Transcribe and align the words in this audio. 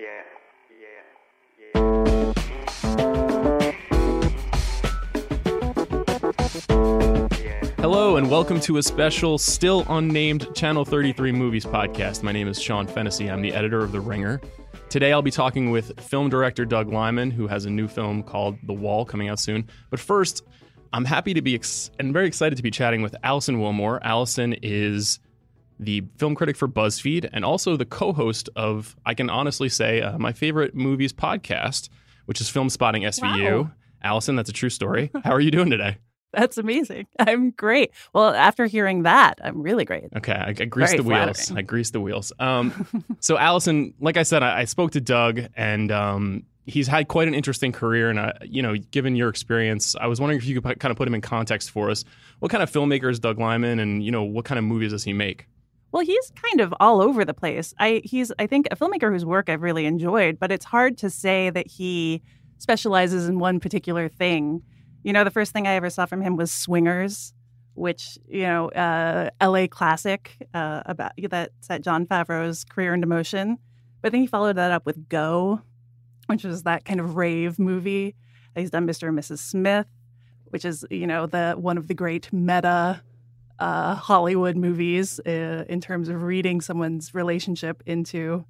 yeah. 0.00 0.22
Hello, 7.78 8.16
and 8.16 8.30
welcome 8.30 8.60
to 8.60 8.78
a 8.78 8.82
special, 8.82 9.38
still 9.38 9.84
unnamed 9.88 10.52
Channel 10.54 10.84
33 10.84 11.32
Movies 11.32 11.64
podcast. 11.64 12.22
My 12.22 12.32
name 12.32 12.48
is 12.48 12.60
Sean 12.60 12.86
Fennessey. 12.86 13.30
I'm 13.30 13.42
the 13.42 13.52
editor 13.52 13.80
of 13.80 13.92
The 13.92 14.00
Ringer. 14.00 14.40
Today, 14.88 15.12
I'll 15.12 15.22
be 15.22 15.30
talking 15.30 15.70
with 15.70 16.00
film 16.00 16.28
director 16.28 16.64
Doug 16.64 16.90
Liman, 16.90 17.30
who 17.30 17.46
has 17.46 17.64
a 17.64 17.70
new 17.70 17.86
film 17.86 18.22
called 18.22 18.56
The 18.64 18.72
Wall 18.72 19.04
coming 19.04 19.28
out 19.28 19.38
soon. 19.38 19.68
But 19.90 20.00
first, 20.00 20.44
I'm 20.92 21.04
happy 21.04 21.34
to 21.34 21.42
be 21.42 21.54
ex- 21.54 21.90
and 21.98 22.12
very 22.12 22.26
excited 22.26 22.56
to 22.56 22.62
be 22.62 22.70
chatting 22.70 23.02
with 23.02 23.14
Alison 23.22 23.60
Wilmore. 23.60 24.02
Alison 24.02 24.54
is 24.62 25.18
the 25.78 26.04
film 26.16 26.34
critic 26.34 26.56
for 26.56 26.68
BuzzFeed 26.68 27.28
and 27.32 27.44
also 27.44 27.76
the 27.76 27.84
co 27.84 28.12
host 28.12 28.48
of, 28.56 28.96
I 29.04 29.14
can 29.14 29.30
honestly 29.30 29.68
say, 29.68 30.00
uh, 30.00 30.18
my 30.18 30.32
favorite 30.32 30.74
movies 30.74 31.12
podcast, 31.12 31.88
which 32.26 32.40
is 32.40 32.48
Filmspotting 32.50 33.02
SVU. 33.02 33.64
Wow. 33.64 33.70
Alison, 34.02 34.36
that's 34.36 34.50
a 34.50 34.52
true 34.52 34.70
story. 34.70 35.10
How 35.24 35.32
are 35.32 35.40
you 35.40 35.50
doing 35.50 35.70
today? 35.70 35.98
That's 36.34 36.58
amazing. 36.58 37.06
I'm 37.16 37.52
great. 37.52 37.92
Well, 38.12 38.34
after 38.34 38.66
hearing 38.66 39.04
that, 39.04 39.38
I'm 39.42 39.62
really 39.62 39.84
great. 39.84 40.06
Okay, 40.16 40.32
I, 40.32 40.48
I 40.48 40.52
greased 40.52 40.90
Very 40.90 40.96
the 40.96 41.08
wheels. 41.08 41.36
flattering. 41.36 41.58
I 41.58 41.62
greased 41.62 41.92
the 41.92 42.00
wheels. 42.00 42.32
Um, 42.40 43.04
so, 43.20 43.38
Alison, 43.38 43.94
like 44.00 44.16
I 44.16 44.24
said, 44.24 44.42
I, 44.42 44.62
I 44.62 44.64
spoke 44.64 44.90
to 44.92 45.00
Doug, 45.00 45.42
and 45.54 45.92
um, 45.92 46.42
he's 46.66 46.88
had 46.88 47.06
quite 47.06 47.28
an 47.28 47.34
interesting 47.34 47.70
career. 47.70 48.10
And 48.10 48.18
uh, 48.18 48.32
you 48.42 48.62
know, 48.62 48.74
given 48.76 49.14
your 49.14 49.28
experience, 49.28 49.94
I 49.94 50.08
was 50.08 50.20
wondering 50.20 50.38
if 50.38 50.46
you 50.46 50.54
could 50.56 50.64
put, 50.64 50.80
kind 50.80 50.90
of 50.90 50.96
put 50.96 51.06
him 51.06 51.14
in 51.14 51.20
context 51.20 51.70
for 51.70 51.88
us. 51.88 52.04
What 52.40 52.50
kind 52.50 52.64
of 52.64 52.70
filmmaker 52.70 53.08
is 53.08 53.20
Doug 53.20 53.38
Liman, 53.38 53.78
and 53.78 54.04
you 54.04 54.10
know, 54.10 54.24
what 54.24 54.44
kind 54.44 54.58
of 54.58 54.64
movies 54.64 54.90
does 54.90 55.04
he 55.04 55.12
make? 55.12 55.46
Well, 55.94 56.04
he's 56.04 56.32
kind 56.34 56.60
of 56.60 56.74
all 56.80 57.00
over 57.00 57.24
the 57.24 57.32
place. 57.32 57.72
I 57.78 58.02
he's 58.04 58.32
I 58.40 58.48
think 58.48 58.66
a 58.72 58.74
filmmaker 58.74 59.12
whose 59.12 59.24
work 59.24 59.48
I've 59.48 59.62
really 59.62 59.86
enjoyed, 59.86 60.40
but 60.40 60.50
it's 60.50 60.64
hard 60.64 60.98
to 60.98 61.08
say 61.08 61.50
that 61.50 61.68
he 61.68 62.20
specializes 62.58 63.28
in 63.28 63.38
one 63.38 63.60
particular 63.60 64.08
thing. 64.08 64.60
You 65.04 65.12
know, 65.12 65.22
the 65.22 65.30
first 65.30 65.52
thing 65.52 65.68
I 65.68 65.74
ever 65.74 65.90
saw 65.90 66.04
from 66.06 66.20
him 66.20 66.34
was 66.34 66.50
Swingers, 66.50 67.32
which 67.74 68.18
you 68.26 68.42
know, 68.42 68.70
uh, 68.70 69.30
L.A. 69.40 69.68
classic 69.68 70.36
uh, 70.52 70.82
about 70.84 71.12
that 71.30 71.52
set 71.60 71.82
Jon 71.82 72.06
Favreau's 72.06 72.64
career 72.64 72.92
into 72.92 73.06
motion. 73.06 73.56
But 74.02 74.10
then 74.10 74.20
he 74.20 74.26
followed 74.26 74.56
that 74.56 74.72
up 74.72 74.86
with 74.86 75.08
Go, 75.08 75.62
which 76.26 76.42
was 76.42 76.64
that 76.64 76.84
kind 76.84 76.98
of 76.98 77.14
rave 77.14 77.60
movie. 77.60 78.16
He's 78.56 78.72
done 78.72 78.84
Mr. 78.84 79.06
and 79.06 79.16
Mrs. 79.16 79.38
Smith, 79.38 79.86
which 80.46 80.64
is 80.64 80.84
you 80.90 81.06
know 81.06 81.26
the 81.26 81.54
one 81.56 81.78
of 81.78 81.86
the 81.86 81.94
great 81.94 82.32
meta 82.32 83.00
uh, 83.58 83.94
Hollywood 83.94 84.56
movies 84.56 85.20
uh, 85.20 85.64
in 85.68 85.80
terms 85.80 86.08
of 86.08 86.22
reading 86.22 86.60
someone's 86.60 87.14
relationship 87.14 87.82
into 87.86 88.44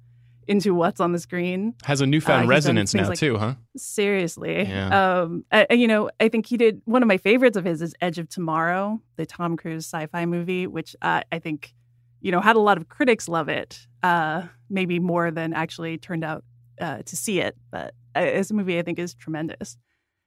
into 0.47 0.75
what's 0.75 0.99
on 0.99 1.11
the 1.11 1.17
screen. 1.19 1.73
Has 1.85 2.01
a 2.01 2.03
Uh, 2.03 2.07
newfound 2.07 2.41
done 2.43 2.49
resonance 2.49 2.93
now 2.93 3.07
like- 3.07 3.17
too, 3.17 3.35
huh? 3.37 3.55
Seriously, 3.77 4.61
Yeah. 4.67 5.21
um, 5.21 5.43
I, 5.51 5.65
you 5.73 5.87
know, 5.87 6.09
I 6.19 6.29
think 6.29 6.45
he 6.45 6.55
did 6.57 6.81
one 6.85 7.01
of 7.01 7.07
my 7.07 7.17
favorites 7.17 7.57
of 7.57 7.65
his 7.65 7.81
is 7.81 7.95
Edge 7.99 8.19
of 8.19 8.29
Tomorrow, 8.29 9.01
the 9.15 9.25
Tom 9.25 9.57
Cruise 9.57 9.85
sci-fi 9.85 10.25
movie, 10.27 10.67
which 10.67 10.95
uh, 11.01 11.21
I 11.31 11.39
think 11.39 11.73
you 12.21 12.31
know 12.31 12.41
had 12.41 12.55
a 12.55 12.59
lot 12.59 12.77
of 12.77 12.87
critics 12.89 13.27
love 13.27 13.49
it, 13.49 13.87
uh, 14.03 14.43
maybe 14.69 14.99
more 14.99 15.31
than 15.31 15.53
actually 15.53 15.97
turned 15.97 16.23
out 16.23 16.43
uh, 16.79 16.99
to 17.03 17.15
see 17.15 17.39
it. 17.39 17.55
But 17.71 17.93
uh, 18.15 18.43
a 18.49 18.53
movie 18.53 18.77
I 18.77 18.83
think 18.83 18.99
is 18.99 19.13
tremendous. 19.15 19.77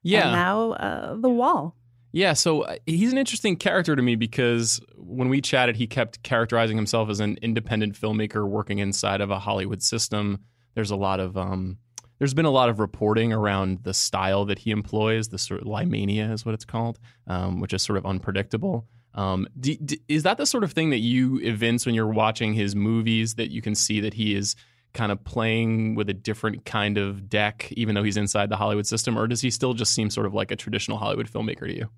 Yeah, 0.03 0.23
And 0.29 0.33
now 0.33 0.71
uh, 0.73 1.17
The 1.17 1.29
Wall. 1.31 1.77
Yeah, 2.13 2.33
so 2.33 2.63
uh, 2.63 2.77
he's 2.87 3.13
an 3.13 3.19
interesting 3.19 3.57
character 3.57 3.95
to 3.95 4.03
me 4.03 4.17
because 4.17 4.81
when 4.97 5.29
we 5.29 5.41
chatted, 5.41 5.77
he 5.77 5.87
kept 5.87 6.23
characterizing 6.23 6.77
himself 6.77 7.11
as 7.11 7.21
an 7.21 7.39
independent 7.43 8.01
filmmaker 8.01 8.49
working 8.49 8.79
inside 8.79 9.21
of 9.21 9.31
a 9.31 9.39
Hollywood 9.39 9.83
system. 9.83 10.41
There's 10.75 10.91
a 10.91 10.97
lot 10.97 11.21
of 11.21 11.37
um, 11.37 11.79
there's 12.19 12.35
been 12.35 12.47
a 12.47 12.51
lot 12.51 12.69
of 12.69 12.81
reporting 12.81 13.33
around 13.33 13.85
the 13.85 13.95
style 13.95 14.45
that 14.47 14.61
he 14.61 14.71
employs. 14.71 15.29
The 15.29 15.39
sort 15.39 15.61
of 15.61 15.67
limania 15.67 16.33
is 16.33 16.45
what 16.47 16.55
it's 16.55 16.65
called, 16.65 16.99
um, 17.27 17.61
which 17.61 17.73
is 17.73 17.83
sort 17.83 17.99
of 17.99 18.07
unpredictable. 18.07 18.87
Um, 19.15 19.49
do, 19.59 19.77
d 19.77 20.01
is 20.09 20.23
that 20.23 20.39
the 20.39 20.47
sort 20.47 20.65
of 20.65 20.73
thing 20.73 20.91
that 20.91 20.99
you 20.99 21.39
evince 21.41 21.85
when 21.85 21.95
you're 21.95 22.07
watching 22.07 22.55
his 22.55 22.75
movies? 22.75 23.35
That 23.35 23.51
you 23.51 23.61
can 23.61 23.75
see 23.75 24.01
that 24.01 24.15
he 24.15 24.35
is 24.35 24.57
kind 24.95 25.13
of 25.13 25.23
playing 25.25 25.95
with 25.95 26.09
a 26.09 26.15
different 26.15 26.65
kind 26.65 26.99
of 26.99 27.29
deck, 27.29 27.71
even 27.73 27.95
though 27.95 28.03
he's 28.03 28.17
inside 28.17 28.49
the 28.49 28.57
Hollywood 28.57 28.87
system, 28.87 29.19
or 29.19 29.27
does 29.27 29.41
he 29.41 29.51
still 29.51 29.75
just 29.75 29.95
seem 29.95 30.11
sort 30.11 30.27
of 30.27 30.35
like 30.35 30.51
a 30.51 30.57
traditional 30.57 30.99
Hollywood 30.99 31.31
filmmaker 31.31 31.67
to 31.67 31.75
you? 31.77 31.89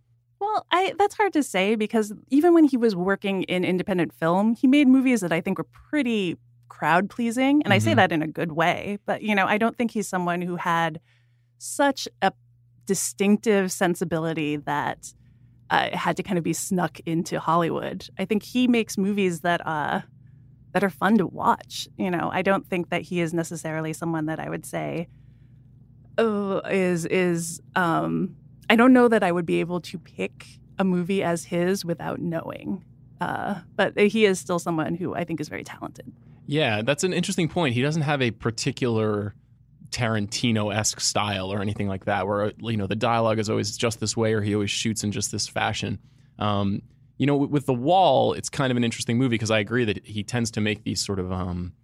Well, 0.40 0.66
I 0.72 0.94
that's 0.98 1.14
hard 1.16 1.32
to 1.34 1.42
say 1.42 1.74
because 1.74 2.12
even 2.30 2.54
when 2.54 2.64
he 2.64 2.76
was 2.76 2.96
working 2.96 3.42
in 3.44 3.64
independent 3.64 4.12
film, 4.12 4.54
he 4.54 4.66
made 4.66 4.88
movies 4.88 5.20
that 5.20 5.32
I 5.32 5.40
think 5.40 5.58
were 5.58 5.66
pretty 5.90 6.36
crowd 6.68 7.10
pleasing, 7.10 7.62
and 7.64 7.72
I 7.74 7.78
say 7.78 7.92
Mhm. 7.92 7.96
that 7.96 8.12
in 8.12 8.22
a 8.22 8.26
good 8.26 8.52
way. 8.52 8.98
But 9.06 9.22
you 9.22 9.34
know, 9.34 9.46
I 9.46 9.58
don't 9.58 9.76
think 9.76 9.90
he's 9.90 10.08
someone 10.08 10.40
who 10.42 10.56
had 10.56 11.00
such 11.58 12.08
a 12.22 12.32
distinctive 12.86 13.70
sensibility 13.70 14.56
that 14.56 15.12
uh, 15.70 15.96
had 15.96 16.16
to 16.16 16.22
kind 16.22 16.38
of 16.38 16.42
be 16.42 16.52
snuck 16.52 16.98
into 17.06 17.38
Hollywood. 17.38 18.08
I 18.18 18.24
think 18.24 18.42
he 18.42 18.66
makes 18.66 18.98
movies 18.98 19.42
that 19.42 19.64
uh, 19.66 20.00
that 20.72 20.84
are 20.84 20.90
fun 20.90 21.18
to 21.18 21.26
watch. 21.26 21.88
You 21.96 22.10
know, 22.10 22.30
I 22.32 22.42
don't 22.42 22.68
think 22.68 22.90
that 22.90 23.02
he 23.02 23.20
is 23.20 23.34
necessarily 23.34 23.92
someone 23.92 24.26
that 24.26 24.38
I 24.40 24.48
would 24.48 24.64
say 24.64 25.08
oh, 26.20 26.58
is 26.70 27.06
is 27.06 27.60
um, 27.74 28.36
I 28.68 28.76
don't 28.76 28.92
know 28.92 29.08
that 29.08 29.22
I 29.22 29.32
would 29.32 29.46
be 29.46 29.60
able 29.60 29.80
to 29.80 29.98
pick 29.98 30.46
a 30.78 30.84
movie 30.84 31.22
as 31.22 31.44
his 31.44 31.84
without 31.84 32.20
knowing. 32.20 32.84
Uh, 33.20 33.56
but 33.76 33.98
he 33.98 34.24
is 34.24 34.38
still 34.38 34.58
someone 34.58 34.94
who 34.94 35.14
I 35.14 35.24
think 35.24 35.40
is 35.40 35.48
very 35.48 35.64
talented. 35.64 36.10
Yeah, 36.46 36.82
that's 36.82 37.04
an 37.04 37.12
interesting 37.12 37.48
point. 37.48 37.74
He 37.74 37.82
doesn't 37.82 38.02
have 38.02 38.22
a 38.22 38.30
particular 38.30 39.34
Tarantino 39.90 40.74
esque 40.74 41.00
style 41.00 41.52
or 41.52 41.60
anything 41.60 41.86
like 41.88 42.06
that, 42.06 42.26
where 42.26 42.52
you 42.60 42.76
know 42.76 42.86
the 42.86 42.96
dialogue 42.96 43.38
is 43.38 43.50
always 43.50 43.76
just 43.76 44.00
this 44.00 44.16
way, 44.16 44.32
or 44.32 44.40
he 44.40 44.54
always 44.54 44.70
shoots 44.70 45.04
in 45.04 45.12
just 45.12 45.32
this 45.32 45.48
fashion. 45.48 45.98
Um, 46.38 46.82
you 47.20 47.26
know, 47.26 47.36
with, 47.36 47.66
the 47.66 47.74
Wall, 47.74 48.32
it's 48.32 48.48
kind 48.48 48.70
of 48.70 48.78
an 48.78 48.82
interesting 48.82 49.18
movie 49.18 49.34
because 49.34 49.50
I 49.50 49.58
agree 49.58 49.84
that 49.84 50.06
he 50.06 50.24
tends 50.24 50.50
to 50.52 50.60
make 50.62 50.84
these 50.84 51.04
sort 51.04 51.18
of 51.18 51.30
um, 51.30 51.74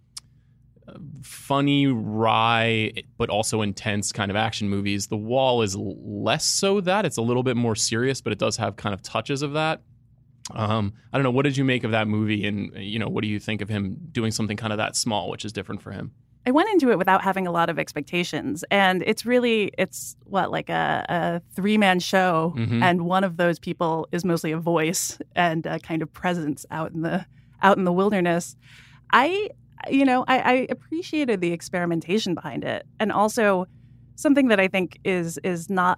funny, 1.21 1.85
wry, 1.85 2.91
but 3.19 3.29
also 3.29 3.61
intense 3.61 4.11
kind 4.11 4.31
of 4.31 4.35
action 4.35 4.67
movies. 4.67 5.05
The 5.05 5.15
Wall 5.15 5.61
is 5.61 5.75
less 5.75 6.43
so 6.43 6.81
that 6.81 7.05
it's 7.05 7.17
a 7.17 7.21
little 7.21 7.43
bit 7.43 7.55
more 7.55 7.75
serious, 7.75 8.19
but 8.19 8.33
it 8.33 8.39
does 8.39 8.57
have 8.57 8.77
kind 8.77 8.95
of 8.95 9.03
touches 9.03 9.43
of 9.43 9.53
that. 9.53 9.83
Um, 10.55 10.93
I 11.13 11.19
don't 11.19 11.23
know. 11.23 11.29
What 11.29 11.43
did 11.43 11.55
you 11.55 11.63
make 11.63 11.83
of 11.83 11.91
that 11.91 12.07
movie, 12.07 12.47
and 12.47 12.75
you 12.75 12.97
know, 12.97 13.07
what 13.07 13.21
do 13.21 13.27
you 13.27 13.39
think 13.39 13.61
of 13.61 13.69
him 13.69 13.95
doing 14.11 14.31
something 14.31 14.57
kind 14.57 14.73
of 14.73 14.77
that 14.77 14.95
small, 14.95 15.29
which 15.29 15.45
is 15.45 15.53
different 15.53 15.83
for 15.83 15.91
him? 15.91 16.13
I 16.47 16.51
went 16.51 16.69
into 16.69 16.89
it 16.91 16.97
without 16.97 17.21
having 17.23 17.45
a 17.45 17.51
lot 17.51 17.69
of 17.69 17.77
expectations, 17.77 18.63
and 18.71 19.03
it's 19.05 19.25
really 19.25 19.71
it's 19.77 20.15
what 20.23 20.49
like 20.49 20.69
a, 20.69 21.05
a 21.09 21.41
three 21.55 21.77
man 21.77 21.99
show, 21.99 22.53
Mhm. 22.55 22.81
and 22.81 23.01
one 23.01 23.23
of 23.25 23.35
those 23.35 23.59
people 23.59 24.07
is 24.13 24.23
mostly 24.23 24.51
a 24.53 24.57
voice 24.57 25.19
and 25.35 25.65
a 25.65 25.77
kind 25.79 26.01
of 26.01 26.11
presence 26.13 26.65
out 26.71 26.91
in 26.93 27.01
the 27.01 27.25
out 27.61 27.77
in 27.77 27.83
the 27.83 27.91
wilderness. 27.91 28.55
I 29.11 29.49
you 29.89 30.05
know 30.05 30.23
I, 30.27 30.37
I 30.39 30.67
appreciated 30.69 31.41
the 31.41 31.51
experimentation 31.51 32.33
behind 32.33 32.63
it, 32.63 32.85
and 32.99 33.11
also 33.11 33.65
something 34.15 34.47
that 34.47 34.59
I 34.59 34.69
think 34.69 34.99
is 35.03 35.37
is 35.43 35.69
not 35.69 35.97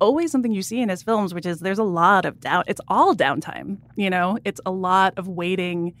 always 0.00 0.30
something 0.32 0.52
you 0.52 0.62
see 0.62 0.80
in 0.80 0.88
his 0.88 1.02
films, 1.04 1.32
which 1.34 1.46
is 1.46 1.60
there's 1.60 1.78
a 1.78 1.84
lot 1.84 2.24
of 2.24 2.40
down. 2.40 2.64
It's 2.66 2.80
all 2.88 3.14
downtime. 3.14 3.78
You 3.96 4.10
know, 4.10 4.38
it's 4.44 4.60
a 4.66 4.72
lot 4.72 5.14
of 5.16 5.28
waiting 5.28 5.94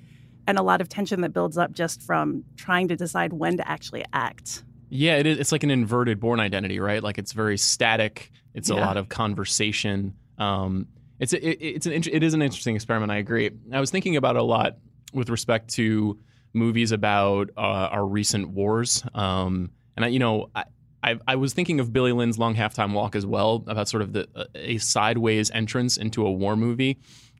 and 0.48 0.58
a 0.58 0.62
lot 0.62 0.80
of 0.80 0.88
tension 0.88 1.20
that 1.20 1.32
builds 1.34 1.58
up 1.58 1.72
just 1.72 2.02
from 2.02 2.42
trying 2.56 2.88
to 2.88 2.96
decide 2.96 3.34
when 3.34 3.58
to 3.58 3.68
actually 3.68 4.02
act. 4.14 4.64
Yeah, 4.88 5.16
it 5.16 5.26
is. 5.26 5.38
It's 5.38 5.52
like 5.52 5.62
an 5.62 5.70
inverted 5.70 6.18
Bourne 6.18 6.40
Identity, 6.40 6.80
right? 6.80 7.02
Like 7.02 7.18
it's 7.18 7.32
very 7.32 7.58
static. 7.58 8.32
It's 8.54 8.70
a 8.70 8.74
lot 8.74 8.96
of 8.96 9.10
conversation. 9.10 10.14
Um, 10.38 10.88
it's 11.20 11.34
a, 11.34 11.46
it, 11.46 11.58
it's 11.60 11.86
an 11.86 11.92
it 11.92 12.22
is 12.22 12.32
an 12.32 12.40
interesting 12.40 12.74
experiment. 12.74 13.12
I 13.12 13.18
agree. 13.18 13.50
I 13.70 13.78
was 13.78 13.90
thinking 13.90 14.16
about 14.16 14.36
it 14.36 14.40
a 14.40 14.44
lot 14.44 14.78
with 15.12 15.28
respect 15.28 15.68
to 15.74 16.18
movies 16.54 16.92
about 16.92 17.50
uh, 17.56 17.60
our 17.60 18.06
recent 18.06 18.48
wars. 18.48 19.04
Um, 19.14 19.70
and 19.96 20.06
I, 20.06 20.08
you 20.08 20.18
know, 20.18 20.50
I, 20.54 20.64
I 21.02 21.18
I 21.28 21.36
was 21.36 21.52
thinking 21.52 21.78
of 21.78 21.92
Billy 21.92 22.12
Lynn's 22.12 22.38
Long 22.38 22.54
Halftime 22.54 22.94
Walk 22.94 23.14
as 23.14 23.26
well 23.26 23.64
about 23.66 23.88
sort 23.88 24.02
of 24.02 24.14
the 24.14 24.48
a 24.54 24.78
sideways 24.78 25.50
entrance 25.50 25.98
into 25.98 26.26
a 26.26 26.32
war 26.32 26.56
movie. 26.56 26.98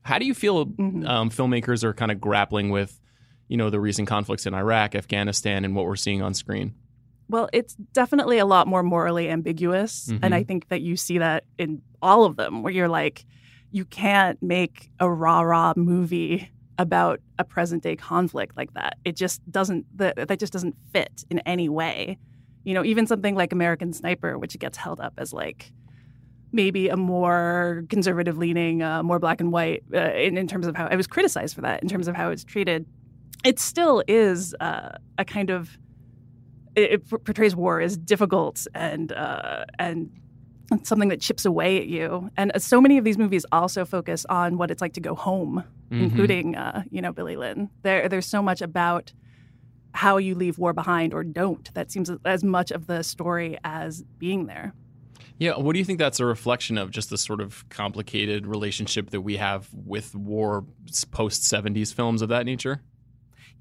How 0.09 0.19
do 0.19 0.25
you 0.25 0.33
feel 0.33 0.65
Mhm. 0.67 1.07
um, 1.07 1.29
filmmakers 1.29 1.85
are 1.85 1.93
kind 1.93 2.11
of 2.11 2.19
grappling 2.19 2.71
with, 2.71 2.99
you 3.47 3.59
know, 3.59 3.69
the 3.69 3.79
recent 3.79 4.09
conflicts 4.09 4.47
in 4.47 4.55
Iraq, 4.55 4.95
Afghanistan, 4.95 5.67
and 5.67 5.77
what 5.77 5.85
we're 5.85 5.97
seeing 5.97 6.23
on 6.23 6.33
screen? 6.33 6.73
Well, 7.29 7.51
it's 7.53 7.75
definitely 7.93 8.39
a 8.39 8.47
lot 8.47 8.67
more 8.67 8.83
morally 8.83 9.29
ambiguous. 9.29 10.09
Mhm. 10.11 10.21
And 10.23 10.35
I 10.35 10.45
think 10.45 10.69
that 10.69 10.81
you 10.81 10.97
see 10.97 11.19
that 11.19 11.45
in 11.59 11.83
all 12.01 12.25
of 12.25 12.37
them, 12.37 12.63
where 12.63 12.73
you're 12.73 12.89
like, 12.89 13.27
you 13.71 13.85
can't 13.85 14.43
make 14.43 14.91
a 14.99 15.11
rah 15.13 15.43
rah 15.43 15.75
movie 15.77 16.49
about 16.79 17.21
a 17.39 17.45
present 17.45 17.83
day 17.83 17.95
conflict 17.97 18.57
like 18.57 18.73
that. 18.73 18.97
It 19.05 19.15
just 19.15 19.43
doesn't, 19.53 19.85
that, 19.99 20.29
that 20.29 20.39
just 20.39 20.55
doesn't 20.55 20.75
fit 20.95 21.27
in 21.29 21.41
any 21.41 21.69
way. 21.69 22.17
You 22.65 22.73
know, 22.73 22.83
even 22.83 23.07
something 23.07 23.35
like 23.35 23.53
American 23.53 23.93
Sniper, 23.93 24.39
which 24.39 24.59
gets 24.59 24.79
held 24.79 25.01
up 25.01 25.13
as 25.19 25.35
like, 25.35 25.71
maybe 26.53 26.89
a 26.89 26.97
more 26.97 27.85
conservative 27.91 28.39
leaning, 28.39 28.83
uh, 28.83 29.03
more 29.03 29.19
black 29.19 29.41
and 29.41 29.53
white 29.53 29.83
uh, 29.95 30.13
in, 30.15 30.37
in 30.39 30.47
terms 30.47 30.67
of 30.67 30.75
how 30.77 30.87
I 30.87 30.97
was 30.97 31.07
criticized 31.07 31.55
for 31.55 31.61
that, 31.63 31.83
in 31.83 31.89
terms 31.89 32.09
of 32.09 32.17
how 32.17 32.31
it's 32.31 32.45
treated. 32.45 32.87
It 33.45 33.59
still 33.59 34.03
is 34.09 34.55
uh, 34.61 34.91
a 35.19 35.25
kind 35.25 35.51
of 35.51 35.77
it, 36.75 36.93
it 36.93 37.09
portrays 37.09 37.55
war 37.57 37.81
as 37.81 37.97
difficult 37.97 38.67
and 38.75 39.13
uh, 39.13 39.65
and 39.79 40.11
something 40.83 41.09
that 41.09 41.21
chips 41.21 41.45
away 41.45 41.79
at 41.79 41.87
you. 41.87 42.31
And 42.37 42.53
uh, 42.55 42.59
so 42.59 42.81
many 42.81 42.99
of 42.99 43.05
these 43.05 43.17
movies 43.19 43.47
also 43.53 43.85
focus 43.85 44.27
on 44.29 44.59
what 44.59 44.71
it's 44.71 44.83
like 44.83 44.93
to 44.95 45.01
go 45.01 45.15
home, 45.15 45.65
Mhm. 45.91 46.03
including 46.03 46.57
uh, 46.57 46.83
you 46.91 47.01
know 47.01 47.13
Billy 47.13 47.37
Lynn. 47.37 47.71
There 47.83 48.09
there's 48.09 48.27
so 48.27 48.43
much 48.43 48.61
about 48.61 49.13
how 49.93 50.19
you 50.19 50.35
leave 50.35 50.59
war 50.59 50.73
behind 50.75 51.15
or 51.15 51.25
don't 51.25 51.73
that 51.75 51.91
seems 51.91 52.11
as 52.25 52.45
much 52.45 52.71
of 52.71 52.87
the 52.87 53.03
story 53.03 53.57
as 53.65 54.03
being 54.19 54.47
there. 54.47 54.75
Yeah, 55.39 55.57
what 55.57 55.73
do 55.73 55.79
you 55.79 55.85
think 55.85 55.99
that's 55.99 56.21
a 56.21 56.27
reflection 56.27 56.79
of? 56.79 56.91
Just 56.91 57.11
the 57.11 57.19
sort 57.19 57.41
of 57.41 57.69
complicated 57.69 58.47
relationship 58.47 59.11
that 59.11 59.21
we 59.21 59.37
have 59.37 59.69
with 59.73 60.15
war 60.15 60.65
post 61.11 61.43
70s 61.43 61.95
films 61.95 62.23
of 62.23 62.29
that 62.31 62.45
nature? 62.45 62.83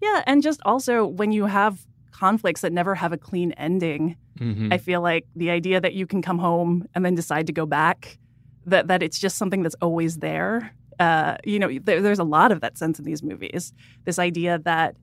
Yeah, 0.02 0.24
and 0.26 0.42
just 0.42 0.60
also 0.66 1.06
when 1.06 1.32
you 1.32 1.46
have 1.46 1.86
conflicts 2.12 2.62
that 2.62 2.74
never 2.74 2.96
have 2.96 3.14
a 3.14 3.18
clean 3.18 3.52
ending, 3.54 4.18
Mm-hmm. 4.40 4.72
I 4.72 4.78
feel 4.78 5.02
like 5.02 5.26
the 5.36 5.50
idea 5.50 5.82
that 5.82 5.94
you 5.94 6.06
can 6.06 6.22
come 6.22 6.38
home 6.38 6.88
and 6.94 7.06
then 7.06 7.16
decide 7.16 7.48
to 7.48 7.54
go 7.54 7.66
back, 7.66 8.18
that 8.66 8.88
that 8.88 9.04
it's 9.04 9.20
just 9.20 9.38
something 9.38 9.64
that's 9.64 9.76
always 9.82 10.18
there. 10.18 10.74
Uh, 11.00 11.38
you 11.44 11.60
know, 11.60 11.70
there, 11.84 12.02
there's 12.02 12.20
a 12.20 12.24
lot 12.24 12.52
of 12.52 12.62
that 12.62 12.78
sense 12.78 13.00
in 13.00 13.06
these 13.06 13.24
movies. 13.24 13.74
This 14.06 14.20
idea 14.20 14.60
that 14.60 14.96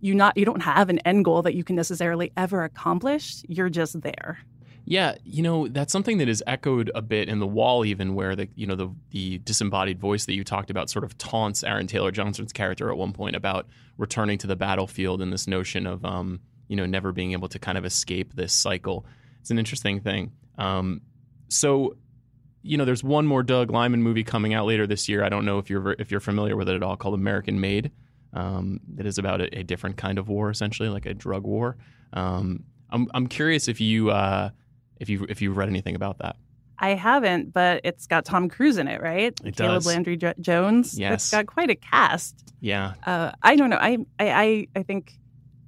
you 0.00 0.14
not 0.14 0.36
you 0.36 0.44
don't 0.44 0.62
have 0.62 0.88
an 0.88 0.98
end 1.00 1.24
goal 1.24 1.42
that 1.42 1.54
you 1.54 1.64
can 1.64 1.76
necessarily 1.76 2.32
ever 2.36 2.64
accomplish. 2.64 3.42
You're 3.48 3.70
just 3.70 4.00
there. 4.02 4.38
Yeah, 4.84 5.14
you 5.24 5.42
know 5.42 5.68
that's 5.68 5.92
something 5.92 6.18
that 6.18 6.28
is 6.28 6.42
echoed 6.46 6.90
a 6.94 7.02
bit 7.02 7.28
in 7.28 7.38
the 7.38 7.46
wall, 7.46 7.84
even 7.84 8.14
where 8.14 8.34
the 8.34 8.48
you 8.54 8.66
know 8.66 8.74
the 8.74 8.90
the 9.10 9.38
disembodied 9.38 10.00
voice 10.00 10.26
that 10.26 10.34
you 10.34 10.44
talked 10.44 10.70
about 10.70 10.90
sort 10.90 11.04
of 11.04 11.16
taunts 11.18 11.62
Aaron 11.62 11.86
Taylor 11.86 12.10
Johnson's 12.10 12.52
character 12.52 12.90
at 12.90 12.96
one 12.96 13.12
point 13.12 13.36
about 13.36 13.66
returning 13.96 14.38
to 14.38 14.46
the 14.46 14.56
battlefield 14.56 15.22
and 15.22 15.32
this 15.32 15.46
notion 15.46 15.86
of 15.86 16.04
um, 16.04 16.40
you 16.68 16.76
know 16.76 16.86
never 16.86 17.12
being 17.12 17.32
able 17.32 17.48
to 17.48 17.58
kind 17.58 17.78
of 17.78 17.84
escape 17.84 18.34
this 18.34 18.52
cycle. 18.52 19.06
It's 19.40 19.50
an 19.50 19.58
interesting 19.58 20.00
thing. 20.00 20.32
Um, 20.58 21.02
so 21.48 21.96
you 22.62 22.76
know, 22.76 22.84
there's 22.84 23.04
one 23.04 23.26
more 23.26 23.42
Doug 23.42 23.70
Liman 23.70 24.02
movie 24.02 24.24
coming 24.24 24.54
out 24.54 24.66
later 24.66 24.86
this 24.86 25.08
year. 25.08 25.24
I 25.24 25.28
don't 25.28 25.44
know 25.44 25.58
if 25.58 25.68
you're 25.68 25.92
if 25.98 26.10
you're 26.10 26.20
familiar 26.20 26.56
with 26.56 26.68
it 26.68 26.76
at 26.76 26.82
all, 26.82 26.96
called 26.96 27.14
American 27.14 27.60
Made. 27.60 27.90
Um, 28.34 28.80
about 29.18 29.42
a, 29.42 29.58
a 29.58 29.62
different 29.62 29.98
kind 29.98 30.18
of 30.18 30.28
war, 30.28 30.48
essentially, 30.48 30.88
like 30.88 31.04
a 31.04 31.12
drug 31.12 31.44
war. 31.44 31.76
Um, 32.14 32.64
I'm 32.88 33.08
I'm 33.12 33.26
curious 33.26 33.68
if 33.68 33.80
you 33.80 34.10
uh, 34.10 34.50
if 35.02 35.10
you 35.10 35.26
if 35.28 35.42
you 35.42 35.52
read 35.52 35.68
anything 35.68 35.94
about 35.94 36.18
that. 36.20 36.36
I 36.78 36.94
haven't, 36.94 37.52
but 37.52 37.82
it's 37.84 38.06
got 38.06 38.24
Tom 38.24 38.48
Cruise 38.48 38.76
in 38.78 38.88
it, 38.88 39.00
right? 39.02 39.38
It 39.44 39.56
Caleb 39.56 39.74
does. 39.74 39.86
Landry 39.86 40.16
jo- 40.16 40.32
Jones. 40.40 40.98
Yes. 40.98 41.12
it's 41.24 41.30
got 41.30 41.46
quite 41.46 41.70
a 41.70 41.76
cast. 41.76 42.52
Yeah, 42.60 42.94
Uh, 43.06 43.32
I 43.42 43.56
don't 43.56 43.70
know. 43.70 43.76
I, 43.76 43.98
I 44.18 44.30
I 44.30 44.66
I 44.76 44.82
think 44.82 45.12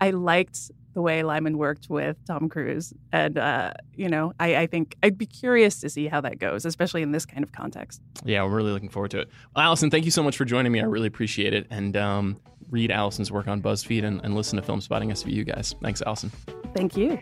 I 0.00 0.10
liked 0.10 0.70
the 0.94 1.02
way 1.02 1.22
Liman 1.24 1.58
worked 1.58 1.90
with 1.90 2.16
Tom 2.26 2.48
Cruise, 2.48 2.92
and 3.12 3.36
uh, 3.36 3.72
you 3.94 4.08
know, 4.08 4.32
I, 4.40 4.56
I 4.56 4.66
think 4.66 4.96
I'd 5.02 5.18
be 5.18 5.26
curious 5.26 5.80
to 5.80 5.88
see 5.88 6.06
how 6.06 6.20
that 6.20 6.38
goes, 6.38 6.64
especially 6.64 7.02
in 7.02 7.10
this 7.12 7.26
kind 7.26 7.42
of 7.44 7.50
context. 7.52 8.00
yeah, 8.24 8.42
we're 8.44 8.54
really 8.56 8.70
looking 8.72 8.88
forward 8.88 9.10
to 9.12 9.20
it. 9.20 9.28
Well, 9.56 9.64
Alison, 9.64 9.90
thank 9.90 10.04
you 10.04 10.10
so 10.12 10.22
much 10.22 10.36
for 10.36 10.44
joining 10.44 10.70
me. 10.72 10.80
I 10.80 10.84
really 10.84 11.08
appreciate 11.08 11.52
it. 11.52 11.66
And 11.70 11.96
um, 11.96 12.40
read 12.70 12.90
Alison's 12.92 13.30
work 13.32 13.48
on 13.48 13.60
BuzzFeed 13.60 14.04
and, 14.04 14.20
and 14.24 14.34
listen 14.36 14.60
to 14.60 14.66
Filmspotting 14.66 15.10
SVU, 15.10 15.44
guys. 15.46 15.74
Thanks, 15.82 16.00
Alison. 16.02 16.30
Thank 16.74 16.96
you. 16.96 17.18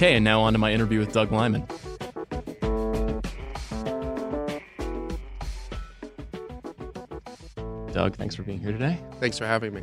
Okay, 0.00 0.14
and 0.14 0.24
now 0.24 0.40
on 0.40 0.54
to 0.54 0.58
my 0.58 0.72
interview 0.72 0.98
with 0.98 1.12
Doug 1.12 1.30
Liman. 1.30 1.60
Doug, 7.92 8.16
thanks 8.16 8.34
for 8.34 8.42
being 8.42 8.60
here 8.60 8.72
today. 8.72 8.98
Thanks 9.20 9.36
for 9.36 9.44
having 9.44 9.74
me. 9.74 9.82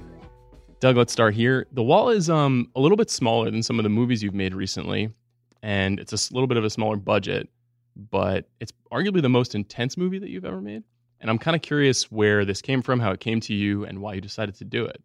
Doug, 0.80 0.98
let's 0.98 1.14
start 1.14 1.36
here. 1.36 1.68
The 1.72 1.84
Wall 1.84 2.10
is 2.10 2.32
um, 2.32 2.72
a 2.76 2.80
little 2.80 2.98
bit 2.98 3.12
smaller 3.12 3.52
than 3.52 3.62
some 3.62 3.78
of 3.78 3.84
the 3.84 3.90
movies 3.90 4.24
you've 4.24 4.34
made 4.34 4.56
recently, 4.56 5.14
and 5.62 6.00
it's 6.00 6.14
a 6.14 6.34
little 6.34 6.48
bit 6.48 6.58
of 6.58 6.66
a 6.66 6.70
smaller 6.72 6.96
budget, 6.96 7.48
but 7.96 8.50
it's 8.60 8.74
arguably 8.92 9.22
the 9.22 9.30
most 9.30 9.54
intense 9.54 9.98
movie 9.98 10.18
that 10.18 10.32
you've 10.32 10.46
ever 10.46 10.62
made. 10.62 10.82
And 11.22 11.30
I'm 11.30 11.38
kind 11.38 11.54
of 11.54 11.62
curious 11.62 12.12
where 12.12 12.44
this 12.44 12.64
came 12.64 12.82
from, 12.82 13.00
how 13.00 13.12
it 13.12 13.20
came 13.20 13.40
to 13.42 13.54
you, 13.54 13.86
and 13.86 14.02
why 14.02 14.16
you 14.16 14.22
decided 14.22 14.56
to 14.56 14.66
do 14.66 14.84
it. 14.86 15.00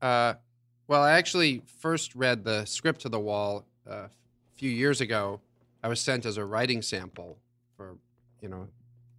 Uh, 0.00 0.32
well, 0.88 1.02
I 1.02 1.12
actually 1.12 1.60
first 1.66 2.14
read 2.14 2.42
the 2.42 2.64
script 2.64 3.02
to 3.02 3.10
the 3.10 3.20
wall 3.20 3.66
a 3.86 4.10
few 4.54 4.70
years 4.70 5.00
ago. 5.00 5.40
I 5.82 5.88
was 5.88 6.00
sent 6.00 6.26
as 6.26 6.36
a 6.36 6.44
writing 6.44 6.82
sample 6.82 7.38
for, 7.76 7.96
you 8.40 8.48
know, 8.48 8.68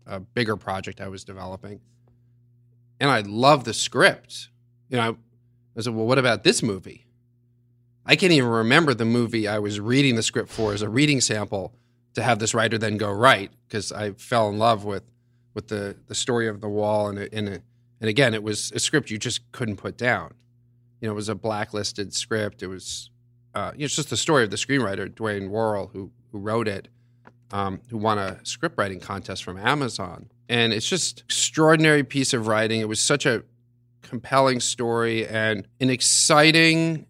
a 0.06 0.20
bigger 0.20 0.56
project 0.56 1.02
I 1.02 1.08
was 1.08 1.24
developing, 1.24 1.80
and 3.00 3.10
I 3.10 3.22
loved 3.22 3.66
the 3.66 3.74
script. 3.74 4.50
You 4.90 4.98
know, 4.98 5.18
I 5.78 5.82
said, 5.82 5.94
"Well, 5.94 6.06
what 6.06 6.20
about 6.20 6.44
this 6.44 6.62
movie?" 6.62 7.06
I 8.06 8.16
can't 8.16 8.34
even 8.34 8.50
remember 8.50 8.94
the 8.94 9.06
movie 9.06 9.48
I 9.48 9.60
was 9.60 9.80
reading 9.80 10.16
the 10.16 10.24
script 10.24 10.50
for 10.50 10.74
as 10.74 10.82
a 10.82 10.90
reading 10.90 11.22
sample 11.22 11.74
to 12.16 12.22
have 12.22 12.40
this 12.40 12.54
writer 12.54 12.78
then 12.78 12.98
go 12.98 13.12
write 13.12 13.52
because 13.68 13.92
I 13.92 14.12
fell 14.12 14.50
in 14.50 14.58
love 14.58 14.84
with 14.84 15.04
with 15.54 15.68
the 15.70 15.96
the 16.08 16.16
story 16.16 16.48
of 16.48 16.62
the 16.62 16.68
wall 16.68 17.08
and 17.08 17.18
it, 17.20 17.34
and 17.34 17.48
it, 17.48 17.64
and 18.02 18.10
again 18.10 18.34
it 18.34 18.44
was 18.44 18.72
a 18.74 18.80
script 18.80 19.10
you 19.10 19.18
just 19.18 19.52
couldn't 19.52 19.78
put 19.78 19.98
down. 19.98 20.34
You 21.00 21.08
know, 21.08 21.14
it 21.14 21.16
was 21.16 21.30
a 21.30 21.36
blacklisted 21.36 22.14
script. 22.14 22.64
It 22.64 22.68
was 22.68 23.10
uh, 23.56 23.72
it's 23.78 23.96
just 23.96 24.10
the 24.10 24.18
story 24.18 24.44
of 24.44 24.50
the 24.50 24.58
screenwriter 24.58 25.10
Dwain 25.10 25.50
Worrell 25.50 25.88
who 25.88 26.12
who 26.32 26.40
wrote 26.40 26.68
it, 26.68 26.88
um, 27.52 27.82
who 27.90 27.98
won 27.98 28.18
a 28.18 28.44
script 28.44 28.78
writing 28.78 29.00
contest 29.00 29.44
from 29.44 29.58
Amazon, 29.58 30.30
and 30.50 30.74
it's 30.74 30.88
just 30.88 31.22
extraordinary 31.22 32.04
piece 32.04 32.34
of 32.34 32.48
writing. 32.48 32.82
It 32.82 32.88
was 32.88 33.00
such 33.00 33.26
a 33.26 33.44
compelling 34.02 34.60
story 34.60 35.28
and 35.28 35.68
an 35.80 35.90
exciting 35.90 37.06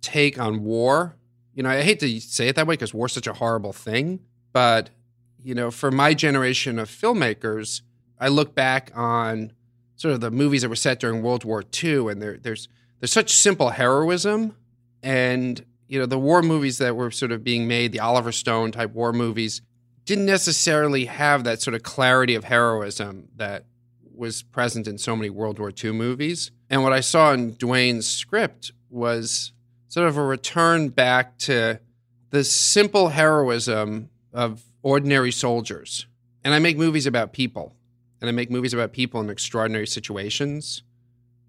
take 0.00 0.38
on 0.38 0.62
war. 0.62 1.16
You 1.54 1.62
know, 1.62 1.70
I 1.70 1.82
hate 1.82 2.00
to 2.00 2.20
say 2.20 2.48
it 2.48 2.56
that 2.56 2.66
way 2.66 2.74
because 2.74 2.94
war's 2.94 3.12
such 3.12 3.26
a 3.26 3.32
horrible 3.32 3.72
thing, 3.72 4.20
but 4.52 4.90
you 5.42 5.54
know, 5.54 5.70
for 5.70 5.90
my 5.90 6.14
generation 6.14 6.78
of 6.78 6.88
filmmakers, 6.88 7.82
I 8.18 8.28
look 8.28 8.54
back 8.54 8.90
on 8.94 9.52
sort 9.94 10.14
of 10.14 10.20
the 10.20 10.30
movies 10.30 10.62
that 10.62 10.68
were 10.68 10.76
set 10.76 11.00
during 11.00 11.22
World 11.22 11.44
War 11.44 11.62
II, 11.82 12.08
and 12.08 12.20
there, 12.20 12.36
there's 12.36 12.68
there's 13.00 13.12
such 13.12 13.32
simple 13.32 13.70
heroism, 13.70 14.56
and 15.06 15.64
you 15.86 16.00
know, 16.00 16.06
the 16.06 16.18
war 16.18 16.42
movies 16.42 16.78
that 16.78 16.96
were 16.96 17.12
sort 17.12 17.30
of 17.30 17.44
being 17.44 17.68
made, 17.68 17.92
the 17.92 18.00
Oliver 18.00 18.32
Stone 18.32 18.72
type 18.72 18.92
war 18.92 19.12
movies, 19.12 19.62
didn't 20.04 20.26
necessarily 20.26 21.04
have 21.04 21.44
that 21.44 21.62
sort 21.62 21.76
of 21.76 21.84
clarity 21.84 22.34
of 22.34 22.42
heroism 22.42 23.28
that 23.36 23.66
was 24.12 24.42
present 24.42 24.88
in 24.88 24.98
so 24.98 25.14
many 25.14 25.30
World 25.30 25.60
War 25.60 25.72
II 25.72 25.92
movies. 25.92 26.50
And 26.68 26.82
what 26.82 26.92
I 26.92 27.00
saw 27.00 27.32
in 27.32 27.52
Dwain's 27.52 28.08
script 28.08 28.72
was 28.90 29.52
sort 29.86 30.08
of 30.08 30.16
a 30.16 30.24
return 30.24 30.88
back 30.88 31.38
to 31.38 31.78
the 32.30 32.42
simple 32.42 33.10
heroism 33.10 34.10
of 34.32 34.64
ordinary 34.82 35.30
soldiers. 35.30 36.06
And 36.42 36.52
I 36.52 36.58
make 36.58 36.76
movies 36.76 37.06
about 37.06 37.32
people, 37.32 37.76
and 38.20 38.28
I 38.28 38.32
make 38.32 38.50
movies 38.50 38.74
about 38.74 38.92
people 38.92 39.20
in 39.20 39.30
extraordinary 39.30 39.86
situations. 39.86 40.82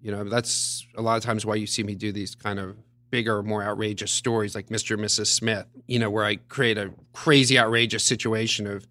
You 0.00 0.12
know, 0.12 0.22
that's 0.22 0.86
a 0.96 1.02
lot 1.02 1.16
of 1.16 1.24
times 1.24 1.44
why 1.44 1.56
you 1.56 1.66
see 1.66 1.82
me 1.82 1.96
do 1.96 2.12
these 2.12 2.36
kind 2.36 2.60
of 2.60 2.76
bigger, 3.10 3.42
more 3.42 3.62
outrageous 3.62 4.12
stories 4.12 4.54
like 4.54 4.68
Mr. 4.68 4.94
and 4.94 5.04
Mrs. 5.04 5.26
Smith, 5.26 5.66
you 5.86 5.98
know, 5.98 6.10
where 6.10 6.24
I 6.24 6.36
create 6.36 6.78
a 6.78 6.92
crazy, 7.12 7.58
outrageous 7.58 8.04
situation 8.04 8.66
of 8.66 8.86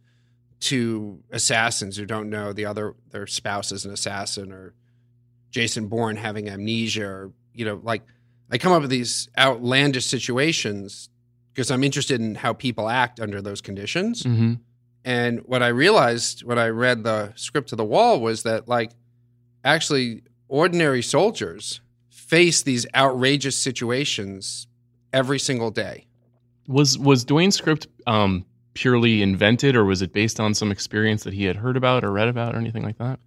two 0.59 1.21
assassins 1.31 1.97
who 1.97 2.05
don't 2.05 2.29
know 2.29 2.51
the 2.51 2.65
other 2.65 2.95
their 3.11 3.27
spouse 3.27 3.71
is 3.71 3.85
an 3.85 3.91
assassin 3.91 4.51
or 4.51 4.73
Jason 5.51 5.87
Bourne 5.87 6.15
having 6.15 6.49
amnesia 6.49 7.05
or 7.05 7.31
you 7.53 7.63
know 7.63 7.79
like 7.83 8.01
I 8.49 8.57
come 8.57 8.71
up 8.71 8.81
with 8.81 8.89
these 8.89 9.29
outlandish 9.37 10.05
situations 10.05 11.09
because 11.53 11.69
I'm 11.69 11.83
interested 11.83 12.21
in 12.21 12.35
how 12.35 12.53
people 12.53 12.87
act 12.87 13.19
under 13.19 13.41
those 13.41 13.61
conditions. 13.61 14.23
Mm-hmm. 14.23 14.53
And 15.03 15.39
what 15.41 15.63
I 15.63 15.67
realized 15.67 16.43
when 16.43 16.59
I 16.59 16.67
read 16.67 17.03
the 17.03 17.33
script 17.35 17.69
to 17.69 17.75
the 17.75 17.85
wall 17.85 18.19
was 18.19 18.43
that 18.43 18.67
like 18.67 18.91
actually 19.63 20.23
ordinary 20.47 21.01
soldiers 21.01 21.81
face 22.27 22.61
these 22.61 22.85
outrageous 22.93 23.57
situations 23.57 24.67
every 25.13 25.39
single 25.39 25.71
day. 25.71 26.05
Was 26.67 26.97
was 26.97 27.25
Dwain's 27.25 27.55
script 27.55 27.87
um, 28.05 28.45
purely 28.73 29.21
invented, 29.21 29.75
or 29.75 29.85
was 29.85 30.01
it 30.01 30.11
based 30.11 30.39
on 30.39 30.53
some 30.53 30.71
experience 30.71 31.23
that 31.23 31.33
he 31.33 31.45
had 31.45 31.55
heard 31.55 31.77
about 31.77 32.03
or 32.03 32.11
read 32.11 32.27
about, 32.27 32.53
or 32.53 32.59
anything 32.59 32.83
like 32.83 32.97
that? 32.97 33.19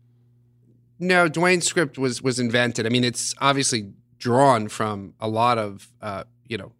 No, 0.98 1.28
Dwain's 1.28 1.64
script 1.64 1.98
was 1.98 2.20
was 2.22 2.38
invented. 2.38 2.86
I 2.86 2.90
mean, 2.90 3.04
it's 3.04 3.34
obviously 3.40 3.92
drawn 4.18 4.68
from 4.68 5.14
a 5.18 5.28
lot 5.28 5.56
of 5.56 5.90
uh, 6.02 6.24
you 6.46 6.58
know 6.58 6.72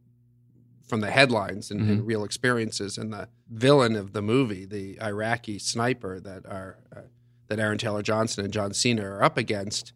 from 0.86 1.00
the 1.00 1.10
headlines 1.10 1.70
and, 1.70 1.88
and 1.88 2.06
real 2.06 2.24
experiences. 2.24 2.98
And 2.98 3.12
the 3.12 3.28
villain 3.48 3.94
of 3.94 4.12
the 4.12 4.20
movie, 4.20 4.66
the 4.66 5.00
Iraqi 5.00 5.58
sniper 5.58 6.20
that 6.20 6.44
are 6.44 6.78
uh, 6.94 7.00
that 7.48 7.58
Aaron 7.58 7.78
Taylor 7.78 8.02
Johnson 8.02 8.44
and 8.44 8.52
John 8.52 8.74
Cena 8.74 9.04
are 9.04 9.22
up 9.22 9.38
against, 9.38 9.94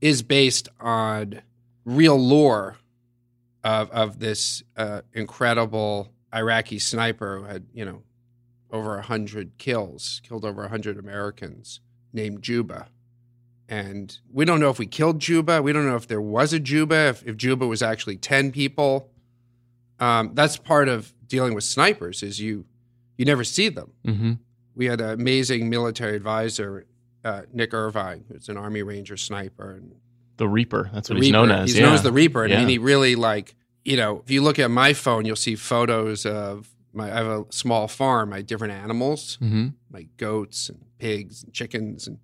is 0.00 0.22
based 0.22 0.68
on 0.80 1.42
real 1.88 2.18
lore 2.18 2.76
of 3.64 3.90
of 3.90 4.18
this 4.18 4.62
uh, 4.76 5.02
incredible 5.12 6.12
Iraqi 6.34 6.78
sniper 6.78 7.38
who 7.38 7.44
had 7.44 7.66
you 7.72 7.84
know 7.84 8.02
over 8.70 8.98
a 8.98 9.02
hundred 9.02 9.56
kills, 9.58 10.20
killed 10.24 10.44
over 10.44 10.64
a 10.64 10.68
hundred 10.68 10.98
Americans, 10.98 11.80
named 12.12 12.42
Juba 12.42 12.88
and 13.68 14.18
we 14.32 14.44
don't 14.44 14.60
know 14.60 14.70
if 14.70 14.78
we 14.78 14.86
killed 14.86 15.18
Juba. 15.20 15.60
We 15.60 15.72
don't 15.72 15.86
know 15.86 15.96
if 15.96 16.06
there 16.08 16.20
was 16.22 16.52
a 16.52 16.58
Juba, 16.58 17.08
if, 17.08 17.22
if 17.26 17.36
Juba 17.36 17.66
was 17.66 17.82
actually 17.82 18.16
10 18.16 18.50
people. 18.50 19.10
Um, 20.00 20.30
that's 20.34 20.56
part 20.56 20.88
of 20.88 21.12
dealing 21.26 21.54
with 21.54 21.64
snipers 21.64 22.22
is 22.22 22.40
you 22.40 22.64
you 23.18 23.24
never 23.24 23.44
see 23.44 23.68
them. 23.68 23.92
hmm 24.04 24.32
We 24.74 24.86
had 24.86 25.00
an 25.00 25.10
amazing 25.10 25.68
military 25.68 26.16
advisor, 26.16 26.86
uh, 27.24 27.42
Nick 27.52 27.74
Irving, 27.74 28.24
who's 28.28 28.48
an 28.48 28.56
Army 28.56 28.82
Ranger 28.82 29.16
sniper, 29.16 29.72
and 29.72 29.96
The 30.38 30.48
Reaper. 30.48 30.90
That's 30.92 31.08
the 31.08 31.14
what 31.14 31.22
he's 31.22 31.30
Reaper. 31.32 31.46
known 31.46 31.50
as. 31.50 31.68
He's 31.70 31.78
yeah. 31.78 31.84
known 31.86 31.94
as 31.94 32.02
the 32.02 32.12
Reaper, 32.12 32.44
and 32.44 32.54
I 32.54 32.58
mean, 32.58 32.68
he 32.68 32.78
really 32.78 33.14
like 33.14 33.54
you 33.84 33.96
know, 33.96 34.20
if 34.24 34.30
you 34.30 34.42
look 34.42 34.58
at 34.58 34.70
my 34.70 34.92
phone, 34.92 35.24
you'll 35.24 35.36
see 35.36 35.54
photos 35.54 36.26
of 36.26 36.68
my. 36.92 37.10
I 37.12 37.16
have 37.16 37.26
a 37.26 37.44
small 37.50 37.86
farm, 37.88 38.30
my 38.30 38.42
different 38.42 38.74
animals, 38.74 39.38
Mhm. 39.42 39.74
like 39.90 40.16
goats 40.16 40.68
and 40.68 40.84
pigs 40.98 41.42
and 41.44 41.52
chickens, 41.54 42.06
and 42.06 42.18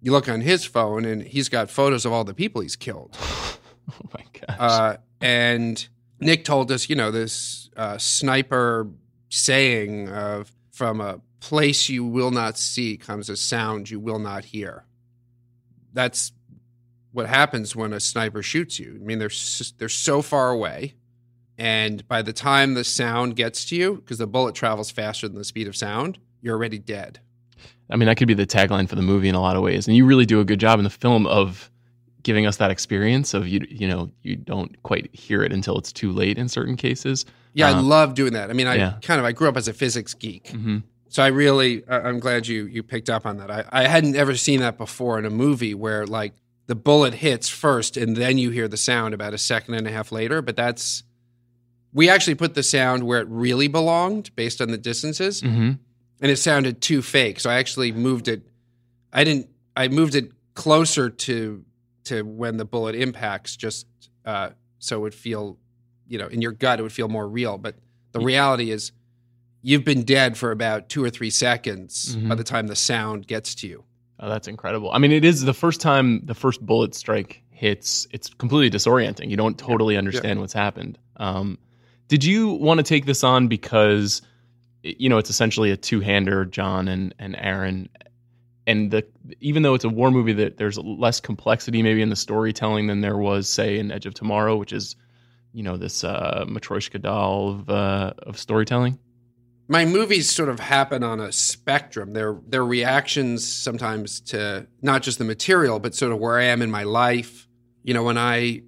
you 0.00 0.12
look 0.12 0.28
on 0.28 0.40
his 0.40 0.64
phone, 0.64 1.04
and 1.04 1.22
he's 1.22 1.48
got 1.48 1.70
photos 1.70 2.04
of 2.06 2.12
all 2.12 2.24
the 2.24 2.34
people 2.34 2.60
he's 2.62 2.76
killed. 2.76 3.16
Oh 3.90 4.08
my 4.12 4.24
gosh. 4.46 4.56
Uh, 4.60 4.96
and 5.22 5.88
Nick 6.20 6.44
told 6.44 6.70
us, 6.70 6.90
you 6.90 6.94
know, 6.94 7.10
this 7.10 7.70
uh, 7.74 7.96
sniper 7.96 8.86
saying 9.30 10.10
of 10.10 10.52
from 10.72 11.00
a 11.00 11.20
place 11.40 11.88
you 11.88 12.04
will 12.04 12.30
not 12.30 12.58
see 12.58 12.98
comes 12.98 13.30
a 13.30 13.36
sound 13.36 13.88
you 13.88 13.98
will 13.98 14.18
not 14.18 14.44
hear. 14.44 14.84
That's 15.94 16.32
what 17.12 17.26
happens 17.28 17.74
when 17.74 17.92
a 17.92 18.00
sniper 18.00 18.42
shoots 18.42 18.78
you. 18.78 18.98
I 19.00 19.04
mean, 19.04 19.18
they're 19.18 19.30
they're 19.78 19.88
so 19.88 20.22
far 20.22 20.50
away, 20.50 20.94
and 21.56 22.06
by 22.08 22.22
the 22.22 22.32
time 22.32 22.74
the 22.74 22.84
sound 22.84 23.36
gets 23.36 23.64
to 23.66 23.76
you, 23.76 23.94
because 23.96 24.18
the 24.18 24.26
bullet 24.26 24.54
travels 24.54 24.90
faster 24.90 25.28
than 25.28 25.38
the 25.38 25.44
speed 25.44 25.66
of 25.68 25.76
sound, 25.76 26.18
you're 26.40 26.54
already 26.54 26.78
dead. 26.78 27.20
I 27.90 27.96
mean, 27.96 28.06
that 28.06 28.16
could 28.16 28.28
be 28.28 28.34
the 28.34 28.46
tagline 28.46 28.88
for 28.88 28.96
the 28.96 29.02
movie 29.02 29.28
in 29.28 29.34
a 29.34 29.40
lot 29.40 29.56
of 29.56 29.62
ways. 29.62 29.86
And 29.88 29.96
you 29.96 30.04
really 30.04 30.26
do 30.26 30.40
a 30.40 30.44
good 30.44 30.60
job 30.60 30.78
in 30.78 30.84
the 30.84 30.90
film 30.90 31.26
of 31.26 31.70
giving 32.22 32.46
us 32.46 32.56
that 32.58 32.70
experience 32.70 33.32
of 33.32 33.48
you 33.48 33.66
you 33.70 33.88
know, 33.88 34.10
you 34.22 34.36
don't 34.36 34.80
quite 34.82 35.08
hear 35.14 35.42
it 35.42 35.52
until 35.52 35.78
it's 35.78 35.92
too 35.92 36.12
late 36.12 36.36
in 36.38 36.48
certain 36.48 36.76
cases. 36.76 37.24
Yeah, 37.54 37.68
I 37.68 37.72
Uh, 37.72 37.82
love 37.82 38.14
doing 38.14 38.34
that. 38.34 38.50
I 38.50 38.52
mean, 38.52 38.66
I 38.66 38.74
yeah. 38.76 38.94
kind 39.02 39.18
of 39.18 39.24
I 39.24 39.32
grew 39.32 39.48
up 39.48 39.56
as 39.56 39.66
a 39.68 39.72
physics 39.72 40.12
geek. 40.14 40.48
hmm 40.50 40.78
So 41.08 41.22
I 41.22 41.28
really, 41.28 41.82
I'm 41.88 42.20
glad 42.20 42.46
you 42.46 42.66
you 42.66 42.82
picked 42.82 43.08
up 43.08 43.24
on 43.24 43.38
that. 43.38 43.50
I, 43.50 43.64
I 43.72 43.88
hadn't 43.88 44.14
ever 44.16 44.36
seen 44.36 44.60
that 44.60 44.76
before 44.76 45.18
in 45.18 45.24
a 45.24 45.30
movie 45.30 45.74
where 45.74 46.06
like 46.06 46.34
the 46.68 46.74
bullet 46.76 47.14
hits 47.14 47.48
first 47.48 47.96
and 47.96 48.16
then 48.16 48.38
you 48.38 48.50
hear 48.50 48.68
the 48.68 48.76
sound 48.76 49.12
about 49.14 49.34
a 49.34 49.38
second 49.38 49.74
and 49.74 49.86
a 49.88 49.90
half 49.90 50.12
later. 50.12 50.40
But 50.40 50.54
that's 50.56 51.02
we 51.92 52.08
actually 52.08 52.34
put 52.36 52.54
the 52.54 52.62
sound 52.62 53.02
where 53.02 53.20
it 53.20 53.26
really 53.28 53.66
belonged 53.68 54.30
based 54.36 54.60
on 54.60 54.70
the 54.70 54.78
distances, 54.78 55.40
hmm 55.40 55.72
and 56.20 56.32
it 56.32 56.36
sounded 56.36 56.80
too 56.80 57.00
fake. 57.00 57.38
So 57.40 57.48
I 57.48 57.54
actually 57.58 57.92
moved 57.92 58.26
it. 58.28 58.42
I 59.12 59.22
didn't. 59.24 59.48
I 59.76 59.86
moved 59.88 60.14
it 60.16 60.32
closer 60.54 61.08
to 61.10 61.64
to 62.04 62.22
when 62.22 62.56
the 62.56 62.64
bullet 62.64 62.94
impacts, 62.96 63.54
just 63.56 63.86
uh, 64.24 64.50
so 64.80 64.96
it 64.96 65.00
would 65.00 65.14
feel, 65.14 65.58
you 66.08 66.18
know, 66.18 66.26
in 66.26 66.42
your 66.42 66.52
gut, 66.52 66.80
it 66.80 66.82
would 66.82 66.92
feel 66.92 67.08
more 67.08 67.28
real. 67.28 67.56
But 67.58 67.76
the 68.12 68.20
reality 68.20 68.70
is, 68.72 68.90
you've 69.62 69.84
been 69.84 70.02
dead 70.02 70.36
for 70.36 70.50
about 70.50 70.88
two 70.88 71.04
or 71.04 71.10
three 71.10 71.30
seconds 71.30 72.16
by 72.16 72.34
Mhm. 72.34 72.36
the 72.38 72.44
time 72.44 72.66
the 72.66 72.76
sound 72.76 73.26
gets 73.28 73.54
to 73.56 73.68
you. 73.68 73.84
Oh, 74.20 74.28
that's 74.28 74.48
incredible. 74.48 74.90
I 74.92 74.98
mean, 74.98 75.12
it 75.12 75.24
is 75.24 75.42
the 75.42 75.54
first 75.54 75.80
time 75.80 76.24
the 76.24 76.34
first 76.34 76.64
bullet 76.64 76.94
strike 76.94 77.42
hits. 77.50 78.06
It's 78.10 78.28
completely 78.34 78.76
disorienting. 78.76 79.30
You 79.30 79.36
don't 79.36 79.58
totally 79.58 79.96
understand 79.96 80.40
what's 80.40 80.52
happened. 80.52 80.98
Um, 81.16 81.58
did 82.08 82.24
you 82.24 82.48
want 82.48 82.78
to 82.78 82.84
take 82.84 83.06
this 83.06 83.22
on 83.22 83.48
because 83.48 84.22
you 84.82 85.08
know 85.08 85.18
it's 85.18 85.30
essentially 85.30 85.70
a 85.70 85.76
two-hander, 85.76 86.46
John 86.46 86.88
and 86.88 87.14
and 87.18 87.36
Aaron, 87.36 87.88
and 88.66 88.90
the 88.90 89.06
even 89.40 89.62
though 89.62 89.74
it's 89.74 89.84
a 89.84 89.88
war 89.88 90.10
movie, 90.10 90.32
that 90.32 90.56
there's 90.56 90.78
less 90.78 91.20
complexity 91.20 91.82
maybe 91.82 92.02
in 92.02 92.08
the 92.08 92.16
storytelling 92.16 92.86
than 92.86 93.02
there 93.02 93.18
was, 93.18 93.48
say, 93.48 93.78
in 93.78 93.92
Edge 93.92 94.06
of 94.06 94.14
Tomorrow, 94.14 94.56
which 94.56 94.72
is 94.72 94.96
you 95.52 95.62
know 95.62 95.76
this 95.76 96.02
uh, 96.02 96.44
Matryoshka 96.48 97.00
doll 97.00 97.50
of 97.50 97.70
uh, 97.70 98.14
of 98.22 98.38
storytelling. 98.38 98.98
My 99.70 99.84
movies 99.84 100.30
sort 100.30 100.48
of 100.48 100.60
happen 100.60 101.02
on 101.02 101.20
a 101.20 101.30
spectrum. 101.30 102.14
They're 102.14 102.38
they're 102.48 102.64
reactions 102.64 103.46
sometimes 103.46 104.20
to 104.22 104.66
not 104.80 105.02
just 105.02 105.18
the 105.18 105.24
material, 105.24 105.78
but 105.78 105.94
sort 105.94 106.10
of 106.10 106.18
where 106.18 106.38
I 106.38 106.44
am 106.44 106.62
in 106.62 106.70
my 106.70 106.84
life. 106.84 107.46
You 107.82 107.92
know, 107.92 108.02
when 108.02 108.16
I 108.16 108.62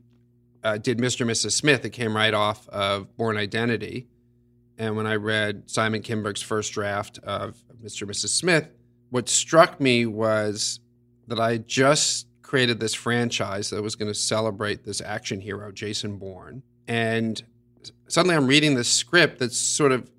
uh, 0.62 0.76
did 0.76 0.98
Mr. 0.98 1.22
and 1.22 1.30
Mrs. 1.30 1.52
Smith, 1.52 1.86
it 1.86 1.90
came 1.90 2.14
right 2.14 2.34
off 2.34 2.68
of 2.68 3.16
Bourne 3.16 3.38
Identity, 3.38 4.08
and 4.76 4.94
when 4.94 5.06
I 5.06 5.16
read 5.16 5.70
Simon 5.70 6.02
Kinberg's 6.02 6.42
first 6.42 6.72
draft 6.74 7.18
of 7.22 7.56
Mr. 7.82 8.02
and 8.02 8.10
Mrs. 8.10 8.28
Smith, 8.28 8.68
what 9.08 9.30
struck 9.30 9.80
me 9.80 10.04
was 10.04 10.80
that 11.28 11.40
I 11.40 11.58
just 11.58 12.26
created 12.42 12.78
this 12.78 12.92
franchise 12.92 13.70
that 13.70 13.82
was 13.82 13.96
going 13.96 14.10
to 14.10 14.18
celebrate 14.18 14.84
this 14.84 15.00
action 15.00 15.40
hero, 15.40 15.72
Jason 15.72 16.18
Bourne, 16.18 16.62
and 16.86 17.42
suddenly 18.06 18.36
I'm 18.36 18.46
reading 18.46 18.74
this 18.74 18.88
script 18.88 19.38
that's 19.38 19.56
sort 19.56 19.92
of 19.92 20.10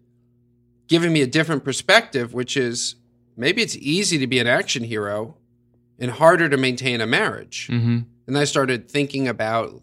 giving 0.91 1.13
me 1.13 1.21
a 1.21 1.27
different 1.27 1.63
perspective, 1.63 2.33
which 2.33 2.57
is 2.57 2.95
maybe 3.37 3.61
it's 3.61 3.77
easy 3.77 4.17
to 4.17 4.27
be 4.27 4.39
an 4.39 4.45
action 4.45 4.83
hero 4.83 5.37
and 5.97 6.11
harder 6.11 6.49
to 6.49 6.57
maintain 6.57 6.99
a 6.99 7.07
marriage. 7.07 7.69
Mm-hmm. 7.71 7.99
And 8.27 8.37
I 8.37 8.43
started 8.43 8.91
thinking 8.91 9.29
about 9.29 9.81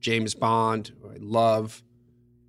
James 0.00 0.34
Bond, 0.34 0.92
I 1.04 1.18
love, 1.20 1.82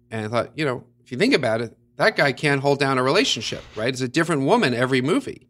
and 0.10 0.26
I 0.26 0.30
thought, 0.30 0.58
you 0.58 0.64
know, 0.64 0.86
if 1.04 1.12
you 1.12 1.18
think 1.18 1.34
about 1.34 1.60
it, 1.60 1.78
that 1.98 2.16
guy 2.16 2.32
can't 2.32 2.62
hold 2.62 2.80
down 2.80 2.98
a 2.98 3.04
relationship, 3.04 3.62
right? 3.76 3.90
It's 3.90 4.00
a 4.00 4.08
different 4.08 4.44
woman 4.44 4.74
every 4.74 5.02
movie. 5.02 5.46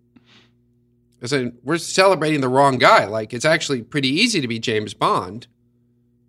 So 1.25 1.51
we're 1.63 1.77
celebrating 1.77 2.41
the 2.41 2.49
wrong 2.49 2.79
guy. 2.79 3.05
Like 3.05 3.35
it's 3.35 3.45
actually 3.45 3.83
pretty 3.83 4.09
easy 4.09 4.41
to 4.41 4.47
be 4.47 4.57
James 4.57 4.95
Bond. 4.95 5.45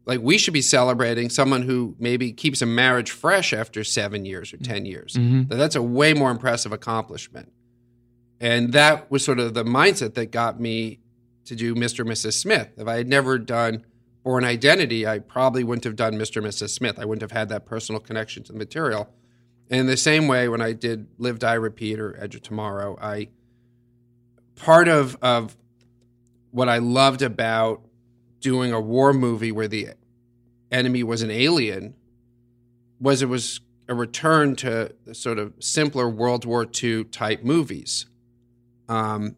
Like 0.09 0.21
we 0.23 0.39
should 0.39 0.55
be 0.55 0.63
celebrating 0.63 1.29
someone 1.29 1.63
who 1.63 1.95
maybe 1.99 2.33
keeps 2.33 2.63
a 2.63 2.67
marriage 2.67 3.11
fresh 3.11 3.53
after 3.53 3.85
seven 3.85 4.25
years 4.25 4.55
or 4.55 4.57
ten 4.57 4.87
years. 4.87 5.13
Mm-hmm. 5.13 5.49
That 5.49 5.57
That's 5.57 5.77
a 5.77 5.83
way 5.83 6.15
more 6.15 6.31
impressive 6.31 6.73
accomplishment. 6.73 7.53
And 8.41 8.73
that 8.73 9.11
was 9.11 9.23
sort 9.23 9.39
of 9.39 9.53
the 9.53 9.65
mindset 9.65 10.15
that 10.15 10.31
got 10.31 10.59
me 10.59 11.01
to 11.45 11.55
do 11.55 11.75
Mr. 11.75 12.01
and 12.01 12.09
Mrs. 12.09 12.35
Smith. 12.35 12.71
If 12.79 12.89
I 12.89 12.97
had 12.97 13.07
never 13.07 13.39
done 13.39 13.85
Bourne 14.25 14.45
Identity, 14.45 15.07
I 15.07 15.19
probably 15.19 15.63
wouldn't 15.63 15.85
have 15.85 15.97
done 15.97 16.15
Mr. 16.15 16.37
and 16.37 16.47
Mrs. 16.47 16.71
Smith. 16.71 16.99
I 16.99 17.05
wouldn't 17.05 17.23
have 17.23 17.33
had 17.33 17.51
that 17.51 17.67
personal 17.67 18.01
connection 18.01 18.43
to 18.45 18.53
the 18.53 18.59
material. 18.59 19.11
And 19.71 19.81
in 19.81 19.87
the 19.87 19.97
same 19.99 20.27
way, 20.27 20.49
when 20.49 20.63
I 20.63 20.73
did 20.73 21.07
Live, 21.19 21.39
Die, 21.39 21.53
Repeat 21.53 22.01
or 22.01 22.17
Edge 22.19 22.35
of 22.35 22.43
Tomorrow, 22.43 22.99
I 22.99 23.29
part 24.57 24.89
of 24.89 25.19
of 25.21 25.55
what 26.51 26.71
I 26.71 26.79
loved 26.79 27.21
about 27.21 27.83
doing 28.41 28.73
a 28.73 28.81
war 28.81 29.13
movie 29.13 29.53
where 29.53 29.69
the 29.69 29.91
enemy 30.71 31.03
was 31.03 31.23
an 31.23 31.31
alien 31.31 31.95
was 33.01 33.23
it 33.23 33.29
was 33.29 33.61
a 33.89 33.95
return 33.95 34.55
to 34.57 34.93
sort 35.13 35.39
of 35.39 35.55
simpler 35.61 36.09
World 36.09 36.45
War 36.45 36.67
II 36.83 37.05
type 37.05 37.43
movies. 37.43 38.07
Um, 38.89 39.37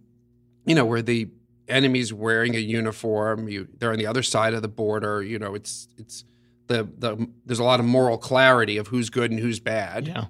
you 0.65 0.75
know, 0.75 0.85
where 0.85 1.03
the 1.03 1.29
enemy's 1.69 2.13
wearing 2.13 2.55
a 2.57 2.59
uniform, 2.59 3.49
you 3.49 3.69
they're 3.79 3.93
on 3.93 3.99
the 3.99 4.07
other 4.07 4.23
side 4.23 4.55
of 4.55 4.63
the 4.63 4.69
border, 4.69 5.23
you 5.23 5.39
know, 5.39 5.55
it's 5.55 5.89
it's 5.99 6.25
the 6.67 6.89
the 6.99 7.29
there's 7.47 7.59
a 7.59 7.65
lot 7.65 7.81
of 7.81 7.87
moral 7.87 8.19
clarity 8.19 8.77
of 8.77 8.89
who's 8.89 9.11
good 9.11 9.31
and 9.31 9.41
who's 9.41 9.61
bad. 9.61 10.09
Yeah. 10.09 10.25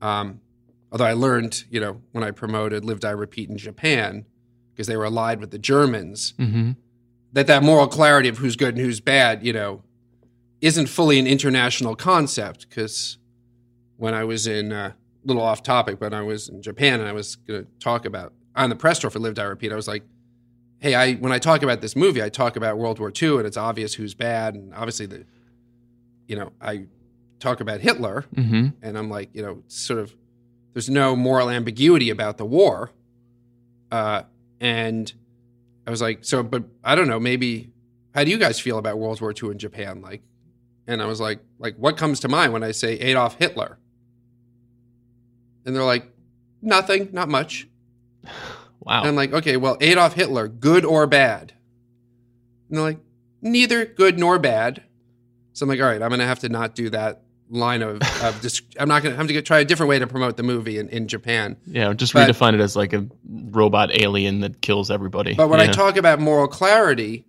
Um, 0.00 0.40
although 0.92 1.04
I 1.04 1.12
learned, 1.12 1.64
you 1.70 1.80
know, 1.80 2.00
when 2.12 2.24
I 2.24 2.30
promoted 2.30 2.84
Live 2.84 3.00
Die 3.00 3.10
Repeat 3.10 3.50
in 3.50 3.58
Japan, 3.58 4.26
because 4.72 4.86
they 4.86 4.96
were 4.96 5.04
allied 5.04 5.40
with 5.40 5.50
the 5.50 5.58
Germans, 5.58 6.34
Mm-hmm. 6.38 6.72
That 7.32 7.46
that 7.46 7.62
moral 7.62 7.86
clarity 7.86 8.28
of 8.28 8.38
who's 8.38 8.56
good 8.56 8.74
and 8.76 8.84
who's 8.84 9.00
bad, 9.00 9.44
you 9.46 9.52
know, 9.52 9.82
isn't 10.60 10.88
fully 10.88 11.18
an 11.18 11.26
international 11.26 11.94
concept. 11.94 12.68
Because 12.68 13.18
when 13.96 14.14
I 14.14 14.24
was 14.24 14.46
in 14.46 14.72
a 14.72 14.96
little 15.24 15.42
off 15.42 15.62
topic, 15.62 15.98
but 16.00 16.12
I 16.12 16.22
was 16.22 16.48
in 16.48 16.60
Japan 16.62 16.98
and 17.00 17.08
I 17.08 17.12
was 17.12 17.36
going 17.36 17.64
to 17.64 17.70
talk 17.78 18.04
about 18.04 18.32
on 18.56 18.68
the 18.68 18.76
press 18.76 18.98
tour 18.98 19.10
for 19.10 19.20
Live 19.20 19.34
Die 19.34 19.42
Repeat, 19.44 19.70
I 19.72 19.76
was 19.76 19.86
like, 19.86 20.02
hey, 20.80 20.94
I 20.94 21.14
when 21.14 21.30
I 21.30 21.38
talk 21.38 21.62
about 21.62 21.80
this 21.80 21.94
movie, 21.94 22.22
I 22.22 22.28
talk 22.30 22.56
about 22.56 22.78
World 22.78 22.98
War 22.98 23.12
II, 23.22 23.36
and 23.38 23.46
it's 23.46 23.56
obvious 23.56 23.94
who's 23.94 24.14
bad, 24.14 24.54
and 24.54 24.74
obviously 24.74 25.06
the, 25.06 25.24
you 26.26 26.34
know, 26.36 26.52
I 26.60 26.86
talk 27.38 27.60
about 27.60 27.80
Hitler, 27.80 28.24
Mm-hmm. 28.34 28.68
and 28.82 28.98
I'm 28.98 29.08
like, 29.08 29.30
you 29.34 29.42
know, 29.42 29.62
sort 29.68 30.00
of, 30.00 30.14
there's 30.74 30.90
no 30.90 31.14
moral 31.16 31.48
ambiguity 31.48 32.10
about 32.10 32.38
the 32.38 32.44
war. 32.44 32.90
Uh, 33.90 34.22
and 34.60 35.12
I 35.90 35.92
was 35.92 36.00
like, 36.00 36.24
so, 36.24 36.44
but 36.44 36.62
I 36.84 36.94
don't 36.94 37.08
know, 37.08 37.18
maybe, 37.18 37.72
how 38.14 38.22
do 38.22 38.30
you 38.30 38.38
guys 38.38 38.60
feel 38.60 38.78
about 38.78 38.96
World 38.96 39.20
War 39.20 39.34
II 39.34 39.50
in 39.50 39.58
Japan? 39.58 40.00
Like, 40.00 40.22
and 40.86 41.02
I 41.02 41.06
was 41.06 41.20
like, 41.20 41.40
like, 41.58 41.74
what 41.78 41.96
comes 41.96 42.20
to 42.20 42.28
mind 42.28 42.52
when 42.52 42.62
I 42.62 42.70
say 42.70 42.92
Adolf 42.92 43.34
Hitler? 43.40 43.76
And 45.64 45.74
they're 45.74 45.82
like, 45.82 46.06
nothing, 46.62 47.08
not 47.12 47.28
much. 47.28 47.66
Wow. 48.82 49.00
And 49.00 49.08
I'm 49.08 49.14
like, 49.14 49.34
okay, 49.34 49.58
well, 49.58 49.76
Adolf 49.82 50.14
Hitler, 50.14 50.48
good 50.48 50.86
or 50.86 51.06
bad? 51.06 51.52
And 52.70 52.78
they're 52.78 52.82
like, 52.82 53.00
neither 53.42 53.84
good 53.84 54.18
nor 54.18 54.38
bad. 54.38 54.82
So 55.52 55.64
I'm 55.64 55.68
like, 55.68 55.80
all 55.80 55.86
right, 55.86 56.00
I'm 56.00 56.08
going 56.08 56.20
to 56.20 56.26
have 56.26 56.38
to 56.38 56.48
not 56.48 56.74
do 56.74 56.88
that 56.88 57.20
line 57.50 57.82
of, 57.82 58.00
of 58.22 58.40
dis- 58.40 58.62
I'm 58.78 58.88
not 58.88 59.02
going 59.02 59.14
to, 59.14 59.20
I'm 59.20 59.26
going 59.26 59.34
to 59.36 59.42
try 59.42 59.58
a 59.58 59.64
different 59.64 59.90
way 59.90 59.98
to 59.98 60.06
promote 60.06 60.36
the 60.36 60.42
movie 60.42 60.78
in, 60.78 60.88
in 60.88 61.08
Japan. 61.08 61.56
Yeah, 61.66 61.92
just 61.92 62.12
But- 62.14 62.28
redefine 62.30 62.54
it 62.54 62.60
as 62.60 62.76
like 62.76 62.92
a 62.92 63.06
robot 63.28 63.90
alien 63.92 64.40
that 64.40 64.60
kills 64.62 64.90
everybody. 64.90 65.34
But 65.34 65.48
when 65.48 65.60
I 65.60 65.66
talk 65.66 65.96
about 65.96 66.20
moral 66.20 66.48
clarity, 66.48 67.26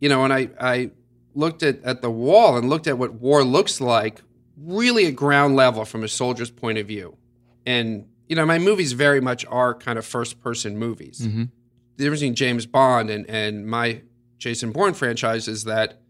you 0.00 0.08
know, 0.08 0.20
when 0.22 0.32
I, 0.32 0.50
I 0.60 0.90
looked 1.34 1.62
at, 1.62 1.82
at 1.84 2.02
the 2.02 2.10
wall 2.10 2.56
and 2.56 2.68
looked 2.68 2.86
at 2.88 2.98
what 2.98 3.14
war 3.14 3.44
looks 3.44 3.80
like, 3.80 4.20
really 4.56 5.06
at 5.06 5.16
ground 5.16 5.56
level 5.56 5.84
from 5.84 6.02
a 6.04 6.08
soldier's 6.08 6.50
point 6.50 6.78
of 6.78 6.86
view. 6.86 7.16
And, 7.64 8.06
you 8.28 8.34
know, 8.36 8.44
my 8.44 8.58
movies 8.58 8.92
very 8.92 9.20
much 9.20 9.44
are 9.46 9.74
kind 9.74 9.98
of 9.98 10.04
first 10.04 10.40
person 10.40 10.76
movies. 10.76 11.20
Mhm. 11.20 11.50
The 11.96 12.04
difference 12.04 12.20
between 12.20 12.34
James 12.34 12.66
Bond 12.66 13.10
and, 13.10 13.28
and 13.30 13.66
my 13.66 14.02
Jason 14.38 14.72
Bourne 14.72 14.94
franchise 14.94 15.46
is 15.46 15.64
that 15.64 16.00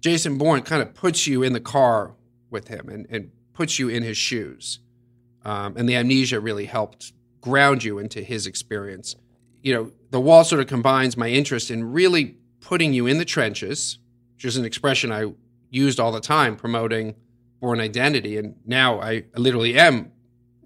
Jason 0.00 0.38
Bourne 0.38 0.62
kind 0.62 0.82
of 0.82 0.94
puts 0.94 1.26
you 1.26 1.42
in 1.42 1.52
the 1.52 1.60
car 1.60 2.12
with 2.52 2.68
him 2.68 2.88
and, 2.88 3.06
and 3.10 3.30
puts 3.52 3.78
you 3.78 3.88
in 3.88 4.02
his 4.02 4.16
shoes. 4.16 4.78
Um, 5.44 5.76
and 5.76 5.88
the 5.88 5.96
amnesia 5.96 6.40
really 6.40 6.66
helped 6.66 7.12
ground 7.40 7.82
you 7.82 7.98
into 7.98 8.22
his 8.22 8.46
experience. 8.46 9.16
You 9.62 9.74
know, 9.74 9.92
the 10.10 10.20
wall 10.20 10.44
sort 10.44 10.60
of 10.60 10.66
combines 10.68 11.16
my 11.16 11.28
interest 11.28 11.70
in 11.70 11.92
really 11.92 12.36
putting 12.60 12.92
you 12.92 13.06
in 13.06 13.18
the 13.18 13.24
trenches, 13.24 13.98
which 14.34 14.44
is 14.44 14.56
an 14.56 14.64
expression 14.64 15.10
I 15.10 15.32
used 15.70 15.98
all 15.98 16.12
the 16.12 16.20
time 16.20 16.56
promoting 16.56 17.14
Bourne 17.60 17.80
Identity. 17.80 18.38
And 18.38 18.54
now 18.64 19.00
I 19.00 19.24
literally 19.36 19.78
am. 19.78 20.12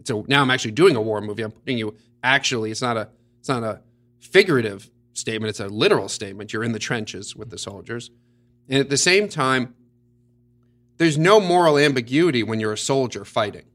So 0.04 0.24
now 0.28 0.42
I'm 0.42 0.50
actually 0.50 0.72
doing 0.72 0.96
a 0.96 1.00
war 1.00 1.20
movie. 1.20 1.42
I'm 1.42 1.52
putting 1.52 1.78
you 1.78 1.96
actually. 2.22 2.70
It's 2.70 2.82
not 2.82 2.96
a. 2.96 3.08
It's 3.40 3.48
not 3.48 3.62
a 3.62 3.80
figurative 4.20 4.90
statement. 5.12 5.50
It's 5.50 5.60
a 5.60 5.68
literal 5.68 6.08
statement. 6.08 6.52
You're 6.52 6.64
in 6.64 6.72
the 6.72 6.78
trenches 6.78 7.36
with 7.36 7.50
the 7.50 7.58
soldiers, 7.58 8.10
and 8.68 8.80
at 8.80 8.88
the 8.88 8.96
same 8.96 9.28
time, 9.28 9.74
there's 10.98 11.18
no 11.18 11.40
moral 11.40 11.78
ambiguity 11.78 12.42
when 12.42 12.60
you're 12.60 12.72
a 12.72 12.78
soldier 12.78 13.24
fighting. 13.24 13.66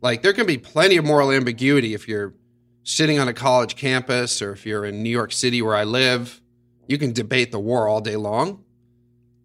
Like 0.00 0.22
there 0.22 0.32
can 0.32 0.46
be 0.46 0.58
plenty 0.58 0.96
of 0.96 1.04
moral 1.04 1.30
ambiguity 1.32 1.94
if 1.94 2.08
you're 2.08 2.34
sitting 2.82 3.18
on 3.18 3.28
a 3.28 3.32
college 3.32 3.76
campus 3.76 4.42
or 4.42 4.52
if 4.52 4.66
you're 4.66 4.84
in 4.84 5.02
New 5.02 5.10
York 5.10 5.32
City 5.32 5.62
where 5.62 5.74
I 5.74 5.84
live. 5.84 6.40
You 6.86 6.98
can 6.98 7.12
debate 7.12 7.50
the 7.50 7.58
war 7.58 7.88
all 7.88 8.02
day 8.02 8.16
long. 8.16 8.62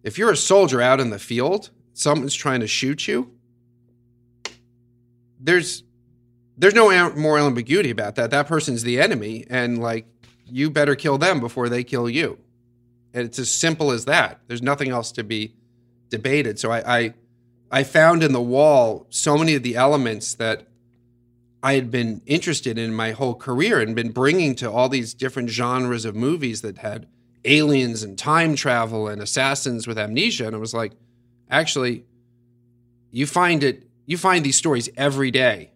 If 0.02 0.18
you're 0.18 0.30
a 0.30 0.36
soldier 0.36 0.82
out 0.82 1.00
in 1.00 1.08
the 1.08 1.18
field, 1.18 1.70
someone's 1.94 2.34
trying 2.34 2.60
to 2.60 2.66
shoot 2.66 3.08
you. 3.08 3.32
There's 5.38 5.82
there's 6.58 6.74
no 6.74 6.90
moral 7.14 7.46
ambiguity 7.46 7.88
about 7.88 8.16
that. 8.16 8.30
That 8.30 8.46
person's 8.46 8.82
the 8.82 9.00
enemy, 9.00 9.46
and 9.48 9.80
like 9.80 10.06
you 10.44 10.68
better 10.68 10.94
kill 10.94 11.16
them 11.16 11.40
before 11.40 11.70
they 11.70 11.82
kill 11.82 12.10
you. 12.10 12.38
And 13.14 13.24
it's 13.24 13.38
as 13.38 13.50
simple 13.50 13.90
as 13.90 14.04
that. 14.04 14.40
There's 14.46 14.60
nothing 14.60 14.90
else 14.90 15.12
to 15.12 15.24
be 15.24 15.54
debated. 16.10 16.58
So 16.58 16.70
I, 16.70 16.96
I 16.96 17.14
I 17.70 17.84
found 17.84 18.22
in 18.22 18.32
the 18.32 18.40
wall 18.42 19.06
so 19.10 19.38
many 19.38 19.54
of 19.54 19.62
the 19.62 19.76
elements 19.76 20.34
that 20.34 20.66
I 21.62 21.74
had 21.74 21.90
been 21.90 22.20
interested 22.26 22.78
in 22.78 22.92
my 22.92 23.12
whole 23.12 23.34
career 23.34 23.80
and 23.80 23.94
been 23.94 24.10
bringing 24.10 24.54
to 24.56 24.70
all 24.70 24.88
these 24.88 25.14
different 25.14 25.50
genres 25.50 26.04
of 26.04 26.16
movies 26.16 26.62
that 26.62 26.78
had 26.78 27.06
aliens 27.44 28.02
and 28.02 28.18
time 28.18 28.56
travel 28.56 29.08
and 29.08 29.22
assassins 29.22 29.86
with 29.86 29.98
amnesia. 29.98 30.46
And 30.46 30.56
I 30.56 30.58
was 30.58 30.74
like, 30.74 30.92
actually, 31.48 32.04
you 33.10 33.26
find 33.26 33.62
it, 33.62 33.84
you 34.06 34.16
find 34.16 34.44
these 34.44 34.56
stories 34.56 34.88
every 34.96 35.30
day 35.30 35.72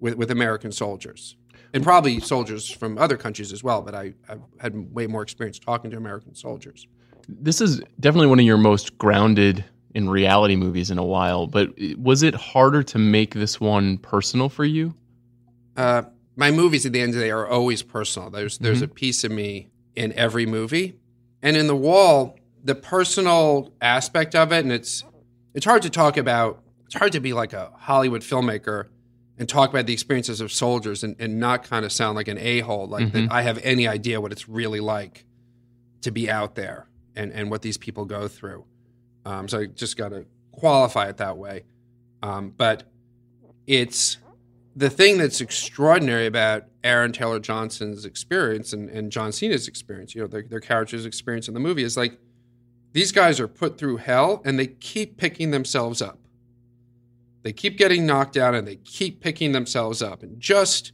with, 0.00 0.14
with 0.14 0.30
American 0.30 0.72
soldiers 0.72 1.36
and 1.72 1.84
probably 1.84 2.18
soldiers 2.20 2.68
from 2.68 2.98
other 2.98 3.16
countries 3.16 3.52
as 3.52 3.62
well. 3.62 3.82
But 3.82 3.94
I, 3.94 4.14
I've 4.28 4.40
had 4.58 4.92
way 4.92 5.06
more 5.06 5.22
experience 5.22 5.58
talking 5.58 5.90
to 5.92 5.96
American 5.96 6.34
soldiers. 6.34 6.88
This 7.40 7.60
is 7.60 7.80
definitely 8.00 8.28
one 8.28 8.40
of 8.40 8.44
your 8.44 8.58
most 8.58 8.98
grounded 8.98 9.64
in 9.94 10.08
reality 10.08 10.56
movies 10.56 10.90
in 10.90 10.98
a 10.98 11.04
while, 11.04 11.46
but 11.46 11.70
was 11.98 12.22
it 12.22 12.34
harder 12.34 12.82
to 12.84 12.98
make 12.98 13.34
this 13.34 13.60
one 13.60 13.98
personal 13.98 14.48
for 14.48 14.64
you? 14.64 14.94
uh, 15.76 16.02
my 16.36 16.50
movies 16.50 16.86
at 16.86 16.92
the 16.92 17.00
end 17.00 17.10
of 17.10 17.16
the 17.16 17.24
day 17.24 17.30
are 17.30 17.46
always 17.46 17.82
personal. 17.82 18.30
There's 18.30 18.58
there's 18.58 18.82
a 18.82 18.88
piece 18.88 19.24
of 19.24 19.30
me 19.30 19.68
in 19.94 20.12
every 20.14 20.46
movie, 20.46 20.98
and 21.42 21.56
in 21.56 21.66
the 21.66 21.76
wall, 21.76 22.38
the 22.64 22.74
personal 22.74 23.72
aspect 23.80 24.34
of 24.34 24.52
it, 24.52 24.60
and 24.60 24.72
it's 24.72 25.04
it's 25.54 25.64
hard 25.66 25.82
to 25.82 25.90
talk 25.90 26.16
about. 26.16 26.62
It's 26.86 26.94
hard 26.94 27.12
to 27.12 27.20
be 27.20 27.32
like 27.32 27.52
a 27.52 27.70
Hollywood 27.76 28.22
filmmaker 28.22 28.86
and 29.38 29.48
talk 29.48 29.70
about 29.70 29.86
the 29.86 29.92
experiences 29.92 30.40
of 30.40 30.50
soldiers 30.50 31.04
and, 31.04 31.14
and 31.18 31.38
not 31.38 31.62
kind 31.62 31.84
of 31.84 31.92
sound 31.92 32.16
like 32.16 32.28
an 32.28 32.38
a 32.38 32.60
hole, 32.60 32.86
like 32.86 33.12
that 33.12 33.30
I 33.30 33.42
have 33.42 33.58
any 33.62 33.86
idea 33.86 34.20
what 34.20 34.32
it's 34.32 34.48
really 34.48 34.80
like 34.80 35.24
to 36.02 36.10
be 36.10 36.30
out 36.30 36.56
there 36.56 36.86
and 37.16 37.32
and 37.32 37.50
what 37.50 37.62
these 37.62 37.78
people 37.78 38.04
go 38.04 38.28
through. 38.28 38.64
Um, 39.24 39.48
so 39.48 39.60
I 39.60 39.66
just 39.66 39.96
got 39.96 40.10
to 40.10 40.26
qualify 40.52 41.08
it 41.08 41.18
that 41.18 41.36
way. 41.36 41.64
Um, 42.22 42.52
but 42.56 42.84
it's 43.66 44.18
the 44.76 44.90
thing 44.90 45.18
that's 45.18 45.40
extraordinary 45.40 46.26
about 46.26 46.64
Aaron 46.84 47.12
Taylor 47.12 47.40
Johnson's 47.40 48.04
experience 48.04 48.72
and, 48.72 48.88
and 48.88 49.10
John 49.10 49.32
Cena's 49.32 49.68
experience, 49.68 50.14
you 50.14 50.22
know, 50.22 50.26
their, 50.26 50.42
their 50.42 50.60
characters' 50.60 51.06
experience 51.06 51.48
in 51.48 51.54
the 51.54 51.60
movie 51.60 51.82
is 51.82 51.96
like 51.96 52.18
these 52.92 53.12
guys 53.12 53.40
are 53.40 53.48
put 53.48 53.78
through 53.78 53.98
hell 53.98 54.42
and 54.44 54.58
they 54.58 54.66
keep 54.66 55.16
picking 55.16 55.50
themselves 55.50 56.00
up. 56.00 56.18
They 57.42 57.52
keep 57.52 57.78
getting 57.78 58.06
knocked 58.06 58.34
down 58.34 58.54
and 58.54 58.66
they 58.66 58.76
keep 58.76 59.20
picking 59.20 59.52
themselves 59.52 60.02
up. 60.02 60.22
And 60.22 60.40
just 60.40 60.92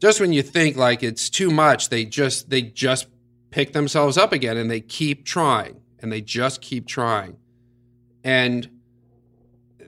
just 0.00 0.18
when 0.18 0.32
you 0.32 0.42
think 0.42 0.76
like 0.76 1.02
it's 1.02 1.28
too 1.28 1.50
much, 1.50 1.90
they 1.90 2.04
just 2.04 2.48
they 2.48 2.62
just 2.62 3.06
pick 3.50 3.72
themselves 3.72 4.16
up 4.16 4.32
again 4.32 4.56
and 4.56 4.70
they 4.70 4.80
keep 4.80 5.24
trying 5.24 5.80
and 5.98 6.10
they 6.10 6.20
just 6.20 6.60
keep 6.60 6.86
trying. 6.86 7.36
And 8.24 8.68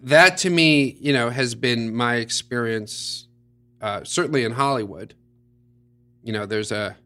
that 0.02 0.36
to 0.38 0.50
me, 0.50 0.96
you 1.00 1.12
know, 1.12 1.30
has 1.30 1.54
been 1.54 1.94
my 1.94 2.16
experience, 2.16 3.28
uh, 3.80 4.04
certainly 4.04 4.44
in 4.44 4.52
Hollywood. 4.52 5.14
You 6.22 6.32
know, 6.32 6.46
there's 6.46 6.72
a 6.72 6.96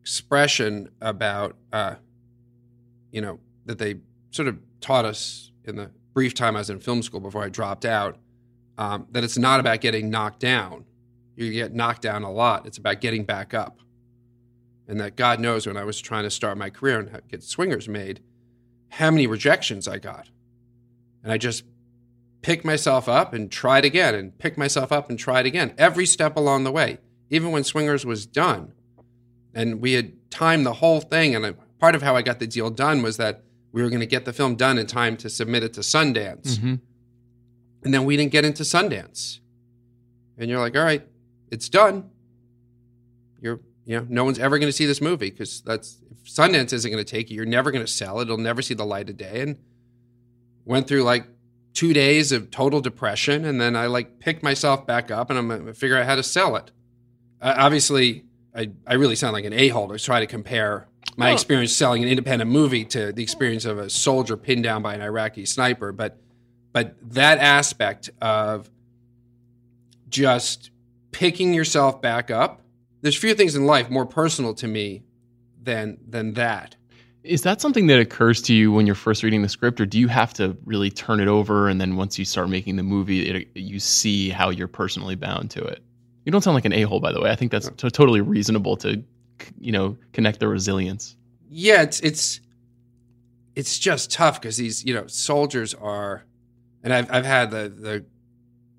expression 0.00 0.88
about, 1.00 1.56
uh, 1.72 1.96
you 3.10 3.20
know, 3.20 3.38
that 3.66 3.78
they 3.78 3.96
sort 4.30 4.48
of 4.48 4.58
taught 4.80 5.04
us 5.04 5.50
in 5.64 5.76
the 5.76 5.90
brief 6.14 6.34
time 6.34 6.56
I 6.56 6.60
was 6.60 6.70
in 6.70 6.80
film 6.80 7.02
school 7.02 7.20
before 7.20 7.44
I 7.44 7.48
dropped 7.48 7.84
out, 7.84 8.16
um, 8.78 9.06
that 9.12 9.22
it's 9.22 9.38
not 9.38 9.60
about 9.60 9.80
getting 9.80 10.10
knocked 10.10 10.40
down. 10.40 10.84
You 11.36 11.52
get 11.52 11.74
knocked 11.74 12.02
down 12.02 12.22
a 12.22 12.32
lot. 12.32 12.66
It's 12.66 12.78
about 12.78 13.00
getting 13.00 13.24
back 13.24 13.54
up. 13.54 13.78
And 14.88 14.98
that 15.00 15.16
God 15.16 15.38
knows 15.38 15.66
when 15.66 15.76
I 15.76 15.84
was 15.84 16.00
trying 16.00 16.24
to 16.24 16.30
start 16.30 16.56
my 16.56 16.70
career 16.70 16.98
and 16.98 17.20
get 17.28 17.42
swingers 17.42 17.88
made, 17.88 18.20
how 18.88 19.10
many 19.10 19.26
rejections 19.26 19.86
I 19.86 19.98
got. 19.98 20.30
And 21.22 21.30
I 21.30 21.36
just 21.36 21.64
picked 22.40 22.64
myself 22.64 23.08
up 23.08 23.34
and 23.34 23.50
tried 23.50 23.84
again 23.84 24.14
and 24.14 24.36
picked 24.38 24.56
myself 24.56 24.90
up 24.90 25.10
and 25.10 25.18
tried 25.18 25.44
again 25.44 25.74
every 25.76 26.06
step 26.06 26.36
along 26.36 26.64
the 26.64 26.72
way, 26.72 26.98
even 27.28 27.50
when 27.50 27.64
Swingers 27.64 28.06
was 28.06 28.24
done. 28.26 28.72
And 29.54 29.80
we 29.80 29.92
had 29.92 30.12
timed 30.30 30.64
the 30.64 30.74
whole 30.74 31.00
thing. 31.00 31.34
And 31.34 31.44
I, 31.44 31.54
part 31.78 31.94
of 31.94 32.02
how 32.02 32.16
I 32.16 32.22
got 32.22 32.38
the 32.38 32.46
deal 32.46 32.70
done 32.70 33.02
was 33.02 33.16
that 33.18 33.42
we 33.72 33.82
were 33.82 33.90
going 33.90 34.00
to 34.00 34.06
get 34.06 34.24
the 34.24 34.32
film 34.32 34.56
done 34.56 34.78
in 34.78 34.86
time 34.86 35.16
to 35.18 35.28
submit 35.28 35.62
it 35.62 35.74
to 35.74 35.80
Sundance. 35.80 36.56
Mm-hmm. 36.56 36.74
And 37.84 37.94
then 37.94 38.04
we 38.04 38.16
didn't 38.16 38.32
get 38.32 38.44
into 38.44 38.62
Sundance. 38.62 39.40
And 40.38 40.48
you're 40.48 40.60
like, 40.60 40.76
all 40.76 40.84
right, 40.84 41.06
it's 41.50 41.68
done. 41.68 42.10
You're, 43.40 43.60
you 43.88 43.96
know, 43.96 44.06
no 44.08 44.22
one's 44.24 44.38
ever 44.38 44.58
going 44.58 44.68
to 44.68 44.72
see 44.72 44.84
this 44.84 45.00
movie 45.00 45.30
because 45.30 45.62
that's, 45.62 45.98
if 46.10 46.28
Sundance 46.28 46.74
isn't 46.74 46.90
going 46.90 47.02
to 47.02 47.10
take 47.10 47.30
it, 47.30 47.34
you're 47.34 47.46
never 47.46 47.70
going 47.70 47.84
to 47.84 47.90
sell 47.90 48.20
it. 48.20 48.24
It'll 48.24 48.36
never 48.36 48.60
see 48.60 48.74
the 48.74 48.84
light 48.84 49.08
of 49.08 49.16
day. 49.16 49.40
And 49.40 49.56
went 50.66 50.86
through 50.86 51.04
like 51.04 51.26
two 51.72 51.94
days 51.94 52.30
of 52.30 52.50
total 52.50 52.82
depression. 52.82 53.46
And 53.46 53.58
then 53.58 53.74
I 53.74 53.86
like 53.86 54.20
picked 54.20 54.42
myself 54.42 54.86
back 54.86 55.10
up 55.10 55.30
and 55.30 55.38
I'm 55.38 55.48
going 55.48 55.64
to 55.64 55.72
figure 55.72 55.96
out 55.96 56.04
how 56.04 56.16
to 56.16 56.22
sell 56.22 56.54
it. 56.56 56.70
Uh, 57.40 57.54
obviously, 57.56 58.24
I, 58.54 58.70
I 58.86 58.94
really 58.94 59.16
sound 59.16 59.32
like 59.32 59.46
an 59.46 59.54
a 59.54 59.68
hole 59.68 59.88
to 59.88 59.98
try 59.98 60.20
to 60.20 60.26
compare 60.26 60.86
my 61.16 61.30
Oh. 61.30 61.32
experience 61.32 61.72
selling 61.72 62.02
an 62.02 62.10
independent 62.10 62.50
movie 62.50 62.84
to 62.84 63.10
the 63.12 63.22
experience 63.22 63.64
of 63.64 63.78
a 63.78 63.88
soldier 63.88 64.36
pinned 64.36 64.64
down 64.64 64.82
by 64.82 64.94
an 64.94 65.00
Iraqi 65.00 65.46
sniper. 65.46 65.92
But 65.92 66.18
but 66.74 66.94
that 67.14 67.38
aspect 67.38 68.10
of 68.20 68.68
just 70.10 70.70
picking 71.10 71.54
yourself 71.54 72.02
back 72.02 72.30
up, 72.30 72.60
there's 73.00 73.16
few 73.16 73.34
things 73.34 73.54
in 73.54 73.66
life 73.66 73.90
more 73.90 74.06
personal 74.06 74.54
to 74.54 74.68
me 74.68 75.02
than 75.62 75.98
than 76.08 76.34
that. 76.34 76.76
Is 77.24 77.42
that 77.42 77.60
something 77.60 77.88
that 77.88 77.98
occurs 78.00 78.40
to 78.42 78.54
you 78.54 78.72
when 78.72 78.86
you're 78.86 78.94
first 78.94 79.22
reading 79.22 79.42
the 79.42 79.48
script, 79.48 79.80
or 79.80 79.86
do 79.86 79.98
you 79.98 80.08
have 80.08 80.32
to 80.34 80.56
really 80.64 80.90
turn 80.90 81.20
it 81.20 81.28
over 81.28 81.68
and 81.68 81.80
then 81.80 81.96
once 81.96 82.18
you 82.18 82.24
start 82.24 82.48
making 82.48 82.76
the 82.76 82.82
movie, 82.82 83.28
it, 83.28 83.48
you 83.54 83.78
see 83.80 84.30
how 84.30 84.50
you're 84.50 84.68
personally 84.68 85.14
bound 85.14 85.50
to 85.50 85.62
it? 85.62 85.82
You 86.24 86.32
don't 86.32 86.42
sound 86.42 86.54
like 86.54 86.64
an 86.64 86.72
a 86.72 86.82
hole, 86.82 87.00
by 87.00 87.12
the 87.12 87.20
way. 87.20 87.30
I 87.30 87.36
think 87.36 87.52
that's 87.52 87.68
t- 87.76 87.90
totally 87.90 88.20
reasonable 88.20 88.76
to, 88.78 89.02
you 89.58 89.72
know, 89.72 89.96
connect 90.12 90.40
the 90.40 90.48
resilience. 90.48 91.16
yeah, 91.50 91.82
it's 91.82 92.00
it's 92.00 92.40
it's 93.54 93.78
just 93.78 94.10
tough 94.12 94.40
because 94.40 94.56
these 94.56 94.84
you 94.84 94.94
know 94.94 95.06
soldiers 95.06 95.74
are, 95.74 96.24
and 96.82 96.92
I've 96.94 97.10
I've 97.12 97.24
had 97.26 97.50
the 97.50 97.68
the 97.68 98.04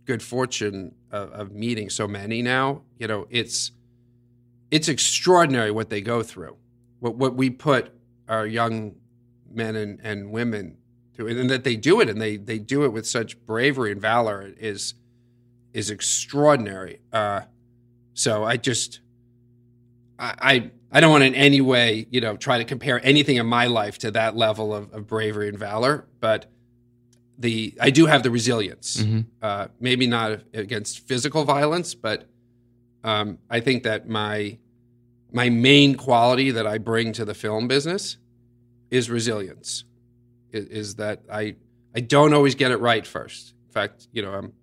good 0.06 0.24
fortune 0.24 0.96
of, 1.12 1.32
of 1.32 1.52
meeting 1.52 1.90
so 1.90 2.08
many 2.08 2.42
now. 2.42 2.82
You 2.98 3.08
know, 3.08 3.28
it's 3.30 3.72
it's 4.72 4.88
extraordinary 4.88 5.72
what 5.72 5.90
they 5.90 6.02
go 6.02 6.24
through. 6.24 6.58
What 7.00 7.16
what 7.16 7.36
we 7.36 7.50
put 7.50 7.92
our 8.28 8.46
young 8.46 8.96
men 9.52 9.76
and, 9.76 10.00
and 10.04 10.32
women 10.32 10.78
through, 11.16 11.28
and 11.28 11.50
that 11.50 11.64
they 11.64 11.76
do 11.76 12.02
it, 12.02 12.10
and 12.10 12.22
they 12.22 12.38
they 12.38 12.60
do 12.60 12.84
it 12.84 12.90
with 12.94 13.08
such 13.08 13.40
bravery 13.46 13.92
and 13.92 14.02
valor 14.02 14.54
is 14.58 14.94
is 15.74 15.90
extraordinary. 15.90 17.00
Uh, 17.14 17.42
so 18.14 18.44
I 18.44 18.58
just 18.58 19.00
I, 20.18 20.34
I 20.42 20.72
I 20.92 21.00
don't 21.00 21.12
want 21.12 21.24
in 21.24 21.36
any 21.36 21.62
way 21.62 22.08
you 22.12 22.22
know 22.22 22.36
try 22.38 22.58
to 22.58 22.66
compare 22.66 23.00
anything 23.06 23.38
in 23.38 23.46
my 23.46 23.68
life 23.68 23.98
to 24.00 24.12
that 24.12 24.36
level 24.36 24.74
of, 24.74 24.92
of 24.94 25.08
bravery 25.08 25.48
and 25.50 25.58
valor, 25.58 26.06
but 26.20 26.52
the 27.38 27.74
I 27.80 27.90
do 27.90 28.06
have 28.08 28.24
the 28.24 28.32
resilience. 28.32 28.98
Mhm. 28.98 29.26
Uh, 29.42 29.68
maybe 29.80 30.06
not 30.08 30.42
against 30.54 31.08
physical 31.08 31.46
violence, 31.46 31.96
but 31.96 32.28
um, 33.04 33.40
I 33.50 33.60
think 33.60 33.84
that 33.84 34.08
my 34.08 34.58
my 35.32 35.50
main 35.50 35.96
quality 35.96 36.52
that 36.52 36.66
I 36.66 36.80
bring 36.80 37.14
to 37.14 37.26
the 37.26 37.34
film 37.34 37.68
business 37.68 38.18
is 38.90 39.10
resilience. 39.10 39.84
Is, 40.52 40.66
is 40.66 40.96
that 40.96 41.22
I 41.32 41.56
I 41.96 42.02
don't 42.02 42.34
always 42.34 42.56
get 42.56 42.72
it 42.72 42.78
right 42.78 43.06
first. 43.06 43.54
In 43.68 43.74
fact, 43.74 44.08
you 44.12 44.22
know 44.22 44.34
I'm 44.34 44.54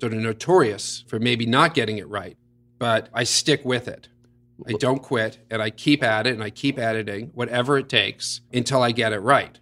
sort 0.00 0.12
of 0.12 0.18
notorious 0.18 1.04
for 1.06 1.18
maybe 1.18 1.46
not 1.46 1.74
getting 1.74 1.98
it 1.98 2.08
right, 2.08 2.36
but 2.78 3.08
I 3.14 3.24
stick 3.24 3.64
with 3.64 3.88
it. 3.88 4.08
I 4.66 4.72
don't 4.74 5.02
quit, 5.02 5.38
and 5.50 5.60
I 5.60 5.70
keep 5.70 6.04
at 6.04 6.26
it, 6.26 6.34
and 6.34 6.42
I 6.42 6.50
keep 6.50 6.78
editing 6.78 7.30
whatever 7.34 7.78
it 7.78 7.88
takes 7.88 8.42
until 8.52 8.82
I 8.82 8.92
get 8.92 9.12
it 9.12 9.18
right. 9.18 9.58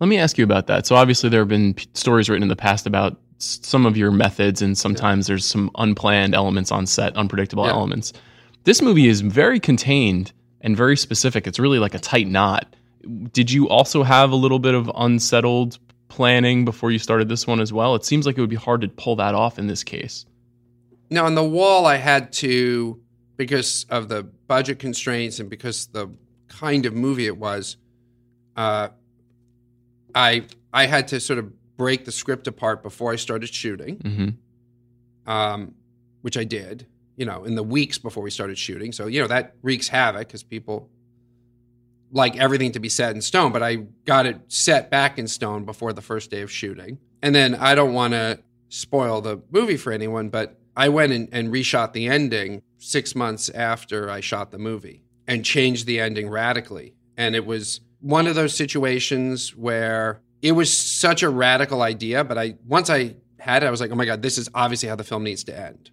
Let 0.00 0.08
me 0.08 0.18
ask 0.18 0.36
you 0.38 0.44
about 0.44 0.66
that. 0.66 0.86
So 0.86 0.96
obviously 0.96 1.30
there 1.30 1.40
have 1.40 1.48
been 1.48 1.74
p- 1.74 1.86
stories 1.94 2.28
written 2.28 2.42
in 2.42 2.48
the 2.48 2.56
past 2.56 2.86
about 2.86 3.20
some 3.62 3.86
of 3.86 3.96
your 3.96 4.10
methods, 4.10 4.62
and 4.62 4.76
sometimes 4.76 5.26
there's 5.26 5.44
some 5.44 5.70
unplanned 5.76 6.34
elements 6.34 6.70
on 6.72 6.86
set, 6.86 7.16
unpredictable 7.16 7.64
Yeah. 7.66 7.72
elements. 7.72 8.12
This 8.64 8.80
movie 8.80 9.08
is 9.08 9.20
very 9.20 9.60
contained 9.60 10.32
and 10.60 10.76
very 10.76 10.96
specific. 10.96 11.46
It's 11.46 11.58
really 11.58 11.78
like 11.78 11.94
a 11.94 11.98
tight 11.98 12.26
knot. 12.28 12.74
Did 13.32 13.50
you 13.50 13.68
also 13.68 14.02
have 14.02 14.30
a 14.30 14.36
little 14.36 14.58
bit 14.58 14.74
of 14.74 14.90
unsettled 14.94 15.78
planning 16.08 16.64
before 16.64 16.90
you 16.90 16.98
started 16.98 17.28
this 17.28 17.46
one 17.46 17.60
as 17.60 17.72
well? 17.72 17.94
It 17.94 18.04
seems 18.04 18.24
like 18.24 18.38
it 18.38 18.40
would 18.40 18.48
be 18.50 18.56
hard 18.56 18.80
to 18.80 18.88
pull 18.88 19.16
that 19.16 19.34
off 19.34 19.58
in 19.58 19.66
this 19.66 19.84
case. 19.84 20.24
Now, 21.10 21.26
on 21.26 21.34
the 21.34 21.44
wall, 21.44 21.84
I 21.86 21.96
had 21.96 22.32
to, 22.34 22.98
because 23.36 23.84
of 23.90 24.08
the 24.08 24.22
budget 24.22 24.78
constraints 24.78 25.38
and 25.38 25.50
because 25.50 25.86
the 25.88 26.08
kind 26.48 26.86
of 26.86 26.94
movie 26.94 27.26
it 27.26 27.36
was, 27.36 27.76
uh, 28.56 28.88
I 30.14 30.44
I 30.72 30.86
had 30.86 31.08
to 31.08 31.20
sort 31.20 31.38
of 31.38 31.52
break 31.76 32.04
the 32.04 32.12
script 32.12 32.46
apart 32.46 32.82
before 32.82 33.12
I 33.12 33.16
started 33.16 33.52
shooting, 33.52 33.96
hmm 33.96 34.28
um, 35.30 35.74
which 36.22 36.36
I 36.36 36.44
did. 36.44 36.86
You 37.16 37.26
know, 37.26 37.44
in 37.44 37.54
the 37.54 37.62
weeks 37.62 37.96
before 37.96 38.22
we 38.22 38.30
started 38.30 38.58
shooting, 38.58 38.90
so 38.92 39.06
you 39.06 39.20
know 39.20 39.28
that 39.28 39.54
wreaks 39.62 39.88
havoc 39.88 40.26
because 40.26 40.42
people 40.42 40.90
like 42.10 42.36
everything 42.36 42.72
to 42.72 42.80
be 42.80 42.88
set 42.88 43.14
in 43.14 43.22
stone. 43.22 43.52
But 43.52 43.62
I 43.62 43.76
got 44.04 44.26
it 44.26 44.40
set 44.48 44.90
back 44.90 45.18
in 45.18 45.28
stone 45.28 45.64
before 45.64 45.92
the 45.92 46.02
first 46.02 46.30
day 46.30 46.42
of 46.42 46.50
shooting, 46.50 46.98
and 47.22 47.34
then 47.34 47.54
I 47.54 47.74
don't 47.74 47.94
want 47.94 48.14
to 48.14 48.40
spoil 48.68 49.20
the 49.20 49.40
movie 49.50 49.76
for 49.76 49.92
anyone, 49.92 50.28
but 50.28 50.58
I 50.76 50.88
went 50.88 51.12
and, 51.12 51.28
and 51.30 51.52
reshot 51.52 51.92
the 51.92 52.08
ending 52.08 52.62
six 52.78 53.14
months 53.14 53.48
after 53.48 54.10
I 54.10 54.20
shot 54.20 54.50
the 54.50 54.58
movie 54.58 55.04
and 55.28 55.44
changed 55.44 55.86
the 55.86 56.00
ending 56.00 56.28
radically. 56.28 56.94
And 57.16 57.36
it 57.36 57.46
was 57.46 57.80
one 58.00 58.26
of 58.26 58.34
those 58.34 58.54
situations 58.54 59.54
where 59.54 60.20
it 60.44 60.52
was 60.52 60.70
such 60.70 61.22
a 61.22 61.30
radical 61.30 61.80
idea, 61.80 62.22
but 62.22 62.36
I 62.36 62.56
once 62.66 62.90
I 62.90 63.16
had 63.38 63.62
it, 63.62 63.66
I 63.66 63.70
was 63.70 63.80
like, 63.80 63.90
oh 63.90 63.94
my 63.94 64.04
God, 64.04 64.20
this 64.20 64.36
is 64.36 64.48
obviously 64.54 64.90
how 64.90 64.94
the 64.94 65.04
film 65.04 65.24
needs 65.24 65.42
to 65.44 65.58
end. 65.58 65.90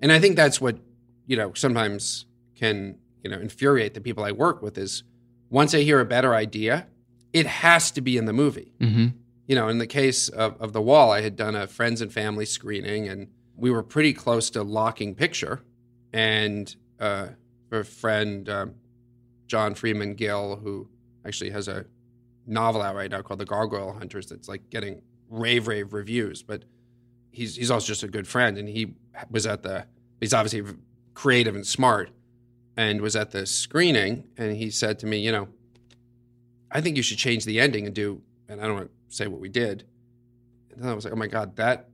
And 0.00 0.12
I 0.12 0.20
think 0.20 0.36
that's 0.36 0.60
what, 0.60 0.78
you 1.26 1.36
know, 1.36 1.52
sometimes 1.54 2.24
can, 2.54 2.98
you 3.22 3.30
know, 3.30 3.38
infuriate 3.38 3.94
the 3.94 4.00
people 4.00 4.22
I 4.24 4.30
work 4.30 4.62
with 4.62 4.78
is 4.78 5.02
once 5.50 5.74
I 5.74 5.80
hear 5.80 5.98
a 5.98 6.04
better 6.04 6.34
idea, 6.34 6.86
it 7.32 7.46
has 7.46 7.90
to 7.92 8.00
be 8.00 8.16
in 8.16 8.26
the 8.26 8.32
movie 8.32 8.72
hmm 8.80 9.08
you 9.50 9.56
know, 9.56 9.66
in 9.66 9.78
the 9.78 9.86
case 9.88 10.28
of, 10.28 10.56
of 10.60 10.72
The 10.72 10.80
Wall, 10.80 11.10
I 11.10 11.22
had 11.22 11.34
done 11.34 11.56
a 11.56 11.66
friends 11.66 12.00
and 12.00 12.12
family 12.12 12.44
screening, 12.46 13.08
and 13.08 13.26
we 13.56 13.72
were 13.72 13.82
pretty 13.82 14.12
close 14.12 14.48
to 14.50 14.62
locking 14.62 15.16
picture. 15.16 15.64
And 16.12 16.72
uh, 17.00 17.30
a 17.72 17.82
friend, 17.82 18.48
um, 18.48 18.74
John 19.48 19.74
Freeman 19.74 20.14
Gill, 20.14 20.54
who 20.62 20.88
actually 21.26 21.50
has 21.50 21.66
a 21.66 21.86
novel 22.50 22.82
out 22.82 22.94
right 22.94 23.10
now 23.10 23.22
called 23.22 23.40
The 23.40 23.46
Gargoyle 23.46 23.92
Hunters 23.92 24.26
that's 24.26 24.48
like 24.48 24.68
getting 24.70 25.02
rave, 25.28 25.66
rave 25.68 25.92
reviews. 25.92 26.42
But 26.42 26.64
he's, 27.30 27.56
he's 27.56 27.70
also 27.70 27.86
just 27.86 28.02
a 28.02 28.08
good 28.08 28.26
friend, 28.28 28.58
and 28.58 28.68
he 28.68 28.94
was 29.30 29.46
at 29.46 29.62
the, 29.62 29.86
he's 30.20 30.34
obviously 30.34 30.74
creative 31.14 31.54
and 31.54 31.66
smart, 31.66 32.10
and 32.76 33.00
was 33.00 33.16
at 33.16 33.30
the 33.30 33.46
screening, 33.46 34.24
and 34.36 34.56
he 34.56 34.70
said 34.70 34.98
to 35.00 35.06
me, 35.06 35.18
you 35.18 35.32
know, 35.32 35.48
I 36.70 36.80
think 36.80 36.96
you 36.96 37.02
should 37.02 37.18
change 37.18 37.44
the 37.44 37.60
ending 37.60 37.86
and 37.86 37.94
do, 37.94 38.22
and 38.48 38.60
I 38.60 38.66
don't 38.66 38.76
want 38.76 38.90
to 38.90 39.14
say 39.14 39.26
what 39.26 39.40
we 39.40 39.48
did. 39.48 39.84
And 40.74 40.88
I 40.88 40.94
was 40.94 41.04
like, 41.04 41.12
oh 41.12 41.16
my 41.16 41.26
God, 41.26 41.56
that 41.56 41.88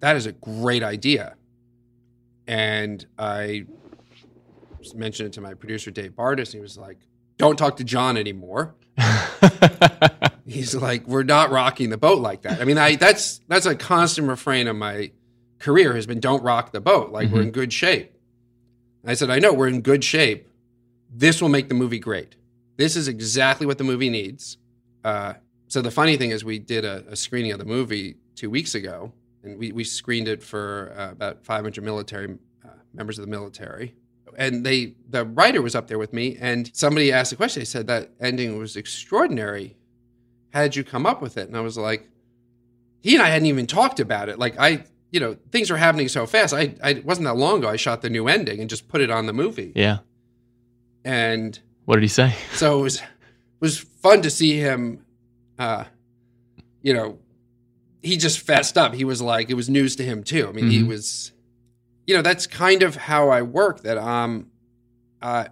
that 0.00 0.16
is 0.16 0.26
a 0.26 0.32
great 0.32 0.82
idea. 0.82 1.36
And 2.46 3.06
I 3.18 3.64
mentioned 4.94 5.28
it 5.28 5.32
to 5.34 5.40
my 5.40 5.54
producer, 5.54 5.90
Dave 5.90 6.10
Bartis, 6.10 6.46
and 6.46 6.54
he 6.54 6.60
was 6.60 6.76
like, 6.76 6.98
don't 7.38 7.56
talk 7.56 7.76
to 7.78 7.84
John 7.84 8.16
anymore. 8.16 8.74
He's 10.46 10.74
like, 10.74 11.06
we're 11.06 11.22
not 11.22 11.50
rocking 11.50 11.90
the 11.90 11.96
boat 11.96 12.20
like 12.20 12.42
that. 12.42 12.60
I 12.60 12.64
mean, 12.64 12.78
I 12.78 12.96
that's 12.96 13.40
that's 13.48 13.66
a 13.66 13.74
constant 13.74 14.28
refrain 14.28 14.68
of 14.68 14.76
my 14.76 15.10
career 15.58 15.94
has 15.94 16.06
been 16.06 16.20
don't 16.20 16.42
rock 16.42 16.72
the 16.72 16.80
boat. 16.80 17.10
Like 17.10 17.30
we're 17.30 17.42
in 17.42 17.50
good 17.50 17.72
shape. 17.72 18.14
And 19.02 19.10
I 19.10 19.14
said, 19.14 19.30
I 19.30 19.38
know 19.38 19.52
we're 19.52 19.68
in 19.68 19.80
good 19.80 20.04
shape. 20.04 20.48
This 21.10 21.40
will 21.40 21.48
make 21.48 21.68
the 21.68 21.74
movie 21.74 21.98
great. 21.98 22.36
This 22.76 22.96
is 22.96 23.08
exactly 23.08 23.66
what 23.66 23.78
the 23.78 23.84
movie 23.84 24.10
needs. 24.10 24.58
Uh, 25.04 25.34
so 25.68 25.80
the 25.82 25.90
funny 25.90 26.16
thing 26.16 26.30
is, 26.30 26.44
we 26.44 26.58
did 26.58 26.84
a, 26.84 27.04
a 27.08 27.16
screening 27.16 27.52
of 27.52 27.58
the 27.58 27.64
movie 27.64 28.16
two 28.34 28.50
weeks 28.50 28.74
ago, 28.74 29.12
and 29.42 29.58
we, 29.58 29.72
we 29.72 29.84
screened 29.84 30.28
it 30.28 30.42
for 30.42 30.94
uh, 30.96 31.12
about 31.12 31.44
500 31.44 31.82
military 31.84 32.36
uh, 32.64 32.68
members 32.92 33.18
of 33.18 33.24
the 33.24 33.30
military. 33.30 33.94
And 34.38 34.64
they, 34.64 34.94
the 35.08 35.24
writer 35.24 35.62
was 35.62 35.74
up 35.74 35.88
there 35.88 35.98
with 35.98 36.12
me, 36.12 36.36
and 36.40 36.70
somebody 36.74 37.12
asked 37.12 37.32
a 37.32 37.36
question. 37.36 37.60
They 37.60 37.64
said 37.66 37.86
that 37.88 38.10
ending 38.20 38.58
was 38.58 38.76
extraordinary. 38.76 39.76
How 40.52 40.62
did 40.62 40.76
you 40.76 40.84
come 40.84 41.06
up 41.06 41.20
with 41.22 41.36
it? 41.36 41.48
And 41.48 41.56
I 41.56 41.60
was 41.60 41.76
like, 41.76 42.08
he 43.00 43.14
and 43.14 43.22
I 43.22 43.28
hadn't 43.28 43.46
even 43.46 43.66
talked 43.66 44.00
about 44.00 44.28
it. 44.28 44.38
Like 44.38 44.54
I, 44.58 44.84
you 45.10 45.20
know, 45.20 45.36
things 45.50 45.70
are 45.70 45.76
happening 45.76 46.08
so 46.08 46.26
fast. 46.26 46.54
I, 46.54 46.74
I 46.82 46.90
it 46.90 47.04
wasn't 47.04 47.26
that 47.26 47.34
long 47.36 47.58
ago. 47.58 47.68
I 47.68 47.76
shot 47.76 48.02
the 48.02 48.10
new 48.10 48.28
ending 48.28 48.60
and 48.60 48.70
just 48.70 48.88
put 48.88 49.00
it 49.00 49.10
on 49.10 49.26
the 49.26 49.32
movie. 49.32 49.72
yeah. 49.74 49.98
And 51.04 51.58
What 51.84 51.96
did 51.96 52.02
he 52.02 52.08
say? 52.08 52.34
so 52.52 52.78
it 52.78 52.82
was 52.82 53.02
was 53.60 53.78
fun 53.78 54.22
to 54.22 54.30
see 54.30 54.58
him 54.58 55.04
uh 55.58 55.84
you 56.82 56.92
know 56.92 57.18
he 58.02 58.16
just 58.18 58.40
fessed 58.40 58.76
up 58.76 58.92
he 58.94 59.04
was 59.04 59.22
like 59.22 59.48
it 59.48 59.54
was 59.54 59.70
news 59.70 59.96
to 59.96 60.02
him 60.04 60.22
too 60.22 60.46
i 60.48 60.52
mean 60.52 60.68
he 60.68 60.82
Mhm. 60.82 60.88
was 60.88 61.32
you 62.06 62.14
know 62.14 62.22
that's 62.22 62.46
kind 62.46 62.82
of 62.82 62.96
how 62.96 63.28
i 63.30 63.42
work 63.42 63.82
that 63.82 63.98
um 63.98 64.48
uh 65.22 65.46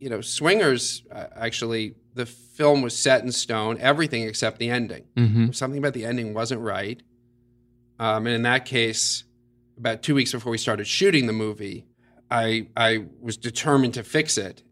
you 0.00 0.08
know 0.10 0.20
swingers 0.20 1.02
uh, 1.12 1.26
actually 1.36 1.94
the 2.14 2.26
film 2.26 2.82
was 2.82 2.96
set 2.96 3.22
in 3.22 3.32
stone 3.32 3.78
everything 3.80 4.22
except 4.22 4.58
the 4.58 4.70
ending 4.70 5.04
hmm 5.16 5.50
something 5.52 5.78
about 5.78 5.92
the 5.94 6.04
ending 6.04 6.34
wasn't 6.34 6.60
right 6.60 7.02
um 7.98 8.26
and 8.26 8.34
in 8.34 8.42
that 8.42 8.64
case 8.64 9.24
about 9.78 10.02
two 10.02 10.14
weeks 10.14 10.32
before 10.32 10.50
we 10.50 10.58
started 10.58 10.86
shooting 10.86 11.26
the 11.26 11.32
movie 11.32 11.84
i 12.30 12.66
i 12.76 13.04
was 13.20 13.36
determined 13.36 13.94
to 13.94 14.02
fix 14.02 14.36
it 14.38 14.62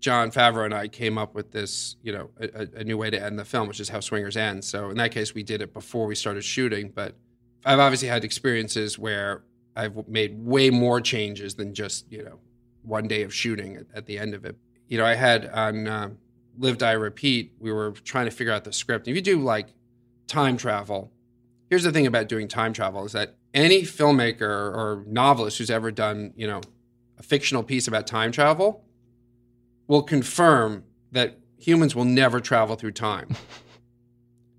Jon 0.00 0.32
Favreau 0.32 0.64
and 0.64 0.74
I 0.74 0.88
came 0.88 1.16
up 1.16 1.32
with 1.32 1.52
this, 1.52 1.94
you 2.02 2.12
know, 2.12 2.30
a, 2.40 2.62
a- 2.62 2.80
a 2.80 2.82
new 2.82 2.98
way 2.98 3.08
to 3.08 3.22
end 3.22 3.38
the 3.38 3.44
film, 3.44 3.68
which 3.68 3.78
is 3.78 3.88
how 3.88 4.00
Swingers 4.00 4.36
ends. 4.36 4.66
So 4.66 4.90
in 4.90 4.96
that 4.96 5.12
case, 5.12 5.32
we 5.32 5.44
did 5.44 5.62
it 5.62 5.72
before 5.72 6.06
we 6.08 6.16
started 6.16 6.42
shooting. 6.42 6.90
But 6.92 7.14
I've 7.64 7.78
obviously 7.78 8.08
had 8.08 8.24
experiences 8.24 8.98
where 8.98 9.44
I've 9.74 10.08
made 10.08 10.44
way 10.44 10.70
more 10.70 11.00
changes 11.00 11.54
than 11.54 11.74
just, 11.74 12.10
you 12.10 12.22
know, 12.22 12.38
one 12.82 13.08
day 13.08 13.22
of 13.22 13.34
shooting 13.34 13.76
at, 13.76 13.86
at 13.94 14.06
the 14.06 14.18
end 14.18 14.34
of 14.34 14.44
it. 14.44 14.56
You 14.88 14.98
know, 14.98 15.06
I 15.06 15.14
had 15.14 15.46
on 15.46 15.86
uh, 15.86 16.10
Live 16.58 16.78
Die 16.78 16.92
Repeat, 16.92 17.52
we 17.58 17.72
were 17.72 17.92
trying 17.92 18.26
to 18.26 18.30
figure 18.30 18.52
out 18.52 18.64
the 18.64 18.72
script. 18.72 19.08
If 19.08 19.16
you 19.16 19.22
do 19.22 19.40
like 19.40 19.68
time 20.26 20.56
travel, 20.56 21.10
here's 21.70 21.84
the 21.84 21.92
thing 21.92 22.06
about 22.06 22.28
doing 22.28 22.48
time 22.48 22.72
travel 22.72 23.04
is 23.04 23.12
that 23.12 23.36
any 23.54 23.82
filmmaker 23.82 24.42
or 24.42 25.04
novelist 25.06 25.58
who's 25.58 25.70
ever 25.70 25.90
done, 25.90 26.32
you 26.36 26.46
know, 26.46 26.60
a 27.18 27.22
fictional 27.22 27.62
piece 27.62 27.88
about 27.88 28.06
time 28.06 28.32
travel 28.32 28.84
will 29.86 30.02
confirm 30.02 30.84
that 31.12 31.38
humans 31.58 31.94
will 31.94 32.04
never 32.04 32.40
travel 32.40 32.76
through 32.76 32.92
time. 32.92 33.28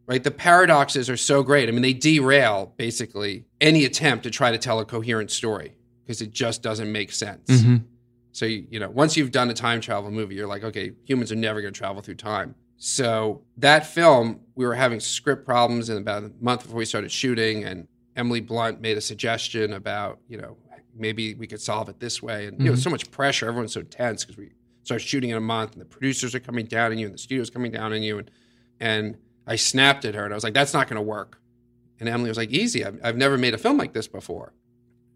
right? 0.06 0.24
The 0.24 0.32
paradoxes 0.32 1.10
are 1.10 1.18
so 1.18 1.44
great. 1.44 1.70
I 1.70 1.72
mean, 1.72 1.82
they 1.82 1.94
derail 1.94 2.74
basically 2.78 3.46
any 3.62 3.86
attempt 3.86 4.24
to 4.24 4.32
try 4.32 4.52
to 4.52 4.58
tell 4.58 4.80
a 4.80 4.86
coherent 4.86 5.32
story 5.32 5.76
because 6.04 6.22
it 6.22 6.32
just 6.32 6.62
doesn't 6.62 6.92
make 6.92 7.12
sense. 7.12 7.62
hmm 7.64 7.78
So, 8.32 8.46
you, 8.46 8.66
you 8.70 8.80
know, 8.80 8.90
once 8.90 9.16
you've 9.16 9.32
done 9.32 9.50
a 9.50 9.54
time 9.54 9.80
travel 9.80 10.12
movie, 10.12 10.36
you're 10.36 10.48
like, 10.48 10.64
okay, 10.64 10.92
humans 11.06 11.32
are 11.32 11.36
never 11.36 11.62
going 11.62 11.74
to 11.74 11.78
travel 11.78 12.02
through 12.02 12.16
time. 12.16 12.56
So, 12.78 13.44
that 13.58 13.86
film, 13.86 14.42
we 14.56 14.66
were 14.66 14.74
having 14.76 15.00
script 15.00 15.46
problems 15.46 15.90
in 15.90 15.98
about 15.98 16.24
a 16.24 16.32
month 16.42 16.64
before 16.64 16.78
we 16.78 16.86
started 16.86 17.12
shooting, 17.12 17.64
and 17.64 17.88
Emily 18.18 18.42
Blunt 18.42 18.82
made 18.82 18.98
a 18.98 19.02
suggestion 19.02 19.72
about, 19.74 20.20
you 20.28 20.38
know, 20.38 20.58
maybe 20.96 21.34
we 21.36 21.48
could 21.48 21.62
solve 21.62 21.88
it 21.90 22.00
this 22.00 22.22
way. 22.22 22.46
And, 22.48 22.60
you 22.60 22.66
know, 22.66 22.74
Mhm. 22.74 22.84
so 22.84 22.90
much 22.90 23.10
pressure. 23.10 23.48
Everyone's 23.48 23.72
so 23.74 23.82
tense 23.84 24.24
because 24.26 24.38
we 24.38 24.50
start 24.84 25.02
shooting 25.02 25.30
in 25.30 25.38
a 25.38 25.42
month, 25.42 25.72
and 25.74 25.82
the 25.82 25.86
producers 25.86 26.36
are 26.36 26.40
coming 26.42 26.66
down 26.66 26.92
on 26.92 26.98
you, 26.98 27.06
and 27.06 27.14
the 27.14 27.20
studio's 27.20 27.50
coming 27.50 27.72
down 27.72 27.94
on 27.94 28.02
you. 28.04 28.18
And, 28.18 28.30
and 28.80 29.18
I 29.46 29.56
snapped 29.56 30.06
at 30.06 30.16
her 30.16 30.24
and 30.24 30.34
I 30.34 30.36
was 30.36 30.44
like, 30.44 30.54
that's 30.54 30.74
not 30.74 30.88
going 30.88 30.98
to 30.98 31.02
work. 31.02 31.40
And 32.00 32.10
Emily 32.10 32.30
was 32.30 32.38
like, 32.38 32.52
easy. 32.52 32.86
I've, 32.86 33.00
I've 33.04 33.18
never 33.18 33.38
made 33.38 33.54
a 33.54 33.58
film 33.58 33.78
like 33.78 33.94
this 33.94 34.08
before. 34.08 34.54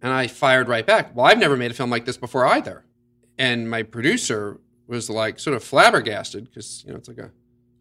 And 0.02 0.14
I 0.14 0.28
fired 0.28 0.68
right 0.68 0.86
back, 0.86 1.16
well, 1.16 1.26
I've 1.26 1.40
never 1.40 1.58
made 1.58 1.72
a 1.72 1.74
film 1.74 1.90
like 1.90 2.06
this 2.06 2.18
before 2.18 2.46
either. 2.46 2.86
And 3.38 3.70
my 3.70 3.84
producer 3.84 4.60
was 4.88 5.10
like 5.10 5.40
sort 5.40 5.56
of 5.56 5.64
flabbergasted 5.64 6.46
because, 6.46 6.84
you 6.86 6.92
know, 6.92 6.98
it's 6.98 7.08
like 7.08 7.18
a 7.18 7.32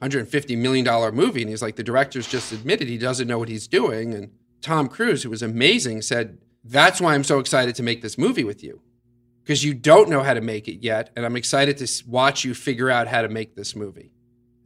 $150 0.03 0.59
million 0.59 1.15
movie. 1.15 1.43
And 1.43 1.51
he's 1.51 1.63
like, 1.63 1.77
the 1.77 1.83
director's 1.83 2.29
just 2.29 2.53
admitted 2.53 2.89
he 2.89 2.99
doesn't 2.99 3.29
know 3.29 3.39
what 3.39 3.49
he's 3.49 3.67
doing. 3.67 4.15
And 4.15 4.31
Tom 4.61 4.89
Cruise, 4.89 5.23
who 5.23 5.31
was 5.31 5.43
amazing, 5.43 6.03
said, 6.03 6.39
that's 6.65 7.01
why 7.01 7.15
I'm 7.15 7.25
so 7.25 7.39
excited 7.39 7.75
to 7.77 7.83
make 7.83 8.03
this 8.03 8.19
movie 8.19 8.45
with 8.45 8.63
you 8.63 8.81
because 9.45 9.65
you 9.65 9.75
don't 9.75 10.09
know 10.09 10.23
how 10.23 10.35
to 10.35 10.41
make 10.41 10.67
it 10.67 10.83
yet. 10.83 11.11
And 11.15 11.25
I'm 11.25 11.37
excited 11.37 11.77
to 11.79 12.05
watch 12.09 12.45
you 12.45 12.55
figure 12.55 12.91
out 12.91 13.07
how 13.07 13.23
to 13.23 13.29
make 13.29 13.55
this 13.55 13.77
movie. 13.77 14.11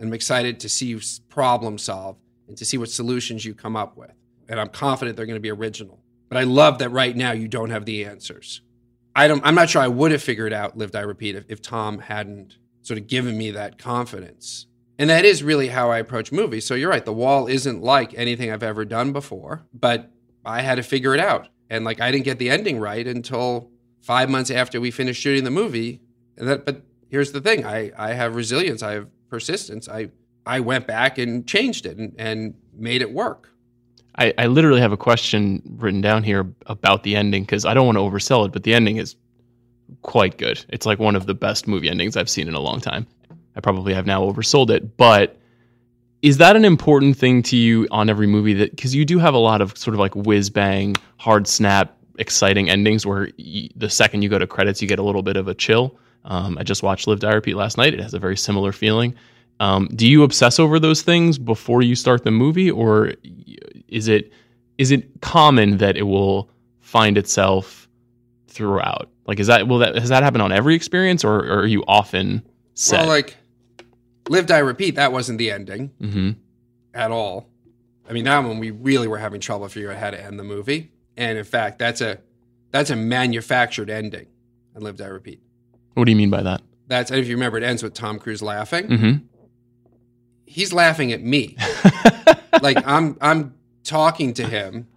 And 0.00 0.08
I'm 0.08 0.14
excited 0.14 0.58
to 0.60 0.68
see 0.68 0.86
you 0.86 1.00
problem 1.28 1.78
solve 1.78 2.16
and 2.48 2.56
to 2.56 2.64
see 2.64 2.78
what 2.78 2.90
solutions 2.90 3.44
you 3.44 3.54
come 3.54 3.76
up 3.76 3.96
with. 3.96 4.12
And 4.48 4.58
I'm 4.58 4.68
confident 4.68 5.16
they're 5.16 5.26
going 5.26 5.36
to 5.36 5.40
be 5.40 5.50
original. 5.50 6.00
But 6.28 6.38
I 6.38 6.44
love 6.44 6.78
that 6.78 6.88
right 6.88 7.14
now 7.14 7.32
you 7.32 7.46
don't 7.46 7.70
have 7.70 7.84
the 7.84 8.04
answers. 8.04 8.62
I 9.14 9.28
don't, 9.28 9.44
I'm 9.44 9.54
not 9.54 9.68
sure 9.68 9.82
I 9.82 9.88
would 9.88 10.10
have 10.10 10.22
figured 10.22 10.52
out 10.52 10.78
Live 10.78 10.92
Die 10.92 11.00
Repeat 11.00 11.36
if, 11.36 11.44
if 11.48 11.60
Tom 11.60 11.98
hadn't 11.98 12.56
sort 12.82 12.98
of 12.98 13.06
given 13.08 13.36
me 13.36 13.50
that 13.50 13.78
confidence. 13.78 14.66
And 14.98 15.10
that 15.10 15.24
is 15.24 15.42
really 15.42 15.68
how 15.68 15.90
I 15.90 15.98
approach 15.98 16.32
movies. 16.32 16.66
So 16.66 16.74
you're 16.74 16.90
right, 16.90 17.04
The 17.04 17.12
Wall 17.12 17.46
isn't 17.46 17.82
like 17.82 18.14
anything 18.14 18.50
I've 18.50 18.62
ever 18.62 18.84
done 18.84 19.12
before, 19.12 19.66
but 19.72 20.10
I 20.44 20.62
had 20.62 20.76
to 20.76 20.82
figure 20.82 21.14
it 21.14 21.20
out. 21.20 21.48
And 21.68 21.84
like 21.84 22.00
I 22.00 22.10
didn't 22.10 22.24
get 22.24 22.38
the 22.38 22.50
ending 22.50 22.78
right 22.80 23.06
until 23.06 23.70
five 24.00 24.30
months 24.30 24.50
after 24.50 24.80
we 24.80 24.90
finished 24.90 25.20
shooting 25.22 25.44
the 25.44 25.50
movie. 25.50 26.00
And 26.36 26.48
that, 26.48 26.64
but 26.64 26.82
here's 27.10 27.32
the 27.32 27.40
thing: 27.40 27.64
I 27.64 27.92
I 27.96 28.12
have 28.12 28.34
resilience, 28.34 28.82
I 28.82 28.92
have 28.92 29.08
persistence. 29.30 29.88
I 29.88 30.10
I 30.46 30.60
went 30.60 30.86
back 30.86 31.18
and 31.18 31.46
changed 31.46 31.86
it 31.86 31.96
and, 31.96 32.14
and 32.18 32.54
made 32.74 33.02
it 33.02 33.12
work. 33.12 33.50
I, 34.18 34.34
I 34.36 34.46
literally 34.46 34.80
have 34.80 34.92
a 34.92 34.96
question 34.96 35.62
written 35.78 36.00
down 36.00 36.24
here 36.24 36.52
about 36.66 37.04
the 37.04 37.16
ending 37.16 37.44
because 37.44 37.64
I 37.64 37.74
don't 37.74 37.86
want 37.86 37.96
to 37.96 38.02
oversell 38.02 38.44
it, 38.46 38.52
but 38.52 38.64
the 38.64 38.74
ending 38.74 38.96
is 38.96 39.16
quite 40.02 40.36
good. 40.36 40.64
It's 40.68 40.86
like 40.86 40.98
one 40.98 41.16
of 41.16 41.26
the 41.26 41.34
best 41.34 41.68
movie 41.68 41.88
endings 41.88 42.16
I've 42.16 42.28
seen 42.28 42.48
in 42.48 42.54
a 42.54 42.60
long 42.60 42.80
time. 42.80 43.06
I 43.56 43.60
probably 43.60 43.94
have 43.94 44.06
now 44.06 44.22
oversold 44.22 44.70
it, 44.70 44.96
but 44.96 45.38
is 46.22 46.36
that 46.38 46.56
an 46.56 46.64
important 46.64 47.16
thing 47.16 47.42
to 47.44 47.56
you 47.56 47.88
on 47.90 48.10
every 48.10 48.26
movie 48.26 48.52
that 48.54 48.70
because 48.72 48.94
you 48.94 49.04
do 49.04 49.18
have 49.18 49.34
a 49.34 49.38
lot 49.38 49.60
of 49.60 49.76
sort 49.76 49.94
of 49.94 50.00
like 50.00 50.14
whiz 50.14 50.50
bang, 50.50 50.96
hard 51.18 51.46
snap, 51.46 51.96
exciting 52.18 52.68
endings 52.68 53.06
where 53.06 53.30
y- 53.38 53.68
the 53.76 53.88
second 53.88 54.22
you 54.22 54.28
go 54.28 54.38
to 54.38 54.46
credits, 54.46 54.82
you 54.82 54.88
get 54.88 54.98
a 54.98 55.02
little 55.02 55.22
bit 55.22 55.36
of 55.36 55.48
a 55.48 55.54
chill. 55.54 55.98
Um, 56.24 56.58
I 56.58 56.62
just 56.62 56.82
watched 56.82 57.06
Live 57.06 57.20
Die 57.20 57.32
Repeat 57.32 57.54
last 57.54 57.78
night. 57.78 57.94
It 57.94 58.00
has 58.00 58.14
a 58.14 58.18
very 58.18 58.36
similar 58.36 58.72
feeling. 58.72 59.14
Um, 59.60 59.88
do 59.94 60.08
you 60.08 60.22
obsess 60.22 60.58
over 60.58 60.78
those 60.78 61.02
things 61.02 61.38
before 61.38 61.82
you 61.82 61.94
start 61.94 62.24
the 62.24 62.30
movie, 62.30 62.70
or 62.70 63.12
is 63.88 64.08
it 64.08 64.32
is 64.78 64.90
it 64.90 65.20
common 65.20 65.76
that 65.78 65.96
it 65.96 66.04
will 66.04 66.50
find 66.80 67.18
itself 67.18 67.88
throughout? 68.48 69.10
Like, 69.26 69.38
is 69.38 69.46
that 69.48 69.68
will 69.68 69.78
that 69.78 69.96
has 69.96 70.08
that 70.08 70.22
happened 70.22 70.42
on 70.42 70.52
every 70.52 70.74
experience, 70.74 71.24
or, 71.24 71.40
or 71.40 71.60
are 71.60 71.66
you 71.66 71.84
often 71.86 72.42
set? 72.74 73.00
Well, 73.00 73.08
like 73.08 73.36
Live 74.28 74.46
Die 74.46 74.58
Repeat, 74.58 74.94
that 74.96 75.12
wasn't 75.12 75.38
the 75.38 75.50
ending 75.50 75.88
hmm 76.00 76.30
at 76.92 77.12
all. 77.12 77.46
I 78.08 78.12
mean, 78.12 78.24
that 78.24 78.38
one 78.40 78.58
we 78.58 78.72
really 78.72 79.06
were 79.06 79.18
having 79.18 79.40
trouble 79.40 79.68
figuring 79.68 79.96
out 79.96 80.02
how 80.02 80.10
to 80.10 80.20
end 80.20 80.38
the 80.38 80.44
movie. 80.44 80.90
And 81.16 81.38
in 81.38 81.44
fact, 81.44 81.78
that's 81.78 82.00
a 82.00 82.18
that's 82.70 82.90
a 82.90 82.96
manufactured 82.96 83.90
ending. 83.90 84.26
And 84.74 84.82
Live 84.82 84.96
Die 84.96 85.06
Repeat. 85.06 85.40
What 86.00 86.06
do 86.06 86.12
you 86.12 86.16
mean 86.16 86.30
by 86.30 86.42
that? 86.44 86.62
That's 86.86 87.10
and 87.10 87.20
if 87.20 87.28
you 87.28 87.34
remember, 87.34 87.58
it 87.58 87.62
ends 87.62 87.82
with 87.82 87.92
Tom 87.92 88.18
Cruise 88.18 88.40
laughing. 88.40 88.86
hmm 88.86 89.12
He's 90.46 90.72
laughing 90.72 91.12
at 91.12 91.20
me. 91.20 91.58
like 92.62 92.78
I'm 92.86 93.18
I'm 93.20 93.54
talking 93.84 94.32
to 94.32 94.46
him. 94.46 94.88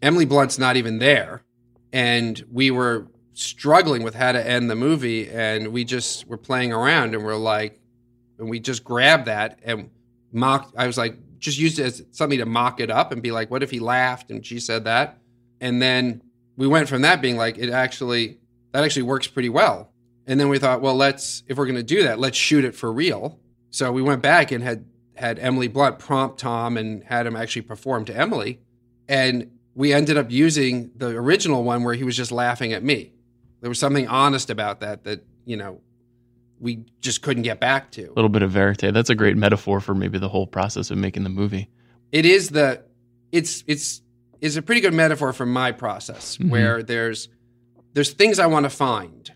Emily 0.00 0.24
Blunt's 0.24 0.58
not 0.58 0.78
even 0.78 0.98
there. 0.98 1.42
And 1.92 2.42
we 2.50 2.70
were 2.70 3.08
struggling 3.34 4.02
with 4.02 4.14
how 4.14 4.32
to 4.32 4.48
end 4.48 4.70
the 4.70 4.76
movie 4.76 5.28
and 5.28 5.74
we 5.74 5.84
just 5.84 6.26
were 6.26 6.38
playing 6.38 6.72
around 6.72 7.14
and 7.14 7.22
we're 7.22 7.36
like 7.36 7.78
and 8.38 8.48
we 8.48 8.60
just 8.60 8.82
grabbed 8.82 9.26
that 9.26 9.58
and 9.62 9.90
mocked 10.32 10.74
I 10.78 10.86
was 10.86 10.96
like 10.96 11.16
just 11.38 11.58
used 11.58 11.78
it 11.78 11.84
as 11.84 12.02
something 12.12 12.38
to 12.38 12.46
mock 12.46 12.80
it 12.80 12.90
up 12.90 13.12
and 13.12 13.20
be 13.20 13.30
like, 13.30 13.50
what 13.50 13.62
if 13.62 13.70
he 13.70 13.78
laughed 13.78 14.30
and 14.30 14.44
she 14.44 14.58
said 14.58 14.84
that? 14.84 15.18
And 15.60 15.82
then 15.82 16.22
we 16.56 16.66
went 16.66 16.88
from 16.88 17.02
that 17.02 17.20
being 17.20 17.36
like 17.36 17.58
it 17.58 17.68
actually 17.68 18.38
that 18.72 18.84
actually 18.84 19.02
works 19.02 19.26
pretty 19.26 19.48
well. 19.48 19.92
And 20.26 20.38
then 20.38 20.48
we 20.48 20.58
thought, 20.58 20.80
well, 20.80 20.94
let's 20.94 21.42
if 21.48 21.58
we're 21.58 21.66
gonna 21.66 21.82
do 21.82 22.02
that, 22.04 22.18
let's 22.18 22.36
shoot 22.36 22.64
it 22.64 22.74
for 22.74 22.92
real. 22.92 23.38
So 23.70 23.92
we 23.92 24.02
went 24.02 24.22
back 24.22 24.52
and 24.52 24.62
had 24.62 24.84
had 25.14 25.38
Emily 25.38 25.68
Blunt 25.68 25.98
prompt 25.98 26.38
Tom 26.38 26.76
and 26.76 27.02
had 27.04 27.26
him 27.26 27.36
actually 27.36 27.62
perform 27.62 28.04
to 28.06 28.16
Emily. 28.16 28.60
And 29.08 29.50
we 29.74 29.92
ended 29.92 30.16
up 30.16 30.30
using 30.30 30.90
the 30.96 31.08
original 31.08 31.62
one 31.64 31.82
where 31.84 31.94
he 31.94 32.04
was 32.04 32.16
just 32.16 32.32
laughing 32.32 32.72
at 32.72 32.82
me. 32.82 33.12
There 33.60 33.68
was 33.68 33.78
something 33.78 34.08
honest 34.08 34.50
about 34.50 34.80
that 34.80 35.04
that, 35.04 35.24
you 35.44 35.56
know, 35.56 35.80
we 36.58 36.84
just 37.00 37.22
couldn't 37.22 37.42
get 37.42 37.60
back 37.60 37.90
to. 37.92 38.06
A 38.06 38.12
little 38.14 38.28
bit 38.28 38.42
of 38.42 38.50
verite. 38.50 38.92
That's 38.92 39.10
a 39.10 39.14
great 39.14 39.36
metaphor 39.36 39.80
for 39.80 39.94
maybe 39.94 40.18
the 40.18 40.28
whole 40.28 40.46
process 40.46 40.90
of 40.90 40.98
making 40.98 41.22
the 41.24 41.30
movie. 41.30 41.68
It 42.12 42.24
is 42.26 42.50
the 42.50 42.82
it's 43.32 43.62
it's 43.66 44.02
is 44.40 44.56
a 44.56 44.62
pretty 44.62 44.80
good 44.80 44.94
metaphor 44.94 45.32
for 45.32 45.46
my 45.46 45.70
process 45.72 46.36
Mhm. 46.38 46.48
where 46.50 46.82
there's 46.82 47.28
there's 47.92 48.12
things 48.12 48.38
I 48.38 48.46
want 48.46 48.64
to 48.64 48.70
find. 48.70 49.30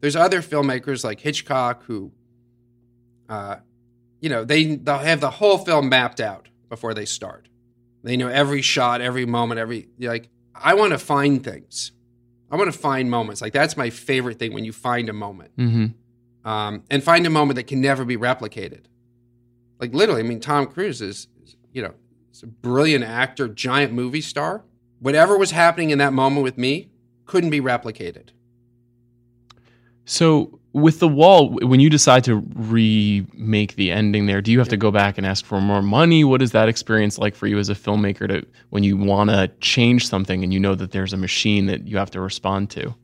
There's 0.00 0.16
other 0.16 0.42
filmmakers 0.42 1.04
like 1.04 1.20
Hitchcock 1.20 1.84
who 1.84 2.12
uh 3.28 3.56
you 4.20 4.28
know, 4.28 4.44
they 4.44 4.76
they'll 4.76 4.98
have 4.98 5.20
the 5.20 5.30
whole 5.30 5.58
film 5.58 5.88
mapped 5.88 6.20
out 6.20 6.48
before 6.68 6.94
they 6.94 7.04
start. 7.04 7.48
They 8.02 8.16
know 8.16 8.28
every 8.28 8.62
shot, 8.62 9.00
every 9.00 9.26
moment, 9.26 9.60
every 9.60 9.88
like 9.98 10.28
I 10.54 10.74
want 10.74 10.92
to 10.92 10.98
find 10.98 11.42
things. 11.42 11.92
I 12.50 12.56
want 12.56 12.72
to 12.72 12.78
find 12.78 13.10
moments. 13.10 13.40
Like 13.42 13.52
that's 13.52 13.76
my 13.76 13.90
favorite 13.90 14.38
thing 14.38 14.52
when 14.54 14.64
you 14.64 14.72
find 14.72 15.08
a 15.08 15.12
moment. 15.12 15.52
hmm 15.56 15.86
Um, 16.44 16.84
and 16.90 17.02
find 17.02 17.26
a 17.26 17.30
moment 17.30 17.56
that 17.56 17.66
can 17.66 17.80
never 17.80 18.04
be 18.04 18.16
replicated. 18.16 18.84
Like 19.78 19.92
literally, 19.94 20.20
I 20.20 20.24
mean, 20.24 20.40
Tom 20.40 20.66
Cruise 20.66 21.00
is, 21.02 21.28
is, 21.44 21.56
you 21.72 21.82
know, 21.82 21.94
is 22.32 22.42
a 22.42 22.46
brilliant 22.46 23.04
actor, 23.04 23.46
giant 23.48 23.92
movie 23.92 24.20
star. 24.22 24.64
Whatever 24.98 25.36
was 25.36 25.50
happening 25.52 25.90
in 25.90 25.98
that 25.98 26.12
moment 26.12 26.42
with 26.42 26.58
me 26.58 26.88
couldn't 27.28 27.50
be 27.50 27.60
replicated. 27.60 28.30
So 30.04 30.58
with 30.72 30.98
the 31.00 31.08
wall, 31.08 31.50
when 31.50 31.80
you 31.80 31.90
decide 31.90 32.24
to 32.24 32.36
remake 32.56 33.76
the 33.76 33.92
ending 33.92 34.26
there, 34.26 34.40
do 34.40 34.50
you 34.50 34.58
have 34.58 34.68
to 34.68 34.76
go 34.76 34.90
back 34.90 35.18
and 35.18 35.26
ask 35.26 35.44
for 35.44 35.60
more 35.60 35.82
money? 35.82 36.24
What 36.24 36.40
is 36.40 36.52
that 36.52 36.68
experience 36.68 37.18
like 37.18 37.34
for 37.34 37.46
you 37.46 37.58
as 37.58 37.68
a 37.68 37.74
filmmaker 37.74 38.26
to 38.26 38.46
when 38.70 38.82
you 38.82 38.96
want 38.96 39.30
to 39.30 39.48
change 39.60 40.08
something 40.08 40.42
and 40.42 40.52
you 40.52 40.58
know 40.58 40.74
that 40.74 40.92
there's 40.92 41.12
a 41.12 41.16
machine 41.16 41.66
that 41.66 41.86
you 41.86 41.98
have 41.98 42.10
to 42.12 42.20
respond 42.20 42.70
to? 42.70 42.94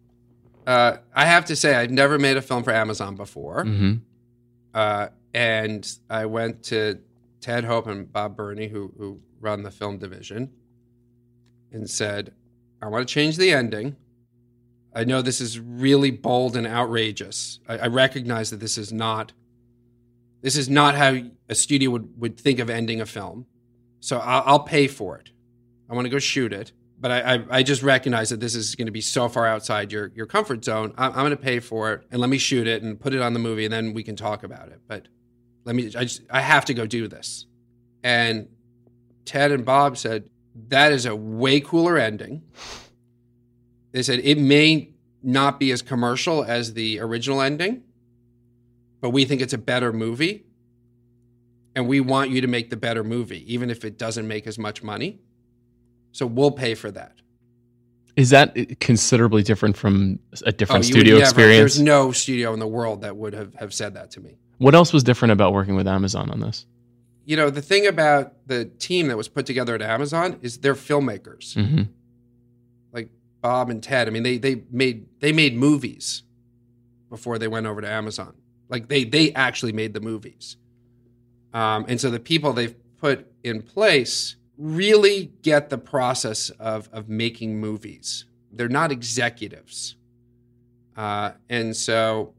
Uh, 0.66 0.96
I 1.14 1.26
have 1.26 1.44
to 1.46 1.56
say, 1.56 1.74
I've 1.74 1.90
never 1.90 2.18
made 2.18 2.38
a 2.38 2.42
film 2.42 2.64
for 2.64 2.72
Amazon 2.72 3.14
before. 3.16 3.64
hmm 3.64 3.94
Uh, 4.72 5.08
and 5.34 5.86
I 6.08 6.26
went 6.26 6.62
to 6.64 6.98
Ted 7.40 7.64
Hope 7.64 7.86
and 7.86 8.10
Bob 8.10 8.36
Berney, 8.36 8.68
who, 8.68 8.92
who 8.96 9.20
run 9.40 9.62
the 9.62 9.70
film 9.70 9.98
division, 9.98 10.50
and 11.70 11.90
said, 11.90 12.32
I 12.80 12.86
want 12.86 13.06
to 13.06 13.12
change 13.12 13.36
the 13.36 13.52
ending. 13.52 13.96
I 14.94 15.04
know 15.04 15.22
this 15.22 15.40
is 15.40 15.58
really 15.58 16.10
bold 16.10 16.56
and 16.56 16.66
outrageous. 16.66 17.58
I, 17.68 17.78
I 17.78 17.86
recognize 17.88 18.50
that 18.50 18.60
this 18.60 18.78
is 18.78 18.92
not 18.92 19.32
this 20.40 20.56
is 20.56 20.68
not 20.68 20.94
how 20.94 21.16
a 21.48 21.54
studio 21.54 21.90
would, 21.90 22.20
would 22.20 22.38
think 22.38 22.58
of 22.58 22.68
ending 22.68 23.00
a 23.00 23.06
film. 23.06 23.46
So 24.00 24.18
I'll, 24.18 24.42
I'll 24.44 24.60
pay 24.60 24.88
for 24.88 25.16
it. 25.16 25.30
I 25.88 25.94
want 25.94 26.04
to 26.04 26.10
go 26.10 26.18
shoot 26.18 26.52
it, 26.52 26.72
but 27.00 27.10
I, 27.10 27.34
I, 27.34 27.44
I 27.50 27.62
just 27.62 27.82
recognize 27.82 28.28
that 28.28 28.40
this 28.40 28.54
is 28.54 28.74
going 28.74 28.84
to 28.84 28.92
be 28.92 29.00
so 29.00 29.30
far 29.30 29.46
outside 29.46 29.90
your 29.90 30.12
your 30.14 30.26
comfort 30.26 30.64
zone. 30.64 30.92
I'm, 30.98 31.12
I'm 31.12 31.18
going 31.18 31.30
to 31.30 31.36
pay 31.36 31.60
for 31.60 31.92
it 31.94 32.06
and 32.10 32.20
let 32.20 32.28
me 32.28 32.38
shoot 32.38 32.66
it 32.66 32.82
and 32.82 33.00
put 33.00 33.14
it 33.14 33.22
on 33.22 33.32
the 33.32 33.38
movie, 33.38 33.64
and 33.64 33.72
then 33.72 33.94
we 33.94 34.02
can 34.02 34.16
talk 34.16 34.44
about 34.44 34.68
it. 34.68 34.80
But 34.86 35.08
let 35.64 35.74
me, 35.74 35.86
I 35.86 36.04
just 36.04 36.22
I 36.30 36.40
have 36.40 36.66
to 36.66 36.74
go 36.74 36.86
do 36.86 37.08
this. 37.08 37.46
And 38.02 38.48
Ted 39.24 39.50
and 39.50 39.64
Bob 39.64 39.96
said 39.96 40.28
that 40.68 40.92
is 40.92 41.06
a 41.06 41.16
way 41.16 41.60
cooler 41.60 41.98
ending. 41.98 42.42
They 43.94 44.02
said 44.02 44.20
it 44.24 44.38
may 44.38 44.90
not 45.22 45.58
be 45.60 45.70
as 45.70 45.80
commercial 45.80 46.42
as 46.44 46.74
the 46.74 46.98
original 46.98 47.40
ending, 47.40 47.84
but 49.00 49.10
we 49.10 49.24
think 49.24 49.40
it's 49.40 49.52
a 49.52 49.58
better 49.58 49.92
movie. 49.92 50.44
And 51.76 51.86
we 51.88 52.00
want 52.00 52.30
you 52.30 52.40
to 52.40 52.46
make 52.48 52.70
the 52.70 52.76
better 52.76 53.02
movie, 53.04 53.42
even 53.52 53.70
if 53.70 53.84
it 53.84 53.96
doesn't 53.96 54.26
make 54.28 54.46
as 54.48 54.58
much 54.58 54.82
money. 54.82 55.20
So 56.12 56.26
we'll 56.26 56.50
pay 56.50 56.74
for 56.74 56.90
that. 56.90 57.12
Is 58.16 58.30
that 58.30 58.78
considerably 58.80 59.42
different 59.44 59.76
from 59.76 60.18
a 60.44 60.52
different 60.52 60.84
Oh, 60.84 60.88
studio 60.88 61.14
never- 61.14 61.24
experience? 61.24 61.74
There's 61.74 61.82
no 61.82 62.10
studio 62.12 62.52
in 62.52 62.58
the 62.60 62.66
world 62.66 63.02
that 63.02 63.16
would 63.16 63.32
have, 63.32 63.54
have 63.54 63.72
said 63.72 63.94
that 63.94 64.10
to 64.12 64.20
me. 64.20 64.38
What 64.58 64.74
else 64.74 64.92
was 64.92 65.02
different 65.04 65.32
about 65.32 65.52
working 65.52 65.74
with 65.76 65.86
Amazon 65.88 66.30
on 66.30 66.40
this? 66.40 66.66
You 67.24 67.36
know, 67.36 67.48
the 67.50 67.62
thing 67.62 67.86
about 67.86 68.34
the 68.46 68.64
team 68.66 69.08
that 69.08 69.16
was 69.16 69.28
put 69.28 69.46
together 69.46 69.74
at 69.74 69.82
Amazon 69.82 70.38
is 70.42 70.58
they're 70.58 70.74
filmmakers. 70.74 71.54
hmm 71.54 71.76
like 71.78 71.88
Bob 73.44 73.68
and 73.68 73.82
Ted. 73.82 74.08
I 74.08 74.10
mean, 74.10 74.22
they 74.22 74.38
they 74.38 74.62
made 74.70 75.04
they 75.20 75.30
made 75.30 75.54
movies 75.54 76.22
before 77.10 77.38
they 77.38 77.46
went 77.46 77.66
over 77.66 77.82
to 77.82 77.88
Amazon. 77.88 78.34
Like 78.70 78.88
they 78.88 79.04
they 79.04 79.34
actually 79.34 79.74
made 79.74 79.92
the 79.92 80.00
movies. 80.00 80.56
Um, 81.52 81.84
and 81.86 82.00
so 82.00 82.10
the 82.10 82.18
people 82.18 82.54
they've 82.54 82.74
put 82.96 83.30
in 83.44 83.60
place 83.60 84.36
really 84.56 85.30
get 85.42 85.68
the 85.68 85.76
process 85.76 86.48
of, 86.48 86.88
of 86.90 87.10
making 87.10 87.60
movies. 87.60 88.24
They're 88.50 88.68
not 88.70 88.90
executives. 88.90 89.96
Uh, 90.96 91.32
and 91.50 91.76
so, 91.76 92.32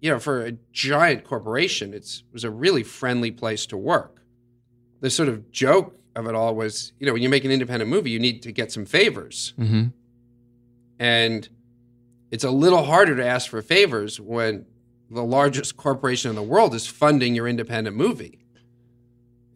you 0.00 0.10
know, 0.10 0.18
for 0.18 0.44
a 0.44 0.52
giant 0.72 1.22
corporation, 1.22 1.94
it's, 1.94 2.24
it 2.26 2.32
was 2.32 2.42
a 2.42 2.50
really 2.50 2.82
friendly 2.82 3.30
place 3.30 3.64
to 3.66 3.76
work. 3.76 4.22
The 5.00 5.10
sort 5.10 5.28
of 5.28 5.52
joke 5.52 5.98
of 6.16 6.26
it 6.26 6.34
all 6.34 6.54
was, 6.54 6.92
you 6.98 7.06
know, 7.06 7.12
when 7.12 7.22
you 7.22 7.28
make 7.28 7.44
an 7.44 7.50
independent 7.50 7.90
movie, 7.90 8.10
you 8.10 8.18
need 8.20 8.42
to 8.42 8.52
get 8.52 8.70
some 8.72 8.84
favors. 8.84 9.52
Mm-hmm. 9.58 9.86
And 10.98 11.48
it's 12.30 12.44
a 12.44 12.50
little 12.50 12.84
harder 12.84 13.16
to 13.16 13.26
ask 13.26 13.50
for 13.50 13.60
favors 13.62 14.20
when 14.20 14.66
the 15.10 15.24
largest 15.24 15.76
corporation 15.76 16.30
in 16.30 16.36
the 16.36 16.42
world 16.42 16.74
is 16.74 16.86
funding 16.86 17.34
your 17.34 17.46
independent 17.48 17.96
movie. 17.96 18.38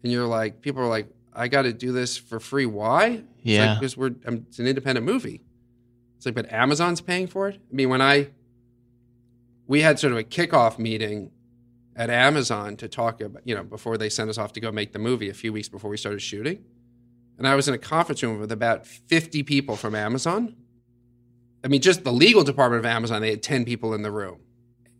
And 0.03 0.11
you're 0.11 0.27
like, 0.27 0.61
people 0.61 0.81
are 0.81 0.87
like, 0.87 1.07
I 1.33 1.47
got 1.47 1.63
to 1.63 1.73
do 1.73 1.91
this 1.91 2.17
for 2.17 2.39
free. 2.39 2.65
Why? 2.65 3.05
It's 3.07 3.23
Yeah. 3.43 3.71
like, 3.71 3.79
because 3.79 3.97
we're 3.97 4.15
um, 4.25 4.45
it's 4.49 4.59
an 4.59 4.67
independent 4.67 5.05
movie. 5.05 5.41
It's 6.17 6.25
like, 6.25 6.35
but 6.35 6.51
Amazon's 6.51 7.01
paying 7.01 7.27
for 7.27 7.47
it. 7.47 7.55
I 7.55 7.73
mean, 7.75 7.89
when 7.89 8.01
I 8.01 8.29
we 9.67 9.81
had 9.81 9.99
sort 9.99 10.11
of 10.11 10.19
a 10.19 10.23
kickoff 10.23 10.79
meeting 10.79 11.31
at 11.99 12.09
Amazon 12.09 12.77
to 12.77 12.87
talk 12.87 13.19
about, 13.19 13.45
you 13.45 13.53
know, 13.53 13.61
before 13.61 13.97
they 13.97 14.07
sent 14.07 14.29
us 14.29 14.37
off 14.37 14.53
to 14.53 14.61
go 14.61 14.71
make 14.71 14.93
the 14.93 14.99
movie 14.99 15.29
a 15.29 15.33
few 15.33 15.51
weeks 15.51 15.67
before 15.67 15.91
we 15.91 15.97
started 15.97 16.21
shooting. 16.21 16.63
And 17.37 17.45
I 17.45 17.55
was 17.55 17.67
in 17.67 17.73
a 17.73 17.77
conference 17.77 18.23
room 18.23 18.39
with 18.39 18.53
about 18.53 18.87
50 18.87 19.43
people 19.43 19.75
from 19.75 19.93
Amazon. 19.93 20.55
I 21.61 21.67
mean, 21.67 21.81
just 21.81 22.05
the 22.05 22.13
legal 22.13 22.45
department 22.45 22.79
of 22.79 22.85
Amazon, 22.85 23.21
they 23.21 23.31
had 23.31 23.43
10 23.43 23.65
people 23.65 23.93
in 23.93 24.01
the 24.01 24.11
room. 24.11 24.39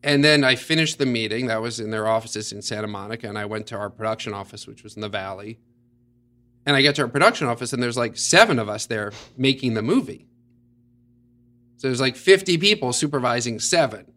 And 0.03 0.25
then 0.25 0.43
I 0.43 0.55
finished 0.55 0.97
the 0.97 1.05
meeting. 1.05 1.47
That 1.47 1.62
was 1.62 1.79
in 1.79 1.89
their 1.89 2.05
offices 2.05 2.51
in 2.51 2.62
Santa 2.62 2.88
Monica. 2.88 3.29
And 3.29 3.38
I 3.38 3.45
went 3.45 3.67
to 3.67 3.77
our 3.77 3.89
production 3.89 4.33
office, 4.33 4.67
which 4.67 4.83
was 4.83 4.95
in 4.95 5.01
the 5.01 5.09
Valley. 5.09 5.57
And 6.65 6.75
I 6.75 6.81
get 6.81 6.95
to 6.95 7.03
our 7.03 7.07
production 7.07 7.47
office, 7.47 7.71
and 7.71 7.81
there's 7.81 7.97
like 7.97 8.17
seven 8.17 8.59
of 8.59 8.67
us 8.67 8.85
there 8.85 9.13
making 9.38 9.73
the 9.73 9.81
movie. 9.81 10.27
So 11.77 11.88
there's 11.88 12.01
like 12.01 12.17
50 12.17 12.57
people 12.57 12.91
supervising 12.91 13.59
seven. 13.59 14.12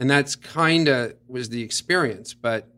And 0.00 0.08
that's 0.08 0.36
kind 0.36 0.88
of 0.88 1.14
was 1.26 1.48
the 1.48 1.62
experience. 1.62 2.34
But 2.34 2.68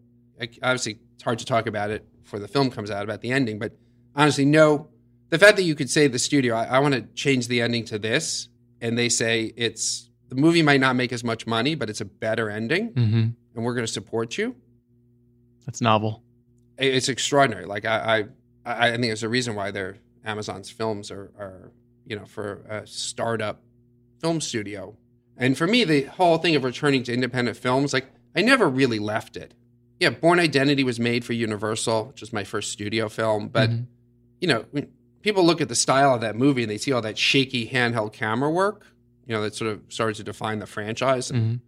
obviously, 0.63 0.99
it's 1.15 1.23
hard 1.23 1.39
to 1.41 1.45
talk 1.45 1.67
about 1.67 1.91
it 1.91 2.07
before 2.23 2.39
the 2.41 2.49
film 2.49 2.71
comes 2.71 2.91
out 2.91 3.05
about 3.05 3.21
the 3.21 3.31
ending. 3.33 3.59
But 3.59 3.73
honestly, 4.17 4.45
no. 4.45 4.89
The 5.29 5.39
fact 5.39 5.57
that 5.59 5.63
you 5.63 5.75
could 5.75 5.91
say 5.91 6.07
the 6.09 6.19
studio, 6.19 6.55
I, 6.57 6.65
I 6.65 6.79
want 6.81 6.95
to 6.95 7.03
change 7.15 7.47
the 7.49 7.61
ending 7.61 7.85
to 7.87 7.99
this, 7.99 8.49
and 8.81 8.99
they 8.99 9.09
say 9.09 9.53
it's 9.57 10.09
the 10.29 10.35
movie 10.35 10.63
might 10.63 10.81
not 10.81 10.97
make 10.97 11.13
as 11.13 11.23
much 11.23 11.47
money, 11.47 11.75
but 11.77 11.89
it's 11.91 12.01
a 12.01 12.05
better 12.05 12.51
ending, 12.51 12.91
Mm-hmm. 12.93 13.21
and 13.55 13.65
we're 13.65 13.75
going 13.75 13.87
to 13.87 13.93
support 13.93 14.37
you. 14.39 14.57
That's 15.67 15.81
novel. 15.81 16.23
It's 16.79 17.09
extraordinary. 17.09 17.67
Like 17.67 17.85
I, 17.85 18.25
I, 18.65 18.87
I 18.87 18.91
think 18.93 19.03
there's 19.03 19.23
a 19.23 19.29
reason 19.29 19.55
why 19.55 19.71
they're 19.71 19.99
Amazon's 20.25 20.71
films 20.71 21.11
are, 21.11 21.31
are, 21.39 21.71
you 22.07 22.17
know, 22.17 22.25
for 22.25 22.63
a 22.69 22.87
startup 22.87 23.63
film 24.21 24.41
studio. 24.41 24.97
And 25.37 25.57
for 25.57 25.67
me, 25.67 25.85
the 25.85 26.03
whole 26.03 26.39
thing 26.39 26.55
of 26.57 26.65
returning 26.65 27.03
to 27.05 27.15
independent 27.15 27.57
films, 27.57 27.93
like 27.93 28.07
I 28.37 28.43
never 28.43 28.69
really 28.69 28.99
left 28.99 29.37
it. 29.37 29.55
Yeah, 29.99 30.11
Bourne 30.11 30.39
Identity 30.41 30.85
was 30.85 30.99
made 31.01 31.25
for 31.25 31.33
Universal, 31.33 32.07
which 32.07 32.21
was 32.21 32.33
my 32.33 32.45
first 32.45 32.73
studio 32.73 33.09
film. 33.09 33.49
But 33.49 33.71
Mhm. 33.71 33.87
you 34.41 34.49
know, 34.49 34.65
when 34.71 34.89
people 35.23 35.45
look 35.45 35.61
at 35.61 35.69
the 35.69 35.75
style 35.75 36.15
of 36.15 36.21
that 36.23 36.35
movie 36.37 36.63
and 36.63 36.71
they 36.71 36.79
see 36.79 36.93
all 36.93 37.03
that 37.03 37.19
shaky 37.19 37.69
handheld 37.69 38.13
camera 38.13 38.51
work, 38.51 38.87
you 39.27 39.35
know, 39.35 39.43
that 39.43 39.55
sort 39.55 39.71
of 39.71 39.81
started 39.89 40.17
to 40.17 40.25
define 40.25 40.59
the 40.59 40.67
franchise. 40.67 41.31
Mhm. 41.31 41.61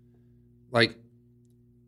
Like 0.70 0.96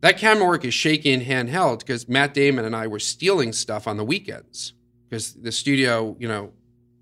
that 0.01 0.17
camera 0.19 0.45
work 0.45 0.63
is 0.63 0.73
shaky 0.73 1.11
and 1.11 1.23
handheld 1.23 1.79
because 1.79 2.07
Matt 2.07 2.33
Damon 2.35 2.65
and 2.65 2.75
I 2.75 2.85
were 2.87 2.99
stealing 2.99 3.51
stuff 3.51 3.87
on 3.87 3.97
the 3.97 4.03
weekends 4.05 4.73
because 5.09 5.33
the 5.33 5.51
studio, 5.51 6.15
you 6.19 6.27
know, 6.27 6.51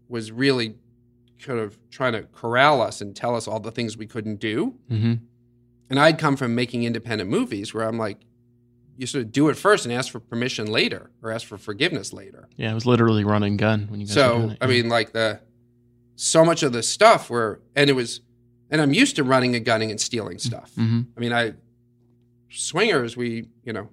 was 0.08 0.32
really 0.32 0.76
kind 1.44 1.60
of 1.60 1.78
trying 1.90 2.14
to 2.14 2.24
corral 2.34 2.82
us 2.82 3.02
and 3.02 3.16
tell 3.16 3.36
us 3.36 3.48
all 3.48 3.60
the 3.60 3.72
things 3.72 3.98
we 3.98 4.08
couldn't 4.08 4.40
do. 4.40 4.76
Mhm. 4.90 5.20
And 5.90 6.00
I'd 6.00 6.18
come 6.18 6.36
from 6.38 6.56
making 6.56 6.84
independent 6.84 7.30
movies 7.30 7.74
where 7.74 7.88
I'm 7.88 7.98
like, 7.98 8.20
you 8.98 9.06
sort 9.08 9.26
of 9.26 9.32
do 9.32 9.50
it 9.50 9.58
first 9.58 9.86
and 9.86 9.94
ask 9.94 10.12
for 10.12 10.20
permission 10.20 10.68
later 10.68 11.10
or 11.22 11.32
ask 11.32 11.46
for 11.48 11.58
forgiveness 11.58 12.14
later. 12.14 12.48
Yeah, 12.58 12.72
it 12.72 12.76
was 12.76 12.86
literally 12.86 13.24
run 13.24 13.44
and 13.44 13.58
gun 13.58 13.88
when 13.90 14.00
you 14.00 14.08
guys 14.08 14.16
were 14.16 14.24
doing 14.24 14.42
So 14.42 14.50
it. 14.54 14.58
I 14.62 14.66
Yeah. 14.66 14.82
mean, 14.82 14.90
like 14.90 15.12
the 15.14 15.40
so 16.16 16.46
much 16.46 16.62
of 16.64 16.74
the 16.74 16.84
stuff 16.84 17.30
where, 17.30 17.60
and 17.76 17.90
it 17.90 17.94
was, 17.94 18.22
and 18.70 18.80
I'm 18.80 18.94
used 18.94 19.16
to 19.16 19.24
running 19.24 19.56
and 19.56 19.66
gunning 19.66 19.90
and 19.92 20.00
stealing 20.00 20.38
stuff. 20.38 20.72
Mhm. 20.78 21.08
I 21.18 21.20
mean, 21.20 21.34
I 21.34 21.54
swingers. 22.50 23.18
We, 23.18 23.48
you 23.64 23.74
know, 23.74 23.90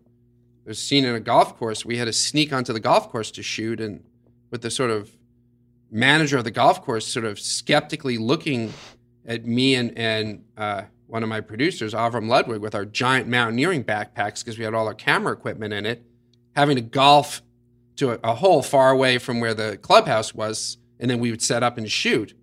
there's 0.65 0.79
a 0.79 0.81
scene 0.83 1.05
in 1.05 1.15
a 1.15 1.21
golf 1.21 1.57
course. 1.57 1.85
We 1.85 1.97
had 1.97 2.05
to 2.05 2.13
sneak 2.13 2.53
onto 2.53 2.73
the 2.73 2.81
golf 2.81 3.09
course 3.11 3.31
to 3.33 3.43
shoot, 3.43 3.81
and 3.81 4.03
with 4.51 4.61
the 4.63 4.71
sort 4.71 4.91
of 4.91 5.11
manager 5.91 6.39
of 6.39 6.45
the 6.45 6.51
golf 6.51 6.83
course 6.83 7.07
sort 7.07 7.25
of 7.25 7.39
skeptically 7.41 8.19
looking 8.19 8.73
at 9.27 9.45
me 9.45 9.75
and 9.75 9.97
and 9.99 10.45
uh, 10.57 10.83
one 11.07 11.23
of 11.23 11.29
my 11.29 11.41
producers, 11.41 11.93
Avram 11.93 12.29
Ludwig, 12.29 12.61
with 12.61 12.75
our 12.75 12.85
giant 12.85 13.27
mountaineering 13.29 13.83
backpacks 13.85 14.45
because 14.45 14.59
we 14.59 14.65
had 14.65 14.75
all 14.75 14.87
our 14.87 14.95
camera 14.95 15.33
equipment 15.33 15.75
in 15.75 15.85
it, 15.85 16.05
having 16.55 16.77
to 16.77 16.83
golf 16.83 17.43
to 17.97 18.13
a, 18.13 18.19
a 18.23 18.35
hole 18.37 18.63
far 18.63 18.91
away 18.91 19.19
from 19.19 19.41
where 19.41 19.53
the 19.53 19.77
clubhouse 19.79 20.33
was, 20.35 20.79
and 21.01 21.11
then 21.11 21.19
we 21.19 21.31
would 21.31 21.43
set 21.43 21.63
up 21.63 21.77
and 21.79 21.91
shoot. 21.91 22.35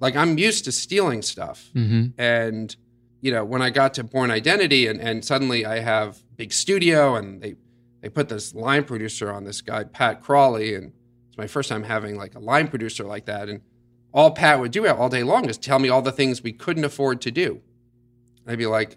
Like 0.00 0.14
I'm 0.16 0.36
used 0.38 0.64
to 0.66 0.72
stealing 0.72 1.22
stuff, 1.22 1.70
Mhm. 1.74 2.12
and 2.18 2.76
you 3.20 3.32
know 3.32 3.44
when 3.44 3.62
I 3.62 3.70
got 3.70 3.94
to 3.94 4.04
Bourne 4.04 4.30
Identity, 4.30 4.86
and, 4.86 5.00
and 5.00 5.24
suddenly 5.24 5.64
I 5.66 5.80
have 5.80 6.18
big 6.36 6.52
studio, 6.52 7.16
and 7.16 7.40
they 7.42 7.56
they 8.02 8.08
put 8.08 8.28
this 8.28 8.54
line 8.54 8.84
producer 8.84 9.32
on 9.32 9.44
this 9.44 9.60
guy 9.62 9.82
Pat 9.84 10.22
Crawley, 10.22 10.74
and 10.74 10.92
my 11.38 11.46
first 11.46 11.68
time 11.68 11.84
having 11.84 12.16
like 12.16 12.34
a 12.34 12.40
line 12.40 12.68
producer 12.68 13.04
like 13.04 13.26
that, 13.26 13.48
and 13.48 13.62
all 14.12 14.32
Pat 14.32 14.58
would 14.60 14.72
do 14.72 14.86
all 14.88 15.08
day 15.08 15.22
long 15.22 15.48
is 15.48 15.56
tell 15.56 15.78
me 15.78 15.88
all 15.88 16.02
the 16.02 16.12
things 16.12 16.42
we 16.42 16.52
couldn't 16.52 16.84
afford 16.84 17.20
to 17.22 17.30
do. 17.30 17.62
I'd 18.46 18.58
be 18.58 18.66
like, 18.66 18.96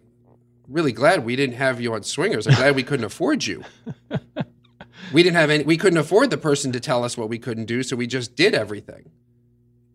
really 0.67 0.91
glad 0.91 1.23
we 1.23 1.36
didn't 1.36 1.58
have 1.58 1.80
you 1.80 1.93
on 1.93 2.04
Swingers. 2.04 2.47
I'm 2.47 2.56
glad 2.56 2.75
we 2.75 2.84
couldn't 2.84 3.06
afford 3.06 3.45
you. 3.45 3.63
we 5.13 5.21
didn't 5.21 5.36
have 5.36 5.49
any. 5.49 5.63
We 5.63 5.77
couldn't 5.77 5.99
afford 5.99 6.30
the 6.30 6.38
person 6.38 6.71
to 6.71 6.80
tell 6.80 7.04
us 7.04 7.17
what 7.17 7.30
we 7.30 7.38
couldn't 7.38 7.65
do, 7.65 7.84
so 7.84 7.95
we 7.95 8.08
just 8.08 8.36
did 8.36 8.56
everything. 8.56 9.12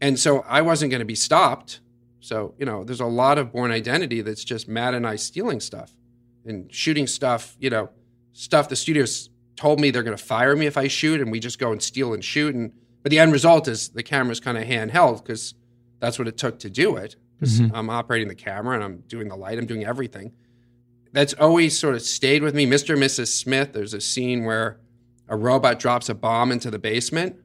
And 0.01 0.19
so 0.19 0.41
I 0.41 0.63
wasn't 0.63 0.91
going 0.91 1.01
to 1.01 1.07
be 1.07 1.15
stopped. 1.15 1.81
So 2.21 2.55
you 2.59 2.67
know, 2.67 2.85
there's 2.85 3.01
a 3.01 3.07
lot 3.07 3.39
of 3.39 3.53
Bourne 3.53 3.71
Identity 3.71 4.21
that's 4.21 4.45
just 4.45 4.69
Matt 4.69 4.95
and 4.95 5.07
I 5.07 5.17
stealing 5.17 5.61
stuff 5.61 5.93
and 6.45 6.73
shooting 6.73 7.07
stuff. 7.07 7.57
You 7.59 7.71
know, 7.71 7.91
stuff 8.33 8.69
the 8.69 8.77
studios 8.77 9.31
told 9.57 9.81
me 9.81 9.91
they're 9.91 10.03
going 10.03 10.17
to 10.17 10.23
fire 10.23 10.55
me 10.57 10.67
if 10.67 10.77
I 10.77 10.89
shoot, 10.89 11.21
and 11.21 11.31
we 11.33 11.41
just 11.41 11.59
go 11.59 11.73
and 11.73 11.83
steal 11.83 12.13
and 12.15 12.25
shoot. 12.25 12.55
And 12.55 12.73
but 13.03 13.11
the 13.11 13.19
end 13.19 13.33
result 13.33 13.69
is 13.69 13.91
the 13.91 14.03
camera's 14.03 14.41
kind 14.41 14.59
of 14.59 14.65
handheld 14.65 15.23
because 15.25 15.55
that's 16.01 16.19
what 16.19 16.29
it 16.29 16.37
took 16.37 16.59
to 16.61 16.71
do 16.71 16.97
it. 16.97 17.17
Because 17.39 17.61
Mhm. 17.61 17.71
I'm 17.75 17.91
operating 17.91 18.29
the 18.29 18.35
camera 18.35 18.75
and 18.75 18.83
I'm 18.85 18.99
doing 19.09 19.29
the 19.29 19.37
light, 19.37 19.59
I'm 19.59 19.67
doing 19.67 19.85
everything. 19.85 20.33
That's 21.13 21.33
always 21.35 21.79
sort 21.79 21.95
of 21.95 22.03
stayed 22.03 22.43
with 22.43 22.55
me. 22.55 22.67
Mr. 22.67 22.95
and 22.95 23.03
Mrs. 23.03 23.29
Smith, 23.29 23.73
there's 23.73 23.95
a 23.95 24.01
scene 24.01 24.45
where 24.45 24.81
a 25.29 25.37
robot 25.37 25.79
drops 25.79 26.09
a 26.09 26.15
bomb 26.15 26.51
into 26.53 26.71
the 26.71 26.79
basement. 26.79 27.37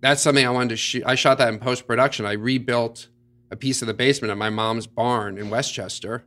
That's 0.00 0.22
something 0.22 0.44
I 0.46 0.50
wanted 0.50 0.70
to 0.70 0.76
shoot. 0.76 1.02
I 1.06 1.14
shot 1.14 1.38
that 1.38 1.48
in 1.52 1.58
post 1.58 1.86
production. 1.86 2.26
I 2.26 2.32
rebuilt 2.32 3.08
a 3.50 3.56
piece 3.56 3.82
of 3.82 3.88
the 3.88 3.94
basement 3.94 4.30
at 4.30 4.36
my 4.38 4.50
mom's 4.50 4.86
barn 4.86 5.38
in 5.38 5.50
Westchester 5.50 6.24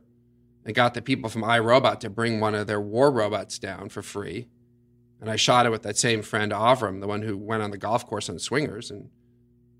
and 0.64 0.74
got 0.74 0.94
the 0.94 1.02
people 1.02 1.28
from 1.30 1.42
iRobot 1.42 2.00
to 2.00 2.10
bring 2.10 2.40
one 2.40 2.54
of 2.54 2.66
their 2.66 2.80
war 2.80 3.10
robots 3.10 3.58
down 3.58 3.88
for 3.88 4.02
free. 4.02 4.48
And 5.20 5.30
I 5.30 5.36
shot 5.36 5.66
it 5.66 5.70
with 5.70 5.82
that 5.82 5.98
same 5.98 6.22
friend 6.22 6.52
Avram, 6.52 7.00
the 7.00 7.06
one 7.06 7.22
who 7.22 7.36
went 7.36 7.62
on 7.62 7.70
the 7.70 7.78
golf 7.78 8.06
course 8.06 8.28
on 8.28 8.38
swingers. 8.38 8.90
And 8.90 9.10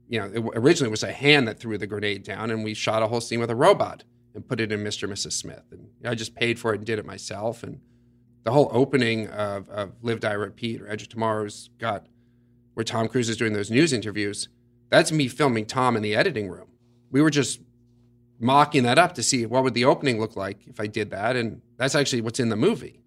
you 0.09 0.21
know, 0.21 0.27
it 0.27 0.59
originally 0.59 0.91
was 0.91 1.03
a 1.03 1.13
hand 1.13 1.49
that 1.49 1.59
threw 1.59 1.79
the 1.79 1.87
grenade 1.87 2.25
down, 2.25 2.51
and 2.51 2.65
we 2.65 2.75
shot 2.75 3.03
a 3.03 3.07
whole 3.07 3.21
scene 3.21 3.41
with 3.41 3.51
a 3.51 3.55
robot 3.55 4.05
and 4.35 4.47
put 4.47 4.61
it 4.61 4.73
in 4.73 4.85
Mr. 4.85 5.05
and 5.05 5.13
Mrs. 5.13 5.33
Smith. 5.33 5.65
And 5.71 5.89
I 6.05 6.15
just 6.15 6.35
paid 6.35 6.59
for 6.59 6.73
it 6.73 6.79
and 6.79 6.87
did 6.87 6.99
it 6.99 7.07
myself. 7.07 7.63
And 7.63 7.81
the 8.43 8.53
whole 8.53 8.71
opening 8.73 9.29
of, 9.29 9.69
of 9.69 9.93
Live, 10.03 10.21
Die, 10.21 10.33
Repeat 10.33 10.83
or 10.83 10.89
Edge 10.89 11.03
of 11.03 11.09
Tomorrow's 11.09 11.71
got 11.79 12.07
where 12.75 12.85
Tom 12.85 13.09
Cruise 13.09 13.29
is 13.29 13.37
doing 13.37 13.53
those 13.53 13.71
news 13.71 13.93
interviews. 13.93 14.49
That's 14.89 15.13
me 15.13 15.29
filming 15.29 15.67
Tom 15.67 15.97
in 15.97 16.03
the 16.03 16.15
editing 16.15 16.49
room. 16.49 16.69
We 17.11 17.23
were 17.23 17.31
just 17.31 17.61
mocking 18.39 18.85
that 18.85 18.99
up 18.99 19.15
to 19.15 19.23
see 19.23 19.45
what 19.47 19.63
would 19.63 19.75
the 19.75 19.85
opening 19.85 20.19
look 20.19 20.37
like 20.37 20.67
if 20.67 20.81
I 20.81 20.87
did 20.87 21.11
that, 21.11 21.37
and 21.37 21.61
that's 21.77 21.95
actually 21.95 22.23
what's 22.23 22.41
in 22.41 22.49
the 22.49 22.57
movie. 22.57 23.00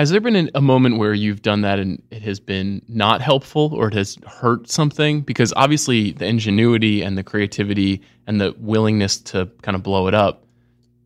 Has 0.00 0.08
there 0.08 0.20
been 0.22 0.50
a 0.54 0.62
moment 0.62 0.96
where 0.96 1.12
you've 1.12 1.42
done 1.42 1.60
that 1.60 1.78
and 1.78 2.02
it 2.10 2.22
has 2.22 2.40
been 2.40 2.80
not 2.88 3.20
helpful 3.20 3.74
or 3.74 3.88
it 3.88 3.92
has 3.92 4.16
hurt 4.26 4.70
something? 4.70 5.20
Because 5.20 5.52
obviously 5.56 6.12
the 6.12 6.24
ingenuity 6.24 7.02
and 7.02 7.18
the 7.18 7.22
creativity 7.22 8.00
and 8.26 8.40
the 8.40 8.54
willingness 8.56 9.18
to 9.18 9.50
kind 9.60 9.76
of 9.76 9.82
blow 9.82 10.08
it 10.08 10.14
up 10.14 10.46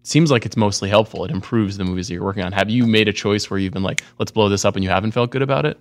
seems 0.05 0.31
like 0.31 0.47
it's 0.47 0.57
mostly 0.57 0.89
helpful. 0.89 1.25
It 1.25 1.33
improves 1.33 1.77
the 1.77 1.83
movies 1.83 2.07
that 2.07 2.15
you're 2.15 2.23
working 2.23 2.45
on. 2.45 2.53
Have 2.53 2.71
you 2.71 2.87
made 2.87 3.09
a 3.09 3.13
choice 3.13 3.51
where 3.51 3.59
you've 3.59 3.73
been 3.73 3.83
like, 3.83 4.01
let's 4.21 4.31
blow 4.31 4.49
this 4.49 4.65
up 4.65 4.77
and 4.77 4.85
you 4.85 4.91
haven't 4.91 5.11
felt 5.11 5.33
good 5.33 5.43
about 5.43 5.67
it? 5.67 5.77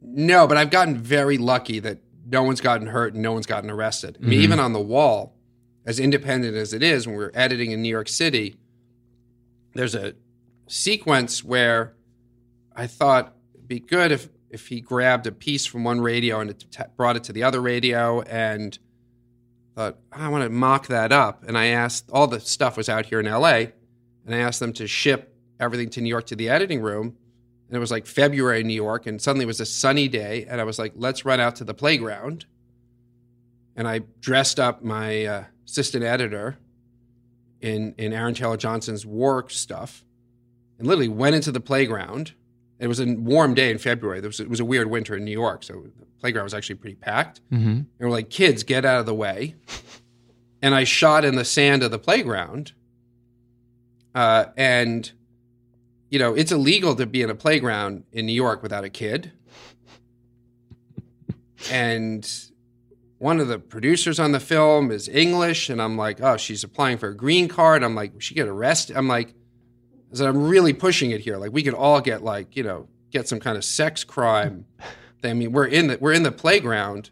No, 0.00 0.46
but 0.46 0.56
I've 0.56 0.70
gotten 0.70 0.96
very 0.96 1.38
lucky 1.38 1.80
that 1.80 1.98
no 2.24 2.44
one's 2.44 2.60
gotten 2.60 2.86
hurt 2.86 3.14
and 3.14 3.22
no 3.24 3.32
one's 3.32 3.46
gotten 3.46 3.68
arrested. 3.68 4.16
I 4.22 4.24
mean, 4.24 4.38
Mhm. 4.38 4.44
even 4.44 4.60
on 4.60 4.72
the 4.74 4.80
wall, 4.80 5.34
as 5.84 5.98
independent 5.98 6.54
as 6.56 6.72
it 6.72 6.84
is, 6.84 7.04
when 7.04 7.16
we're 7.16 7.32
editing 7.34 7.72
in 7.72 7.82
New 7.82 7.88
York 7.88 8.08
City, 8.08 8.58
there's 9.74 9.96
a 9.96 10.14
sequence 10.68 11.42
where 11.42 11.94
I 12.78 12.86
thought 12.86 13.34
it'd 13.54 13.66
be 13.66 13.80
good 13.80 14.12
if 14.12 14.28
if 14.50 14.68
he 14.68 14.80
grabbed 14.80 15.26
a 15.26 15.32
piece 15.32 15.66
from 15.66 15.84
one 15.84 16.00
radio 16.00 16.40
and 16.40 16.48
it 16.48 16.64
brought 16.96 17.16
it 17.16 17.24
to 17.24 17.32
the 17.32 17.42
other 17.42 17.60
radio 17.60 18.22
and 18.22 18.78
thought 19.74 19.98
I 20.12 20.28
want 20.28 20.44
to 20.44 20.48
mock 20.48 20.86
that 20.86 21.12
up. 21.12 21.44
And 21.46 21.58
I 21.58 21.66
asked 21.66 22.08
all 22.10 22.28
the 22.28 22.40
stuff 22.40 22.76
was 22.76 22.88
out 22.88 23.06
here 23.06 23.20
in 23.20 23.26
L.A. 23.26 23.72
and 24.24 24.34
I 24.34 24.38
asked 24.38 24.60
them 24.60 24.72
to 24.74 24.86
ship 24.86 25.36
everything 25.60 25.90
to 25.90 26.00
New 26.00 26.08
York 26.08 26.26
to 26.26 26.36
the 26.36 26.48
editing 26.48 26.80
room. 26.80 27.16
And 27.66 27.76
it 27.76 27.80
was 27.80 27.90
like 27.90 28.06
February 28.06 28.60
in 28.60 28.66
New 28.68 28.72
York, 28.72 29.06
and 29.06 29.20
suddenly 29.20 29.42
it 29.42 29.46
was 29.46 29.60
a 29.60 29.66
sunny 29.66 30.08
day, 30.08 30.46
and 30.48 30.58
I 30.58 30.64
was 30.64 30.78
like, 30.78 30.94
"Let's 30.96 31.26
run 31.26 31.38
out 31.38 31.56
to 31.56 31.64
the 31.64 31.74
playground." 31.74 32.46
And 33.76 33.86
I 33.86 34.00
dressed 34.20 34.58
up 34.58 34.82
my 34.82 35.26
uh, 35.26 35.44
assistant 35.66 36.02
editor 36.02 36.56
in 37.60 37.94
in 37.98 38.14
Aaron 38.14 38.32
Taylor 38.32 38.56
Johnson's 38.56 39.04
work 39.04 39.50
stuff, 39.50 40.06
and 40.78 40.86
literally 40.86 41.08
went 41.08 41.34
into 41.36 41.52
the 41.52 41.60
playground. 41.60 42.32
It 42.78 42.86
was 42.86 43.00
a 43.00 43.06
warm 43.14 43.54
day 43.54 43.70
in 43.70 43.78
February. 43.78 44.20
There 44.20 44.28
was, 44.28 44.40
it 44.40 44.48
was 44.48 44.60
a 44.60 44.64
weird 44.64 44.88
winter 44.88 45.16
in 45.16 45.24
New 45.24 45.32
York, 45.32 45.64
so 45.64 45.82
the 45.82 46.06
playground 46.20 46.44
was 46.44 46.54
actually 46.54 46.76
pretty 46.76 46.96
packed. 46.96 47.40
Mm-hmm. 47.50 47.68
And 47.68 47.86
we're 47.98 48.10
like, 48.10 48.30
kids, 48.30 48.62
get 48.62 48.84
out 48.84 49.00
of 49.00 49.06
the 49.06 49.14
way. 49.14 49.56
And 50.62 50.74
I 50.74 50.84
shot 50.84 51.24
in 51.24 51.34
the 51.34 51.44
sand 51.44 51.82
of 51.82 51.90
the 51.90 51.98
playground. 51.98 52.72
Uh, 54.14 54.46
and, 54.56 55.10
you 56.10 56.18
know, 56.18 56.34
it's 56.34 56.52
illegal 56.52 56.94
to 56.96 57.06
be 57.06 57.22
in 57.22 57.30
a 57.30 57.34
playground 57.34 58.04
in 58.12 58.26
New 58.26 58.32
York 58.32 58.62
without 58.62 58.84
a 58.84 58.90
kid. 58.90 59.32
And 61.70 62.28
one 63.18 63.40
of 63.40 63.48
the 63.48 63.58
producers 63.58 64.20
on 64.20 64.32
the 64.32 64.40
film 64.40 64.90
is 64.90 65.08
English. 65.08 65.68
And 65.68 65.82
I'm 65.82 65.96
like, 65.96 66.20
oh, 66.20 66.36
she's 66.36 66.64
applying 66.64 66.98
for 66.98 67.08
a 67.08 67.16
green 67.16 67.48
card. 67.48 67.82
I'm 67.82 67.94
like, 67.94 68.20
she 68.20 68.34
get 68.34 68.48
arrested. 68.48 68.96
I'm 68.96 69.08
like, 69.08 69.34
I 70.12 70.16
said, 70.16 70.26
I'm 70.28 70.48
really 70.48 70.72
pushing 70.72 71.10
it 71.10 71.20
here. 71.20 71.36
Like, 71.36 71.52
we 71.52 71.62
could 71.62 71.74
all 71.74 72.00
get, 72.00 72.22
like, 72.22 72.56
you 72.56 72.62
know, 72.62 72.88
get 73.10 73.28
some 73.28 73.40
kind 73.40 73.56
of 73.56 73.64
sex 73.64 74.04
crime. 74.04 74.64
I 75.24 75.32
mean, 75.34 75.52
we're 75.52 75.66
in 75.66 75.88
the 75.88 75.98
we're 76.00 76.12
in 76.12 76.22
the 76.22 76.30
playground 76.32 77.10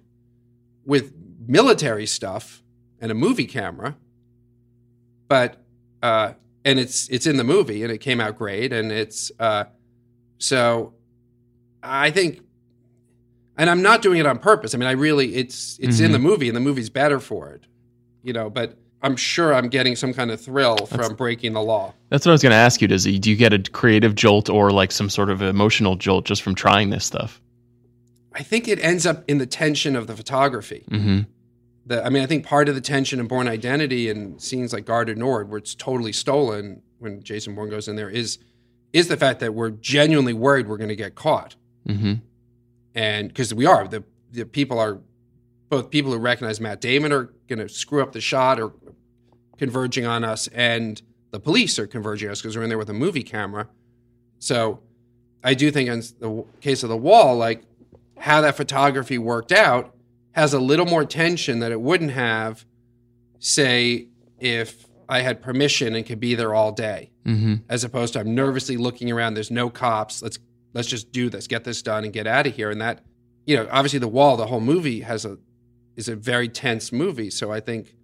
with 0.84 1.12
military 1.46 2.06
stuff 2.06 2.62
and 3.00 3.10
a 3.10 3.14
movie 3.14 3.46
camera, 3.46 3.96
but 5.28 5.62
uh, 6.02 6.32
and 6.64 6.78
it's 6.78 7.08
it's 7.08 7.26
in 7.26 7.36
the 7.36 7.44
movie 7.44 7.82
and 7.82 7.92
it 7.92 7.98
came 7.98 8.20
out 8.20 8.38
great 8.38 8.72
and 8.72 8.92
it's 8.92 9.32
uh, 9.40 9.64
so 10.38 10.94
I 11.82 12.10
think, 12.10 12.40
and 13.56 13.68
I'm 13.68 13.82
not 13.82 14.02
doing 14.02 14.18
it 14.20 14.26
on 14.26 14.38
purpose. 14.38 14.74
I 14.74 14.78
mean, 14.78 14.88
I 14.88 14.92
really 14.92 15.34
it's 15.34 15.78
it's 15.80 15.98
in 16.00 16.10
Mhm. 16.10 16.12
the 16.12 16.18
movie 16.20 16.48
and 16.48 16.56
the 16.56 16.60
movie's 16.60 16.90
better 16.90 17.18
for 17.20 17.50
it, 17.50 17.64
you 18.22 18.32
know. 18.32 18.48
But 18.50 18.78
I'm 19.02 19.16
sure 19.16 19.54
I'm 19.54 19.68
getting 19.68 19.94
some 19.94 20.12
kind 20.14 20.30
of 20.30 20.40
thrill 20.40 20.76
That's- 20.76 21.06
from 21.08 21.16
breaking 21.16 21.52
the 21.52 21.62
law. 21.62 21.94
That's 22.08 22.24
what 22.26 22.30
I 22.30 22.34
was 22.34 22.42
going 22.42 22.50
to 22.52 22.56
ask 22.56 22.80
you. 22.80 22.88
Does 22.88 23.04
do 23.04 23.30
you 23.30 23.36
get 23.36 23.52
a 23.52 23.58
creative 23.70 24.14
jolt 24.14 24.48
or 24.48 24.70
like 24.70 24.90
some 24.92 25.10
sort 25.10 25.30
of 25.30 25.42
emotional 25.42 25.96
jolt 25.96 26.24
just 26.24 26.42
from 26.42 26.54
trying 26.54 26.90
this 26.90 27.04
stuff? 27.04 27.40
I 28.32 28.42
think 28.42 28.68
it 28.68 28.78
ends 28.82 29.06
up 29.06 29.24
in 29.28 29.38
the 29.38 29.46
tension 29.46 29.96
of 29.96 30.06
the 30.06 30.14
photography. 30.16 30.84
Mm-hmm. 30.90 31.20
the 31.86 32.04
I 32.04 32.10
mean, 32.10 32.22
I 32.22 32.26
think 32.26 32.44
part 32.46 32.68
of 32.68 32.74
the 32.74 32.80
tension 32.80 33.20
in 33.20 33.26
Bourne 33.26 33.48
Identity 33.48 34.08
and 34.10 34.40
scenes 34.40 34.72
like 34.72 34.84
Gare 34.86 35.04
du 35.04 35.14
Nord, 35.14 35.48
where 35.48 35.58
it's 35.58 35.74
totally 35.74 36.12
stolen 36.12 36.82
when 36.98 37.22
Jason 37.22 37.54
Bourne 37.54 37.70
goes 37.70 37.88
in 37.88 37.96
there, 37.96 38.10
is 38.10 38.38
is 38.92 39.08
the 39.08 39.16
fact 39.16 39.40
that 39.40 39.52
we're 39.54 39.70
genuinely 39.70 40.32
worried 40.32 40.68
we're 40.68 40.76
going 40.78 40.88
to 40.88 40.96
get 40.96 41.14
caught, 41.14 41.54
Mm-hmm. 41.88 42.14
and 42.94 43.28
because 43.28 43.52
we 43.54 43.66
are, 43.66 43.86
the 43.86 44.04
the 44.32 44.44
people 44.44 44.78
are 44.78 44.98
both 45.68 45.90
people 45.90 46.12
who 46.12 46.18
recognize 46.18 46.60
Matt 46.60 46.80
Damon 46.80 47.12
are 47.12 47.32
going 47.48 47.58
to 47.58 47.68
screw 47.68 48.02
up 48.02 48.12
the 48.12 48.20
shot 48.20 48.60
or 48.60 48.72
converging 49.58 50.06
on 50.06 50.24
us, 50.24 50.48
and 50.48 51.00
the 51.30 51.40
police 51.40 51.78
are 51.78 51.86
converging 51.86 52.28
on 52.28 52.32
us 52.32 52.42
because 52.42 52.56
we're 52.56 52.62
in 52.62 52.68
there 52.68 52.78
with 52.78 52.90
a 52.90 52.94
movie 52.94 53.22
camera. 53.22 53.68
So, 54.38 54.80
I 55.44 55.54
do 55.54 55.70
think 55.70 55.88
in 55.88 56.00
the 56.18 56.44
case 56.60 56.82
of 56.82 56.88
the 56.88 56.96
wall, 56.96 57.36
like 57.36 57.62
how 58.18 58.40
that 58.40 58.56
photography 58.56 59.18
worked 59.18 59.52
out 59.52 59.94
has 60.32 60.52
a 60.52 60.58
little 60.60 60.86
more 60.86 61.04
tension 61.04 61.60
that 61.60 61.72
it 61.72 61.80
wouldn't 61.80 62.10
have, 62.10 62.64
say, 63.38 64.08
if 64.38 64.86
I 65.08 65.20
had 65.20 65.40
permission 65.40 65.94
and 65.94 66.04
could 66.04 66.20
be 66.20 66.34
there 66.34 66.54
all 66.54 66.72
day, 66.72 67.10
Mm-hmm. 67.26 67.54
as 67.68 67.82
opposed 67.82 68.12
to 68.12 68.20
I'm 68.20 68.36
nervously 68.36 68.76
looking 68.76 69.10
around. 69.10 69.34
There's 69.34 69.50
no 69.50 69.68
cops. 69.68 70.22
Let's 70.22 70.38
let's 70.74 70.86
just 70.86 71.10
do 71.10 71.28
this, 71.28 71.48
get 71.48 71.64
this 71.64 71.82
done, 71.82 72.04
and 72.04 72.12
get 72.12 72.28
out 72.28 72.46
of 72.46 72.54
here. 72.54 72.70
And 72.70 72.80
that, 72.80 73.00
you 73.46 73.56
know, 73.56 73.66
obviously 73.72 73.98
the 73.98 74.06
wall, 74.06 74.36
the 74.36 74.46
whole 74.46 74.60
movie 74.60 75.00
has 75.00 75.24
a 75.24 75.36
is 75.96 76.08
a 76.08 76.14
very 76.14 76.48
tense 76.48 76.92
movie. 76.92 77.30
So 77.30 77.50
I 77.50 77.58
think 77.58 77.96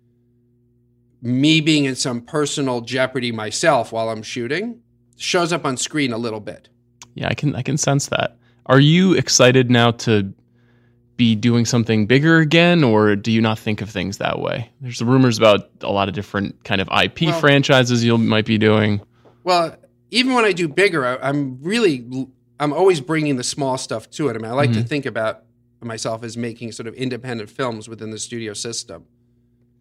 me 1.23 1.61
being 1.61 1.85
in 1.85 1.95
some 1.95 2.21
personal 2.21 2.81
jeopardy 2.81 3.31
myself 3.33 3.93
while 3.93 4.09
I'm 4.11 4.23
shooting 4.23 4.81
shows 5.17 5.53
up 5.53 5.65
on 5.65 5.77
screen 5.77 6.13
a 6.13 6.19
little 6.19 6.41
bit. 6.41 6.69
Yeah, 7.15 7.29
I 7.29 7.35
can 7.35 7.55
I 7.55 7.63
can 7.63 7.77
sense 7.79 8.07
that. 8.09 8.37
Are 8.67 8.81
you 8.81 9.13
excited 9.15 9.71
now 9.71 9.93
to 9.93 10.33
be 11.17 11.35
doing 11.37 11.65
something 11.65 12.07
bigger 12.07 12.39
again, 12.39 12.83
or 12.83 13.15
do 13.15 13.31
you 13.31 13.41
not 13.41 13.59
think 13.59 13.81
of 13.83 13.91
things 13.91 14.19
that 14.19 14.41
way? 14.41 14.71
There's 14.81 15.01
rumors 15.03 15.39
about 15.39 15.69
a 15.83 15.93
lot 15.93 16.09
of 16.09 16.15
different 16.15 16.65
kind 16.65 16.81
of 16.81 16.89
IP 16.89 17.23
Well- 17.27 17.41
franchises 17.41 18.03
you 18.05 18.17
might 18.19 18.47
be 18.47 18.59
doing. 18.59 19.01
Well, 19.45 19.77
even 20.11 20.33
when 20.35 20.45
I 20.45 20.53
do 20.53 20.69
bigger, 20.69 21.05
I, 21.05 21.17
I'm 21.29 21.59
really, 21.63 22.05
I'm 22.59 22.73
always 22.73 23.01
bringing 23.01 23.37
the 23.37 23.45
small 23.45 23.77
stuff 23.79 24.09
to 24.13 24.29
it. 24.29 24.37
I 24.37 24.39
mean, 24.39 24.51
I 24.51 24.55
like 24.55 24.73
to 24.73 24.81
Mhm. 24.81 24.89
think 24.89 25.07
about 25.07 25.45
myself 25.83 26.23
as 26.25 26.37
making 26.37 26.73
sort 26.73 26.87
of 26.87 26.95
independent 26.95 27.51
films 27.51 27.89
within 27.89 28.11
the 28.11 28.19
studio 28.19 28.55
system. 28.55 29.05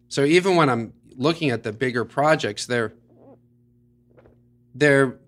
So 0.08 0.24
even 0.24 0.56
when 0.56 0.68
I'm 0.68 0.92
looking 1.16 1.50
at 1.50 1.62
the 1.62 1.72
bigger 1.72 2.04
projects, 2.04 2.66
they're, 2.66 2.92
they're, 4.74 5.18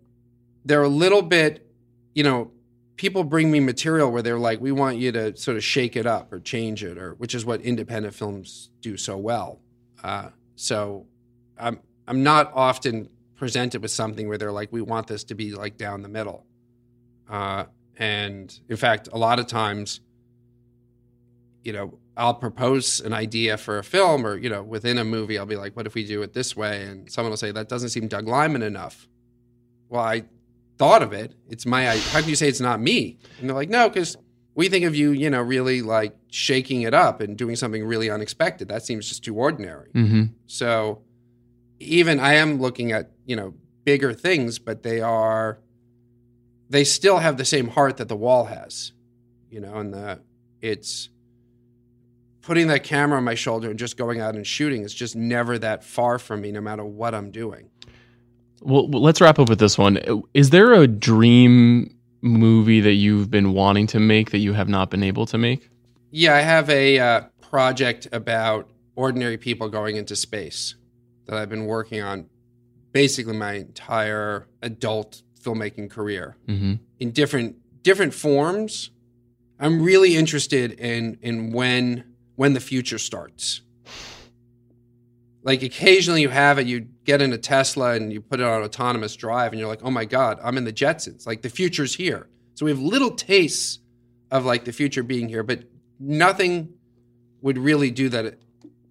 they're 0.64 0.82
a 0.82 0.89
little 0.89 1.22
bit, 1.22 1.66
you 2.14 2.22
know, 2.22 2.51
people 2.97 3.24
bring 3.24 3.51
me 3.51 3.61
material 3.61 4.11
where 4.11 4.22
they're 4.22 4.39
like, 4.39 4.61
we 4.61 4.72
want 4.72 4.97
you 4.97 5.12
to 5.12 5.37
sort 5.37 5.57
of 5.57 5.64
shake 5.64 5.97
it 5.97 6.07
up 6.07 6.32
or 6.32 6.41
change 6.41 6.85
it, 6.85 6.97
or 6.97 7.14
which 7.14 7.35
is 7.35 7.45
what 7.45 7.61
independent 7.61 8.14
films 8.14 8.70
do 8.80 8.97
so 8.97 9.16
well. 9.16 9.61
Uh, 10.03 10.30
so 10.57 11.07
I'm, 11.59 11.80
I'm 12.07 12.22
not 12.22 12.53
often 12.55 13.09
presented 13.37 13.82
with 13.82 13.91
something 13.91 14.28
where 14.28 14.39
they're 14.39 14.53
like, 14.53 14.72
we 14.72 14.80
want 14.80 15.07
this 15.07 15.24
to 15.24 15.35
be 15.35 15.53
like 15.53 15.76
down 15.76 16.03
the 16.03 16.09
middle. 16.09 16.47
Uh, 17.28 17.64
and 17.97 18.59
in 18.68 18.76
fact, 18.76 19.09
a 19.12 19.18
lot 19.18 19.39
of 19.39 19.47
times, 19.47 20.01
you 21.62 21.72
know, 21.72 21.99
I'll 22.17 22.35
propose 22.35 23.01
an 23.01 23.12
idea 23.12 23.57
for 23.57 23.79
a 23.79 23.85
film 23.85 24.27
or, 24.27 24.37
you 24.37 24.49
know, 24.49 24.62
within 24.62 24.99
a 24.99 25.05
movie, 25.05 25.39
I'll 25.39 25.47
be 25.47 25.57
like, 25.57 25.75
what 25.77 25.87
if 25.87 25.95
we 25.95 26.07
do 26.07 26.23
it 26.23 26.33
this 26.33 26.57
way? 26.57 26.85
And 26.85 27.11
someone 27.11 27.31
will 27.31 27.37
say, 27.37 27.51
that 27.51 27.69
doesn't 27.69 27.89
seem 27.89 28.07
Doug 28.07 28.29
Liman 28.29 28.62
enough. 28.62 29.09
Well, 29.89 30.03
I 30.03 30.25
thought 30.79 31.03
of 31.03 31.12
it. 31.12 31.35
It's 31.49 31.67
my, 31.67 31.89
I- 31.91 31.99
how 31.99 32.21
can 32.21 32.29
you 32.29 32.37
say 32.37 32.49
it's 32.49 32.61
not 32.61 32.81
me? 32.81 33.19
And 33.41 33.49
they're 33.49 33.57
like, 33.57 33.69
no, 33.69 33.89
because 33.89 34.17
we 34.55 34.69
think 34.69 34.85
of 34.85 34.95
you, 34.95 35.11
you 35.11 35.29
know, 35.29 35.43
really 35.43 35.83
like 35.83 36.15
shaking 36.31 36.83
it 36.83 36.95
up 36.95 37.21
and 37.21 37.37
doing 37.37 37.57
something 37.57 37.85
really 37.85 38.11
unexpected. 38.11 38.69
That 38.69 38.85
seems 38.85 39.09
just 39.09 39.25
too 39.25 39.35
ordinary. 39.37 39.91
Mm-hmm. 39.93 40.25
So 40.47 41.03
even 41.81 42.21
I 42.21 42.35
am 42.35 42.61
looking 42.61 42.93
at, 42.93 43.11
you 43.27 43.35
know, 43.35 43.55
bigger 43.85 44.12
things, 44.12 44.59
but 44.59 44.83
they 44.83 45.01
are 45.01 45.59
they 46.71 46.85
still 46.85 47.19
have 47.19 47.37
the 47.37 47.45
same 47.45 47.69
heart 47.69 47.99
that 47.99 48.09
the 48.09 48.17
wall 48.17 48.45
has. 48.45 48.93
You 49.51 49.61
know, 49.61 49.75
and 49.75 49.93
the 49.93 50.21
it's 50.61 51.09
putting 52.45 52.66
that 52.68 52.84
camera 52.84 53.16
on 53.18 53.24
my 53.24 53.34
shoulder 53.34 53.70
and 53.70 53.78
just 53.78 53.97
going 53.97 54.20
out 54.20 54.34
and 54.34 54.47
shooting 54.47 54.82
is 54.82 54.92
just 54.92 55.16
never 55.16 55.59
that 55.59 55.82
far 55.82 56.18
from 56.18 56.42
me 56.42 56.53
no 56.53 56.61
matter 56.61 56.84
what 56.84 57.14
I'm 57.14 57.30
doing. 57.30 57.70
Well, 58.61 58.88
let's 58.88 59.20
wrap 59.20 59.38
up 59.38 59.49
with 59.49 59.59
this 59.59 59.76
one. 59.76 59.99
Is 60.34 60.51
there 60.51 60.72
a 60.74 60.86
dream 60.86 61.95
movie 62.20 62.80
that 62.80 62.95
you've 62.95 63.30
been 63.30 63.53
wanting 63.53 63.86
to 63.88 64.01
make 64.01 64.30
that 64.30 64.38
you 64.38 64.53
have 64.53 64.68
not 64.68 64.90
been 64.90 65.03
able 65.03 65.26
to 65.26 65.38
make? 65.38 65.70
Yeah, 66.11 66.34
I 66.34 66.40
have 66.40 66.70
a 66.70 66.99
uh, 66.99 67.20
project 67.40 68.09
about 68.12 68.70
ordinary 68.95 69.36
people 69.36 69.68
going 69.68 69.97
into 69.97 70.14
space 70.14 70.76
that 71.26 71.36
I've 71.36 71.49
been 71.49 71.66
working 71.66 72.03
on 72.03 72.28
basically 72.92 73.34
my 73.34 73.55
entire 73.55 74.47
adult 74.62 75.22
filmmaking 75.40 75.90
career. 75.90 76.36
Mm-hmm. 76.47 76.74
in 77.01 77.11
different 77.11 77.57
different 77.82 78.14
forms. 78.14 78.90
I'm 79.61 79.82
really 79.82 80.16
interested 80.16 80.72
in 80.72 81.18
in 81.20 81.53
when 81.53 82.14
when 82.37 82.53
the 82.53 82.61
future 82.61 82.99
starts. 82.99 83.62
Like 85.43 85.62
occasionally 85.62 86.22
you 86.22 86.30
have 86.30 86.59
it, 86.59 86.66
you 86.66 86.89
get 87.05 87.20
in 87.20 87.32
a 87.32 87.39
Tesla 87.39 87.93
and 87.93 88.12
you 88.12 88.20
put 88.20 88.41
it 88.41 88.47
on 88.47 88.62
autonomous 88.62 89.14
drive 89.14 89.53
and 89.53 89.61
you're 89.61 89.68
like, 89.68 89.82
"Oh 89.82 89.91
my 89.91 90.07
god, 90.07 90.41
I'm 90.43 90.57
in 90.57 90.64
the 90.64 90.72
Jetsons." 90.72 91.26
Like 91.26 91.43
the 91.43 91.51
future's 91.51 91.95
here. 91.95 92.28
So 92.55 92.64
we 92.64 92.70
have 92.70 92.80
little 92.80 93.11
tastes 93.11 93.80
of 94.30 94.45
like 94.45 94.64
the 94.64 94.72
future 94.72 95.03
being 95.03 95.28
here, 95.28 95.43
but 95.43 95.64
nothing 96.01 96.72
would 97.43 97.59
really 97.59 97.91
do 97.91 98.09
that 98.09 98.39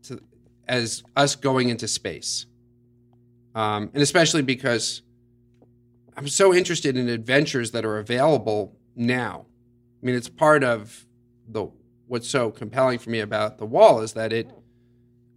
to, 0.03 0.21
as 0.67 1.03
us 1.15 1.35
going 1.35 1.69
into 1.69 1.87
space. 1.87 2.45
Um, 3.55 3.89
and 3.93 4.03
especially 4.03 4.43
because 4.43 5.01
I'm 6.15 6.27
so 6.27 6.53
interested 6.53 6.97
in 6.97 7.09
adventures 7.09 7.71
that 7.71 7.85
are 7.85 7.97
available 7.97 8.77
now. 8.95 9.45
I 10.01 10.05
mean, 10.05 10.15
it's 10.15 10.29
part 10.29 10.63
of 10.63 11.05
the 11.47 11.67
what's 12.14 12.30
so 12.30 12.51
compelling 12.51 12.99
for 12.99 13.09
me 13.09 13.20
about 13.22 13.57
the 13.57 13.66
wall 13.66 14.01
is 14.01 14.14
that 14.14 14.32
it, 14.32 14.47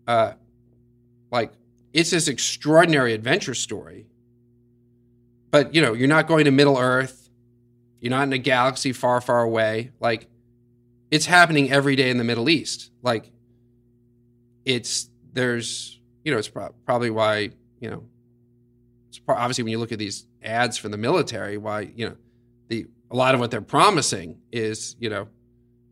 uh, 0.07 0.33
like, 1.33 1.51
it's 1.95 2.11
this 2.11 2.29
extraordinary 2.29 3.15
adventure 3.15 3.55
story. 3.55 4.05
But 5.51 5.75
you 5.75 5.81
know, 5.81 5.95
you're 5.95 6.07
not 6.07 6.27
going 6.27 6.45
to 6.45 6.51
Middle 6.51 6.77
Earth. 6.77 7.31
You're 7.99 8.11
not 8.11 8.25
in 8.25 8.35
a 8.35 8.39
galaxy 8.39 8.93
far, 8.93 9.23
far 9.23 9.41
away. 9.43 9.93
Like 10.01 10.29
it's 11.11 11.25
happening 11.25 11.73
every 11.73 11.97
day 11.97 12.11
in 12.11 12.19
the 12.19 12.25
Middle 12.25 12.51
East. 12.51 12.91
Like 13.03 13.33
it's 14.67 15.09
there's 15.33 15.99
you 16.27 16.33
know 16.33 16.37
it's 16.37 16.49
pro- 16.49 16.75
probably 16.85 17.09
why 17.09 17.53
you 17.81 17.89
know 17.89 18.05
it's 19.09 19.19
pro- 19.19 19.37
obviously 19.37 19.65
when 19.65 19.71
you 19.71 19.79
look 19.79 19.93
at 19.93 19.99
these 19.99 20.27
ads 20.43 20.77
for 20.77 20.91
the 20.91 20.99
military, 20.99 21.57
why 21.57 21.91
you 21.97 22.07
know 22.07 22.17
the 22.69 22.87
a 23.11 23.17
lot 23.17 23.35
of 23.35 23.41
what 23.41 23.51
they're 23.51 23.63
promising 23.63 24.43
is 24.53 24.95
you 25.01 25.09
know 25.09 25.29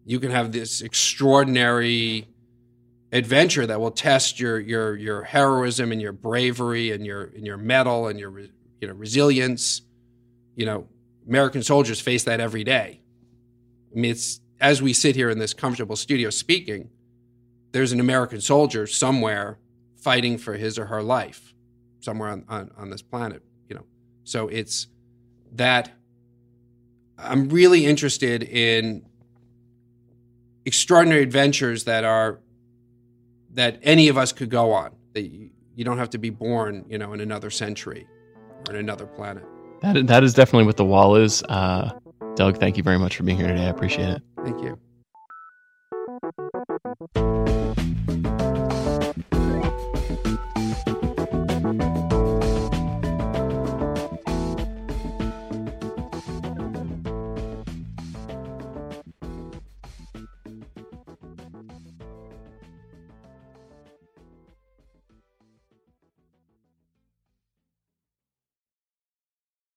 you 0.04 0.20
can 0.20 0.30
have 0.30 0.52
this 0.52 0.82
extraordinary 0.82 2.28
adventure 3.12 3.66
that 3.66 3.80
will 3.80 3.90
test 3.90 4.40
your 4.40 4.58
your 4.58 4.96
your 4.96 5.22
heroism 5.22 5.92
and 5.92 6.02
your 6.02 6.12
bravery 6.12 6.90
and 6.90 7.06
your 7.06 7.24
and 7.24 7.46
your 7.46 7.56
mettle 7.56 8.08
and 8.08 8.18
your 8.18 8.38
you 8.38 8.88
know 8.88 8.94
resilience. 8.94 9.82
You 10.56 10.66
know, 10.66 10.88
American 11.26 11.62
soldiers 11.62 12.00
face 12.00 12.24
that 12.24 12.40
every 12.40 12.64
day. 12.64 13.00
I 13.90 13.98
mean, 13.98 14.10
it's 14.10 14.40
as 14.60 14.80
we 14.80 14.92
sit 14.92 15.16
here 15.16 15.30
in 15.30 15.38
this 15.38 15.54
comfortable 15.54 15.96
studio 15.96 16.30
speaking, 16.30 16.90
there's 17.72 17.92
an 17.92 18.00
American 18.00 18.40
soldier 18.40 18.86
somewhere 18.86 19.58
fighting 19.96 20.38
for 20.38 20.54
his 20.54 20.78
or 20.78 20.86
her 20.86 21.02
life, 21.02 21.54
somewhere 22.00 22.28
on, 22.28 22.44
on, 22.48 22.70
on 22.76 22.90
this 22.90 23.02
planet. 23.02 23.42
You 23.68 23.76
know, 23.76 23.84
so 24.22 24.48
it's 24.48 24.86
that 25.52 25.90
I'm 27.18 27.48
really 27.48 27.86
interested 27.86 28.42
in 28.42 29.06
extraordinary 30.66 31.22
adventures 31.22 31.84
that 31.84 32.04
are 32.04 32.40
that 33.52 33.78
any 33.82 34.08
of 34.08 34.18
us 34.18 34.32
could 34.32 34.50
go 34.50 34.72
on. 34.72 34.90
That 35.12 35.22
you, 35.22 35.50
you 35.74 35.84
don't 35.84 35.98
have 35.98 36.10
to 36.10 36.18
be 36.18 36.30
born, 36.30 36.84
you 36.88 36.98
know, 36.98 37.12
in 37.12 37.20
another 37.20 37.50
century 37.50 38.06
or 38.68 38.74
in 38.74 38.80
another 38.80 39.06
planet. 39.06 39.44
That 39.82 40.06
that 40.06 40.24
is 40.24 40.34
definitely 40.34 40.66
what 40.66 40.76
the 40.76 40.84
wall 40.84 41.16
is. 41.16 41.42
Uh, 41.44 41.90
Doug, 42.36 42.58
thank 42.58 42.76
you 42.76 42.82
very 42.82 42.98
much 42.98 43.16
for 43.16 43.22
being 43.22 43.38
here 43.38 43.48
today. 43.48 43.66
I 43.66 43.68
appreciate 43.68 44.08
it. 44.08 44.22
Thank 44.44 44.60
you. 44.62 44.78